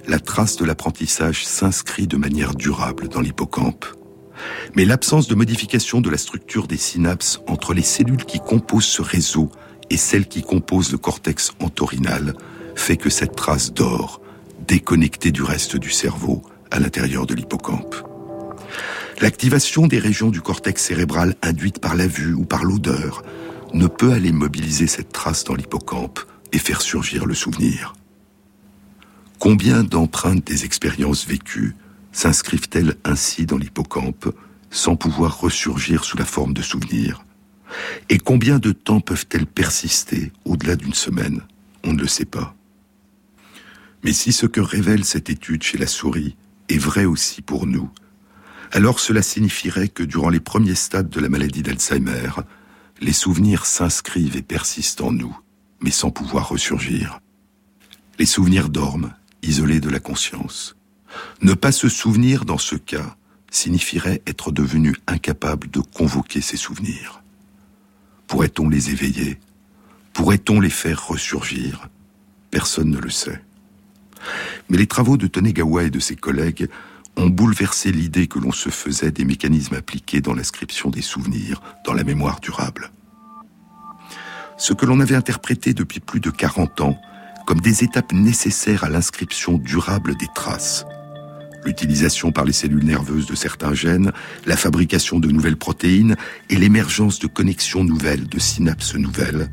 la 0.07 0.19
trace 0.19 0.57
de 0.57 0.65
l'apprentissage 0.65 1.45
s'inscrit 1.45 2.07
de 2.07 2.17
manière 2.17 2.55
durable 2.55 3.07
dans 3.09 3.21
l'hippocampe. 3.21 3.85
Mais 4.75 4.85
l'absence 4.85 5.27
de 5.27 5.35
modification 5.35 6.01
de 6.01 6.09
la 6.09 6.17
structure 6.17 6.67
des 6.67 6.77
synapses 6.77 7.41
entre 7.47 7.73
les 7.73 7.83
cellules 7.83 8.25
qui 8.25 8.39
composent 8.39 8.85
ce 8.85 9.01
réseau 9.01 9.49
et 9.89 9.97
celles 9.97 10.27
qui 10.27 10.41
composent 10.41 10.91
le 10.91 10.97
cortex 10.97 11.51
entorhinal 11.59 12.35
fait 12.75 12.97
que 12.97 13.09
cette 13.09 13.35
trace 13.35 13.73
dort, 13.73 14.21
déconnectée 14.67 15.31
du 15.31 15.43
reste 15.43 15.75
du 15.75 15.89
cerveau, 15.89 16.43
à 16.71 16.79
l'intérieur 16.79 17.25
de 17.25 17.33
l'hippocampe. 17.33 17.95
L'activation 19.21 19.87
des 19.87 19.99
régions 19.99 20.29
du 20.29 20.41
cortex 20.41 20.81
cérébral 20.81 21.35
induite 21.41 21.79
par 21.79 21.95
la 21.95 22.07
vue 22.07 22.33
ou 22.33 22.45
par 22.45 22.63
l'odeur 22.63 23.23
ne 23.73 23.87
peut 23.87 24.13
aller 24.13 24.31
mobiliser 24.31 24.87
cette 24.87 25.11
trace 25.11 25.43
dans 25.43 25.55
l'hippocampe 25.55 26.19
et 26.51 26.57
faire 26.57 26.81
surgir 26.81 27.25
le 27.25 27.33
souvenir. 27.33 27.93
Combien 29.39 29.83
d'empreintes 29.83 30.45
des 30.45 30.65
expériences 30.65 31.25
vécues 31.25 31.75
s'inscrivent-elles 32.11 32.95
ainsi 33.03 33.45
dans 33.45 33.57
l'hippocampe 33.57 34.33
sans 34.69 34.95
pouvoir 34.95 35.39
ressurgir 35.39 36.03
sous 36.03 36.17
la 36.17 36.25
forme 36.25 36.53
de 36.53 36.61
souvenirs? 36.61 37.23
Et 38.09 38.17
combien 38.17 38.59
de 38.59 38.71
temps 38.71 39.01
peuvent-elles 39.01 39.45
persister 39.45 40.31
au-delà 40.45 40.75
d'une 40.75 40.93
semaine? 40.93 41.41
On 41.83 41.93
ne 41.93 42.01
le 42.01 42.07
sait 42.07 42.25
pas. 42.25 42.55
Mais 44.03 44.13
si 44.13 44.31
ce 44.31 44.45
que 44.45 44.61
révèle 44.61 45.05
cette 45.05 45.29
étude 45.29 45.63
chez 45.63 45.77
la 45.77 45.87
souris 45.87 46.35
est 46.69 46.77
vrai 46.77 47.05
aussi 47.05 47.41
pour 47.41 47.65
nous, 47.65 47.89
alors 48.71 48.99
cela 48.99 49.21
signifierait 49.21 49.89
que 49.89 50.03
durant 50.03 50.29
les 50.29 50.39
premiers 50.39 50.75
stades 50.75 51.09
de 51.09 51.19
la 51.19 51.29
maladie 51.29 51.63
d'Alzheimer, 51.63 52.29
les 53.01 53.13
souvenirs 53.13 53.65
s'inscrivent 53.65 54.37
et 54.37 54.41
persistent 54.41 55.01
en 55.01 55.11
nous, 55.11 55.37
mais 55.81 55.91
sans 55.91 56.11
pouvoir 56.11 56.49
ressurgir. 56.49 57.19
Les 58.19 58.25
souvenirs 58.25 58.69
dorment 58.69 59.13
isolé 59.41 59.79
de 59.79 59.89
la 59.89 59.99
conscience. 59.99 60.75
Ne 61.41 61.53
pas 61.53 61.71
se 61.71 61.89
souvenir 61.89 62.45
dans 62.45 62.57
ce 62.57 62.75
cas 62.75 63.15
signifierait 63.51 64.21
être 64.27 64.51
devenu 64.51 64.95
incapable 65.07 65.71
de 65.71 65.79
convoquer 65.79 66.41
ses 66.41 66.57
souvenirs. 66.57 67.18
Pourrait-on 68.29 68.69
les 68.69 68.91
éveiller? 68.91 69.39
Pourrait-on 70.13 70.61
les 70.61 70.69
faire 70.69 71.07
ressurgir? 71.07 71.89
Personne 72.51 72.91
ne 72.91 72.99
le 72.99 73.09
sait. 73.09 73.41
Mais 74.69 74.77
les 74.77 74.85
travaux 74.85 75.17
de 75.17 75.25
Tonegawa 75.25 75.85
et 75.85 75.89
de 75.89 75.99
ses 75.99 76.15
collègues 76.15 76.69
ont 77.17 77.27
bouleversé 77.27 77.91
l'idée 77.91 78.27
que 78.27 78.37
l'on 78.37 78.51
se 78.51 78.69
faisait 78.69 79.11
des 79.11 79.25
mécanismes 79.25 79.75
appliqués 79.75 80.21
dans 80.21 80.35
l'inscription 80.35 80.91
des 80.91 81.01
souvenirs 81.01 81.59
dans 81.85 81.93
la 81.93 82.03
mémoire 82.03 82.39
durable. 82.39 82.91
Ce 84.57 84.73
que 84.73 84.85
l'on 84.85 84.99
avait 84.99 85.15
interprété 85.15 85.73
depuis 85.73 85.99
plus 85.99 86.19
de 86.19 86.29
40 86.29 86.81
ans 86.81 87.01
comme 87.47 87.61
des 87.61 87.83
étapes 87.83 88.13
nécessaires 88.13 88.83
à 88.83 88.89
l'inscription 88.89 89.57
durable 89.57 90.15
des 90.17 90.27
traces. 90.35 90.85
L'utilisation 91.65 92.31
par 92.31 92.45
les 92.45 92.53
cellules 92.53 92.85
nerveuses 92.85 93.25
de 93.25 93.35
certains 93.35 93.73
gènes, 93.73 94.11
la 94.45 94.55
fabrication 94.55 95.19
de 95.19 95.29
nouvelles 95.29 95.57
protéines 95.57 96.15
et 96.49 96.55
l'émergence 96.55 97.19
de 97.19 97.27
connexions 97.27 97.83
nouvelles, 97.83 98.27
de 98.27 98.39
synapses 98.39 98.95
nouvelles. 98.95 99.49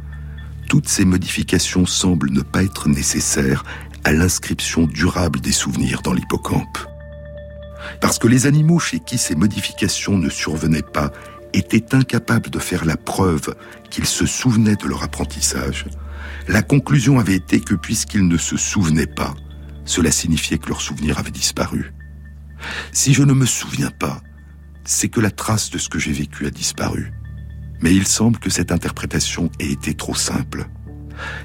Toutes 0.69 0.89
ces 0.89 1.05
modifications 1.05 1.87
semblent 1.87 2.31
ne 2.31 2.43
pas 2.43 2.63
être 2.63 2.89
nécessaires 2.89 3.65
à 4.05 4.13
l'inscription 4.13 4.87
durable 4.87 5.41
des 5.41 5.53
souvenirs 5.53 6.03
dans 6.03 6.13
l'hippocampe. 6.13 6.79
Parce 8.01 8.19
que 8.19 8.29
les 8.29 8.47
animaux 8.47 8.79
chez 8.79 9.01
qui 9.01 9.19
ces 9.19 9.35
modifications 9.35 10.19
ne 10.19 10.29
survenaient 10.29 10.83
pas 10.83 11.13
étaient 11.53 11.95
incapables 11.95 12.51
de 12.51 12.59
faire 12.59 12.85
la 12.85 12.97
preuve 12.97 13.55
qu'ils 13.91 14.07
se 14.07 14.27
souvenaient 14.27 14.77
de 14.77 14.87
leur 14.87 15.03
apprentissage, 15.03 15.87
la 16.49 16.63
conclusion 16.63 17.19
avait 17.19 17.35
été 17.35 17.61
que 17.61 17.75
puisqu'ils 17.75 18.29
ne 18.29 18.37
se 18.37 18.57
souvenaient 18.57 19.07
pas, 19.07 19.35
cela 19.85 20.11
signifiait 20.11 20.59
que 20.59 20.69
leur 20.69 20.81
souvenir 20.81 21.19
avait 21.19 21.31
disparu. 21.31 21.93
Si 22.93 23.15
je 23.15 23.23
ne 23.23 23.33
me 23.33 23.47
souviens 23.47 23.91
pas, 23.91 24.21
c'est 24.85 25.09
que 25.09 25.21
la 25.21 25.31
trace 25.31 25.71
de 25.71 25.79
ce 25.79 25.89
que 25.89 25.99
j'ai 25.99 26.13
vécu 26.13 26.47
a 26.47 26.51
disparu. 26.51 27.13
Mais 27.81 27.95
il 27.95 28.07
semble 28.07 28.39
que 28.39 28.51
cette 28.51 28.73
interprétation 28.73 29.51
ait 29.59 29.73
été 29.73 29.95
trop 29.95 30.15
simple. 30.15 30.67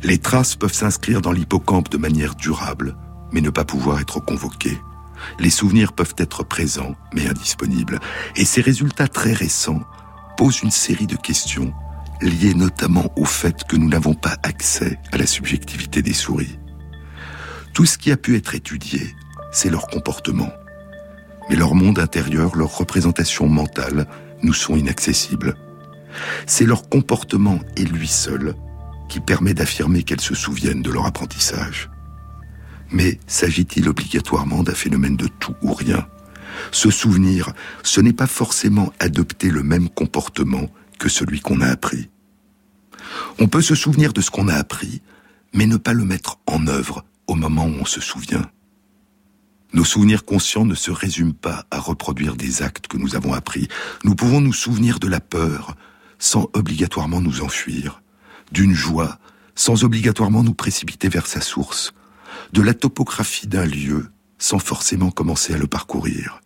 Les 0.04 0.18
traces 0.18 0.56
peuvent 0.56 0.74
s'inscrire 0.74 1.22
dans 1.22 1.32
l'hippocampe 1.32 1.90
de 1.90 1.98
manière 1.98 2.36
durable, 2.36 2.96
mais 3.32 3.42
ne 3.42 3.50
pas 3.50 3.66
pouvoir 3.66 4.00
être 4.00 4.20
convoquées. 4.20 4.78
Les 5.40 5.50
souvenirs 5.50 5.94
peuvent 5.94 6.16
être 6.18 6.44
présents, 6.44 6.96
mais 7.14 7.28
indisponibles. 7.28 8.00
Et 8.36 8.46
ces 8.46 8.62
résultats 8.62 9.08
très 9.08 9.34
récents 9.34 9.82
posent 10.38 10.62
une 10.62 10.72
série 10.72 11.08
de 11.08 11.16
questions 11.16 11.74
lié 12.22 12.54
notamment 12.54 13.12
au 13.16 13.26
fait 13.26 13.64
que 13.64 13.76
nous 13.76 13.90
n'avons 13.90 14.14
pas 14.14 14.38
accès 14.44 15.00
à 15.12 15.18
la 15.18 15.26
subjectivité 15.26 16.02
des 16.02 16.14
souris. 16.14 16.60
Tout 17.74 17.86
ce 17.86 17.98
qui 17.98 18.12
a 18.12 18.18
pu 18.18 18.36
être 18.36 18.54
étudié, 18.54 19.16
c'est 19.52 19.70
leur 19.70 19.88
comportement. 19.88 20.50
Mais 21.50 21.56
leur 21.56 21.76
monde 21.76 22.00
intérieur, 22.00 22.56
leur 22.56 22.78
représentation 22.78 23.48
mentale, 23.48 24.08
nous 24.42 24.54
sont 24.54 24.76
inaccessibles. 24.76 25.56
C'est 26.46 26.66
leur 26.66 26.90
comportement 26.90 27.60
et 27.76 27.84
lui 27.84 28.08
seul 28.08 28.56
qui 29.10 29.20
permet 29.20 29.54
d'affirmer 29.54 30.04
qu'elles 30.04 30.22
se 30.22 30.36
souviennent 30.36 30.82
de 30.82 30.92
leur 30.92 31.06
apprentissage. 31.06 31.90
Mais 32.92 33.20
s'agit-il 33.28 33.88
obligatoirement 33.88 34.64
d'un 34.64 34.74
phénomène 34.74 35.18
de 35.18 35.28
tout 35.28 35.56
ou 35.62 35.74
rien? 35.74 36.08
Se 36.72 36.90
souvenir, 36.90 37.54
ce 37.84 38.02
n'est 38.02 38.14
pas 38.14 38.28
forcément 38.28 38.92
adopter 39.00 39.50
le 39.50 39.64
même 39.64 39.90
comportement 39.90 40.68
que 41.00 41.10
celui 41.10 41.40
qu'on 41.40 41.62
a 41.62 41.68
appris. 41.68 42.10
On 43.40 43.48
peut 43.48 43.62
se 43.62 43.76
souvenir 43.76 44.14
de 44.14 44.22
ce 44.22 44.30
qu'on 44.30 44.48
a 44.48 44.56
appris, 44.56 45.02
mais 45.54 45.66
ne 45.66 45.78
pas 45.78 45.94
le 45.94 46.06
mettre 46.06 46.40
en 46.46 46.68
œuvre 46.68 47.04
au 47.28 47.36
moment 47.36 47.66
où 47.66 47.76
on 47.82 47.86
se 47.86 48.02
souvient. 48.02 48.50
Nos 49.74 49.86
souvenirs 49.86 50.26
conscients 50.26 50.66
ne 50.66 50.76
se 50.76 50.92
résument 50.92 51.34
pas 51.34 51.66
à 51.72 51.80
reproduire 51.80 52.36
des 52.36 52.62
actes 52.62 52.88
que 52.88 52.98
nous 52.98 53.16
avons 53.16 53.34
appris. 53.34 53.70
Nous 54.04 54.16
pouvons 54.16 54.42
nous 54.42 54.54
souvenir 54.54 55.00
de 55.00 55.08
la 55.08 55.22
peur 55.22 55.76
sans 56.20 56.50
obligatoirement 56.54 57.22
nous 57.22 57.42
enfuir, 57.42 58.02
d'une 58.52 58.74
joie 58.74 59.18
sans 59.56 59.84
obligatoirement 59.84 60.44
nous 60.44 60.54
précipiter 60.54 61.10
vers 61.10 61.26
sa 61.26 61.42
source, 61.42 61.94
de 62.54 62.62
la 62.62 62.74
topographie 62.74 63.48
d'un 63.48 63.66
lieu 63.66 64.10
sans 64.38 64.60
forcément 64.60 65.12
commencer 65.12 65.54
à 65.54 65.58
le 65.58 65.68
parcourir. 65.68 66.42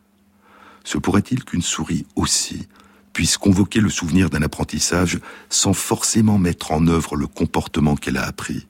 Se 0.83 0.97
pourrait-il 0.97 1.43
qu'une 1.43 1.61
souris 1.61 2.05
aussi 2.15 2.67
puisse 3.13 3.37
convoquer 3.37 3.79
le 3.79 3.89
souvenir 3.89 4.29
d'un 4.29 4.43
apprentissage 4.43 5.19
sans 5.49 5.73
forcément 5.73 6.37
mettre 6.37 6.71
en 6.71 6.85
œuvre 6.87 7.15
le 7.15 7.27
comportement 7.27 7.95
qu'elle 7.95 8.17
a 8.17 8.25
appris? 8.25 8.67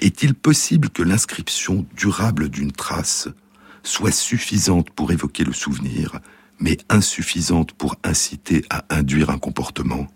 Est-il 0.00 0.34
possible 0.34 0.88
que 0.88 1.02
l'inscription 1.02 1.84
durable 1.94 2.48
d'une 2.48 2.72
trace 2.72 3.28
soit 3.82 4.12
suffisante 4.12 4.90
pour 4.90 5.12
évoquer 5.12 5.44
le 5.44 5.52
souvenir, 5.52 6.20
mais 6.60 6.78
insuffisante 6.88 7.72
pour 7.72 7.96
inciter 8.04 8.64
à 8.70 8.84
induire 8.90 9.30
un 9.30 9.38
comportement. 9.38 10.06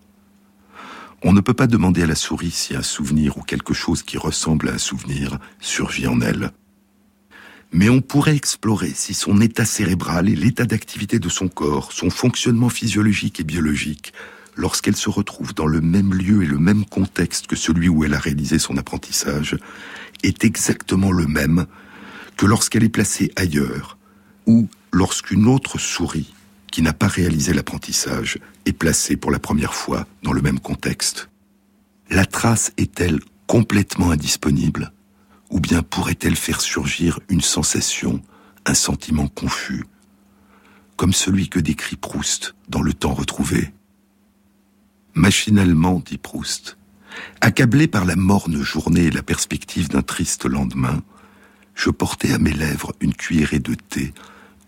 On 1.24 1.32
ne 1.32 1.40
peut 1.40 1.54
pas 1.54 1.68
demander 1.68 2.02
à 2.02 2.06
la 2.06 2.16
souris 2.16 2.50
si 2.50 2.74
un 2.74 2.82
souvenir 2.82 3.38
ou 3.38 3.42
quelque 3.42 3.74
chose 3.74 4.02
qui 4.02 4.18
ressemble 4.18 4.68
à 4.68 4.72
un 4.72 4.78
souvenir 4.78 5.38
surgit 5.60 6.08
en 6.08 6.20
elle. 6.20 6.50
Mais 7.72 7.88
on 7.88 8.00
pourrait 8.00 8.36
explorer 8.36 8.90
si 8.94 9.14
son 9.14 9.40
état 9.40 9.64
cérébral 9.64 10.28
et 10.28 10.34
l'état 10.34 10.64
d'activité 10.64 11.18
de 11.18 11.28
son 11.28 11.48
corps, 11.48 11.92
son 11.92 12.10
fonctionnement 12.10 12.68
physiologique 12.68 13.40
et 13.40 13.44
biologique, 13.44 14.12
lorsqu'elle 14.56 14.96
se 14.96 15.08
retrouve 15.08 15.54
dans 15.54 15.66
le 15.66 15.80
même 15.80 16.12
lieu 16.12 16.42
et 16.42 16.46
le 16.46 16.58
même 16.58 16.84
contexte 16.84 17.46
que 17.46 17.56
celui 17.56 17.88
où 17.88 18.04
elle 18.04 18.14
a 18.14 18.18
réalisé 18.18 18.58
son 18.58 18.76
apprentissage, 18.76 19.56
est 20.22 20.44
exactement 20.44 21.12
le 21.12 21.26
même 21.26 21.66
que 22.36 22.46
lorsqu'elle 22.46 22.84
est 22.84 22.88
placée 22.88 23.30
ailleurs, 23.36 23.98
ou 24.46 24.68
lorsqu'une 24.92 25.46
autre 25.46 25.78
souris, 25.78 26.34
qui 26.70 26.82
n'a 26.82 26.92
pas 26.92 27.06
réalisé 27.06 27.52
l'apprentissage, 27.52 28.38
est 28.64 28.72
placée 28.72 29.16
pour 29.16 29.30
la 29.30 29.38
première 29.38 29.74
fois 29.74 30.06
dans 30.22 30.32
le 30.32 30.42
même 30.42 30.60
contexte. 30.60 31.28
La 32.10 32.24
trace 32.24 32.72
est-elle 32.76 33.20
complètement 33.46 34.10
indisponible, 34.10 34.92
ou 35.50 35.60
bien 35.60 35.82
pourrait-elle 35.82 36.36
faire 36.36 36.60
surgir 36.60 37.20
une 37.28 37.42
sensation, 37.42 38.22
un 38.64 38.74
sentiment 38.74 39.28
confus, 39.28 39.84
comme 40.96 41.12
celui 41.12 41.48
que 41.48 41.60
décrit 41.60 41.96
Proust 41.96 42.54
dans 42.68 42.80
Le 42.80 42.94
temps 42.94 43.14
retrouvé? 43.14 43.72
Machinalement, 45.14 46.02
dit 46.04 46.16
Proust, 46.16 46.78
accablé 47.40 47.86
par 47.86 48.06
la 48.06 48.16
morne 48.16 48.62
journée 48.62 49.04
et 49.04 49.10
la 49.10 49.22
perspective 49.22 49.88
d'un 49.88 50.02
triste 50.02 50.46
lendemain, 50.46 51.02
je 51.74 51.90
portais 51.90 52.32
à 52.32 52.38
mes 52.38 52.52
lèvres 52.52 52.92
une 53.00 53.14
cuillerée 53.14 53.58
de 53.58 53.74
thé 53.74 54.12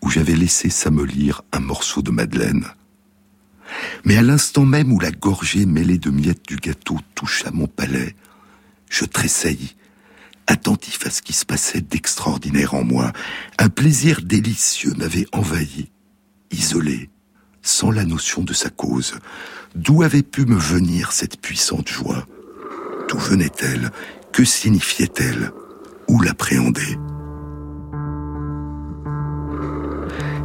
où 0.02 0.10
j'avais 0.10 0.36
laissé 0.36 0.70
s'amollir 0.70 1.42
un 1.52 1.60
morceau 1.60 2.02
de 2.02 2.10
madeleine. 2.10 2.66
Mais 4.04 4.16
à 4.16 4.22
l'instant 4.22 4.64
même 4.64 4.92
où 4.92 5.00
la 5.00 5.10
gorgée 5.10 5.66
mêlée 5.66 5.98
de 5.98 6.10
miettes 6.10 6.46
du 6.46 6.56
gâteau 6.56 6.98
toucha 7.14 7.50
mon 7.50 7.66
palais, 7.66 8.14
je 8.90 9.04
tressaillis, 9.04 9.76
attentif 10.46 11.06
à 11.06 11.10
ce 11.10 11.22
qui 11.22 11.32
se 11.32 11.46
passait 11.46 11.80
d'extraordinaire 11.80 12.74
en 12.74 12.84
moi. 12.84 13.12
Un 13.58 13.68
plaisir 13.68 14.20
délicieux 14.22 14.92
m'avait 14.96 15.26
envahi, 15.32 15.90
isolé, 16.50 17.10
sans 17.62 17.90
la 17.90 18.04
notion 18.04 18.42
de 18.42 18.52
sa 18.52 18.70
cause. 18.70 19.14
D'où 19.74 20.02
avait 20.02 20.22
pu 20.22 20.44
me 20.44 20.56
venir 20.56 21.12
cette 21.12 21.40
puissante 21.40 21.88
joie? 21.88 22.26
D'où 23.08 23.18
venait-elle? 23.18 23.90
Que 24.32 24.44
signifiait-elle? 24.44 25.52
Où 26.08 26.20
l'appréhender. 26.20 26.98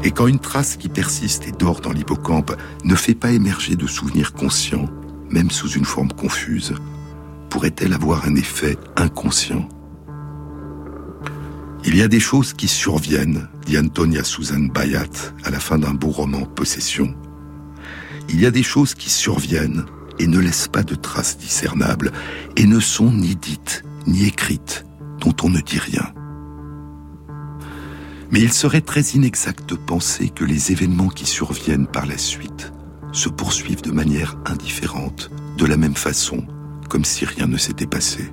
Et 0.04 0.12
quand 0.12 0.28
une 0.28 0.40
trace 0.40 0.78
qui 0.78 0.88
persiste 0.88 1.48
et 1.48 1.52
dort 1.52 1.82
dans 1.82 1.92
l'hippocampe 1.92 2.56
ne 2.86 2.96
fait 2.96 3.16
pas 3.16 3.32
émerger 3.32 3.76
de 3.76 3.86
souvenirs 3.86 4.34
conscients, 4.34 4.88
même 5.30 5.52
sous 5.52 5.70
une 5.72 5.86
forme 5.86 6.12
confuse, 6.14 6.74
pourrait-elle 7.50 7.94
avoir 7.94 8.26
un 8.26 8.36
effet 8.36 8.78
inconscient? 8.96 9.68
Il 11.86 11.96
y 11.96 12.02
a 12.02 12.08
des 12.08 12.20
choses 12.20 12.54
qui 12.54 12.68
surviennent, 12.68 13.48
dit 13.66 13.78
Antonia 13.78 14.24
Susan 14.24 14.68
Bayat 14.74 15.34
à 15.44 15.50
la 15.50 15.60
fin 15.60 15.78
d'un 15.78 15.94
beau 15.94 16.10
roman 16.10 16.46
Possession. 16.46 17.14
Il 18.30 18.40
y 18.40 18.46
a 18.46 18.52
des 18.52 18.64
choses 18.64 18.94
qui 18.94 19.10
surviennent 19.10 19.86
et 20.20 20.28
ne 20.28 20.40
laissent 20.40 20.68
pas 20.68 20.84
de 20.84 20.96
traces 20.96 21.38
discernables, 21.38 22.12
et 22.58 22.66
ne 22.66 22.80
sont 22.80 23.12
ni 23.12 23.36
dites 23.36 23.84
ni 24.08 24.26
écrites, 24.26 24.86
dont 25.20 25.36
on 25.44 25.50
ne 25.50 25.62
dit 25.62 25.80
rien. 25.80 26.14
Mais 28.32 28.42
il 28.42 28.54
serait 28.54 28.82
très 28.82 29.02
inexact 29.02 29.68
de 29.68 29.76
penser 29.76 30.30
que 30.30 30.46
les 30.46 30.72
événements 30.72 31.10
qui 31.10 31.26
surviennent 31.26 31.88
par 31.88 32.06
la 32.06 32.18
suite 32.18 32.72
se 33.12 33.30
poursuivent 33.30 33.82
de 33.82 33.92
manière 33.92 34.38
indifférente, 34.46 35.32
de 35.58 35.66
la 35.66 35.78
même 35.78 35.96
façon, 35.96 36.46
comme 36.90 37.06
si 37.06 37.26
rien 37.26 37.48
ne 37.48 37.58
s'était 37.58 37.88
passé. 37.88 38.32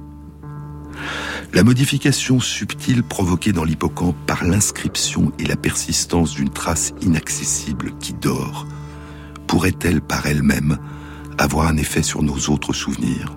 La 1.54 1.62
modification 1.62 2.40
subtile 2.40 3.02
provoquée 3.02 3.52
dans 3.52 3.64
l'hippocampe 3.64 4.16
par 4.26 4.44
l'inscription 4.44 5.32
et 5.38 5.46
la 5.46 5.56
persistance 5.56 6.34
d'une 6.34 6.50
trace 6.50 6.92
inaccessible 7.00 7.92
qui 7.98 8.12
dort, 8.12 8.66
pourrait-elle 9.46 10.02
par 10.02 10.26
elle-même 10.26 10.78
avoir 11.38 11.68
un 11.68 11.76
effet 11.76 12.02
sur 12.02 12.22
nos 12.22 12.36
autres 12.50 12.72
souvenirs? 12.72 13.36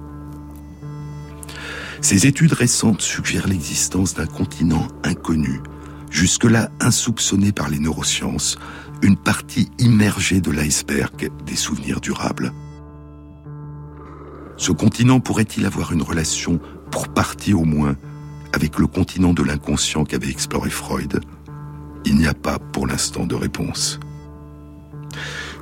Ces 2.02 2.28
études 2.28 2.54
récentes 2.54 3.02
suggèrent 3.02 3.47
l'existence 3.47 4.14
d'un 4.14 4.26
continent 4.26 4.88
inconnu 5.04 5.62
jusque-là 6.10 6.72
insoupçonné 6.80 7.52
par 7.52 7.70
les 7.70 7.80
neurosciences, 7.80 8.58
une 9.02 9.18
partie 9.18 9.70
immergée 9.78 10.41
de 10.41 10.52
l'iceberg 10.52 11.30
des 11.45 11.56
souvenirs 11.56 12.02
durables. 12.02 12.52
Ce 14.58 14.72
continent 14.72 15.20
pourrait-il 15.20 15.66
avoir 15.66 15.93
une 15.93 16.02
relation, 16.02 16.60
pour 16.91 17.08
partie 17.10 17.54
au 17.54 17.64
moins, 17.64 17.95
avec 18.54 18.80
le 18.80 18.88
continent 18.88 19.34
de 19.34 19.43
l'inconscient 19.43 20.04
qu'avait 20.04 20.30
exploré 20.30 20.70
Freud? 20.70 21.22
Il 22.06 22.18
n'y 22.18 22.28
a 22.28 22.34
pas 22.34 22.60
pour 22.60 22.88
l'instant 22.88 23.26
de 23.26 23.36
réponse. 23.36 24.00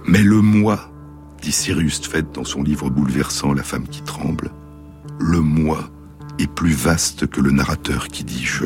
Mais 0.08 0.24
le 0.24 0.42
moi, 0.42 0.92
dit 1.42 1.52
Sirius 1.52 2.02
Tfed 2.02 2.32
dans 2.32 2.46
son 2.46 2.64
livre 2.64 2.90
bouleversant 2.90 3.54
La 3.54 3.64
femme 3.64 3.88
qui 3.88 4.02
tremble, 4.02 4.52
le 5.20 5.42
moi 5.42 5.90
est 6.40 6.48
plus 6.48 6.74
vaste 6.74 7.28
que 7.28 7.42
le 7.42 7.52
narrateur 7.52 8.08
qui 8.08 8.24
dit 8.24 8.46
je. 8.46 8.66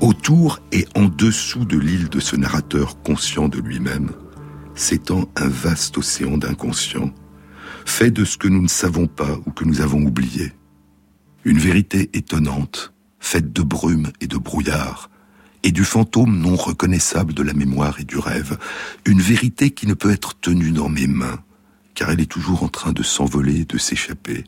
Autour 0.00 0.60
et 0.72 0.86
en 0.94 1.04
dessous 1.04 1.64
de 1.64 1.78
l'île 1.78 2.08
de 2.08 2.20
ce 2.20 2.36
narrateur 2.36 3.00
conscient 3.02 3.48
de 3.48 3.58
lui-même, 3.58 4.10
s'étend 4.74 5.28
un 5.36 5.48
vaste 5.48 5.98
océan 5.98 6.36
d'inconscient, 6.36 7.12
fait 7.84 8.10
de 8.10 8.24
ce 8.24 8.36
que 8.36 8.48
nous 8.48 8.62
ne 8.62 8.68
savons 8.68 9.06
pas 9.06 9.38
ou 9.46 9.50
que 9.50 9.64
nous 9.64 9.80
avons 9.80 10.02
oublié. 10.02 10.52
Une 11.44 11.58
vérité 11.58 12.10
étonnante, 12.12 12.92
faite 13.20 13.52
de 13.52 13.62
brume 13.62 14.10
et 14.20 14.26
de 14.26 14.36
brouillard, 14.36 15.10
et 15.62 15.72
du 15.72 15.84
fantôme 15.84 16.38
non 16.38 16.56
reconnaissable 16.56 17.32
de 17.32 17.42
la 17.42 17.54
mémoire 17.54 17.98
et 18.00 18.04
du 18.04 18.18
rêve, 18.18 18.58
une 19.06 19.20
vérité 19.20 19.70
qui 19.70 19.86
ne 19.86 19.94
peut 19.94 20.10
être 20.10 20.38
tenue 20.38 20.72
dans 20.72 20.90
mes 20.90 21.06
mains, 21.06 21.42
car 21.94 22.10
elle 22.10 22.20
est 22.20 22.30
toujours 22.30 22.62
en 22.62 22.68
train 22.68 22.92
de 22.92 23.02
s'envoler 23.02 23.60
et 23.60 23.64
de 23.64 23.78
s'échapper, 23.78 24.44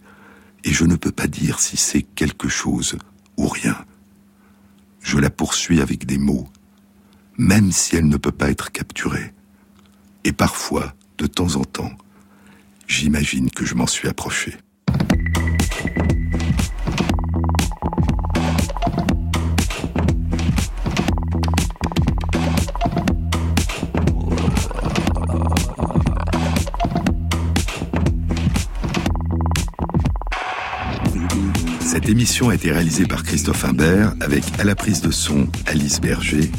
et 0.64 0.72
je 0.72 0.84
ne 0.84 0.96
peux 0.96 1.12
pas 1.12 1.26
dire 1.26 1.60
si 1.60 1.76
c'est 1.76 2.02
quelque 2.02 2.48
chose 2.48 2.96
ou 3.36 3.48
rien 3.48 3.76
je 5.06 5.18
la 5.18 5.30
poursuis 5.30 5.80
avec 5.80 6.04
des 6.04 6.18
mots, 6.18 6.48
même 7.38 7.70
si 7.70 7.94
elle 7.94 8.08
ne 8.08 8.16
peut 8.16 8.32
pas 8.32 8.50
être 8.50 8.72
capturée. 8.72 9.32
Et 10.24 10.32
parfois, 10.32 10.94
de 11.18 11.28
temps 11.28 11.54
en 11.54 11.64
temps, 11.64 11.92
j'imagine 12.88 13.48
que 13.48 13.64
je 13.64 13.76
m'en 13.76 13.86
suis 13.86 14.08
approché. 14.08 14.56
Cette 32.06 32.14
émission 32.14 32.50
a 32.50 32.54
été 32.54 32.70
réalisée 32.70 33.04
par 33.04 33.24
Christophe 33.24 33.64
Imbert 33.64 34.14
avec 34.20 34.44
à 34.60 34.64
la 34.64 34.76
prise 34.76 35.00
de 35.00 35.10
son 35.10 35.48
Alice 35.66 36.00
Berger, 36.00 36.52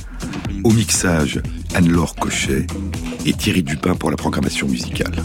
au 0.65 0.73
mixage 0.73 1.41
Anne-Laure 1.73 2.15
Cochet 2.15 2.67
et 3.25 3.31
Thierry 3.31 3.63
Dupin 3.63 3.95
pour 3.95 4.11
la 4.11 4.17
programmation 4.17 4.67
musicale. 4.67 5.15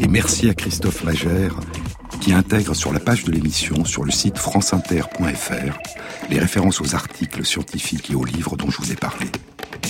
Et 0.00 0.06
merci 0.06 0.48
à 0.48 0.54
Christophe 0.54 1.02
Magère 1.02 1.58
qui 2.20 2.32
intègre 2.32 2.76
sur 2.76 2.92
la 2.92 3.00
page 3.00 3.24
de 3.24 3.32
l'émission 3.32 3.84
sur 3.84 4.04
le 4.04 4.12
site 4.12 4.38
franceinter.fr 4.38 5.78
les 6.30 6.38
références 6.38 6.80
aux 6.80 6.94
articles 6.94 7.44
scientifiques 7.44 8.12
et 8.12 8.14
aux 8.14 8.24
livres 8.24 8.56
dont 8.56 8.70
je 8.70 8.78
vous 8.78 8.92
ai 8.92 8.96
parlé. 8.96 9.26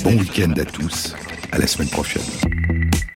Bon 0.02 0.16
week-end 0.16 0.54
à 0.56 0.64
tous, 0.64 1.14
à 1.52 1.58
la 1.58 1.66
semaine 1.66 1.90
prochaine. 1.90 2.22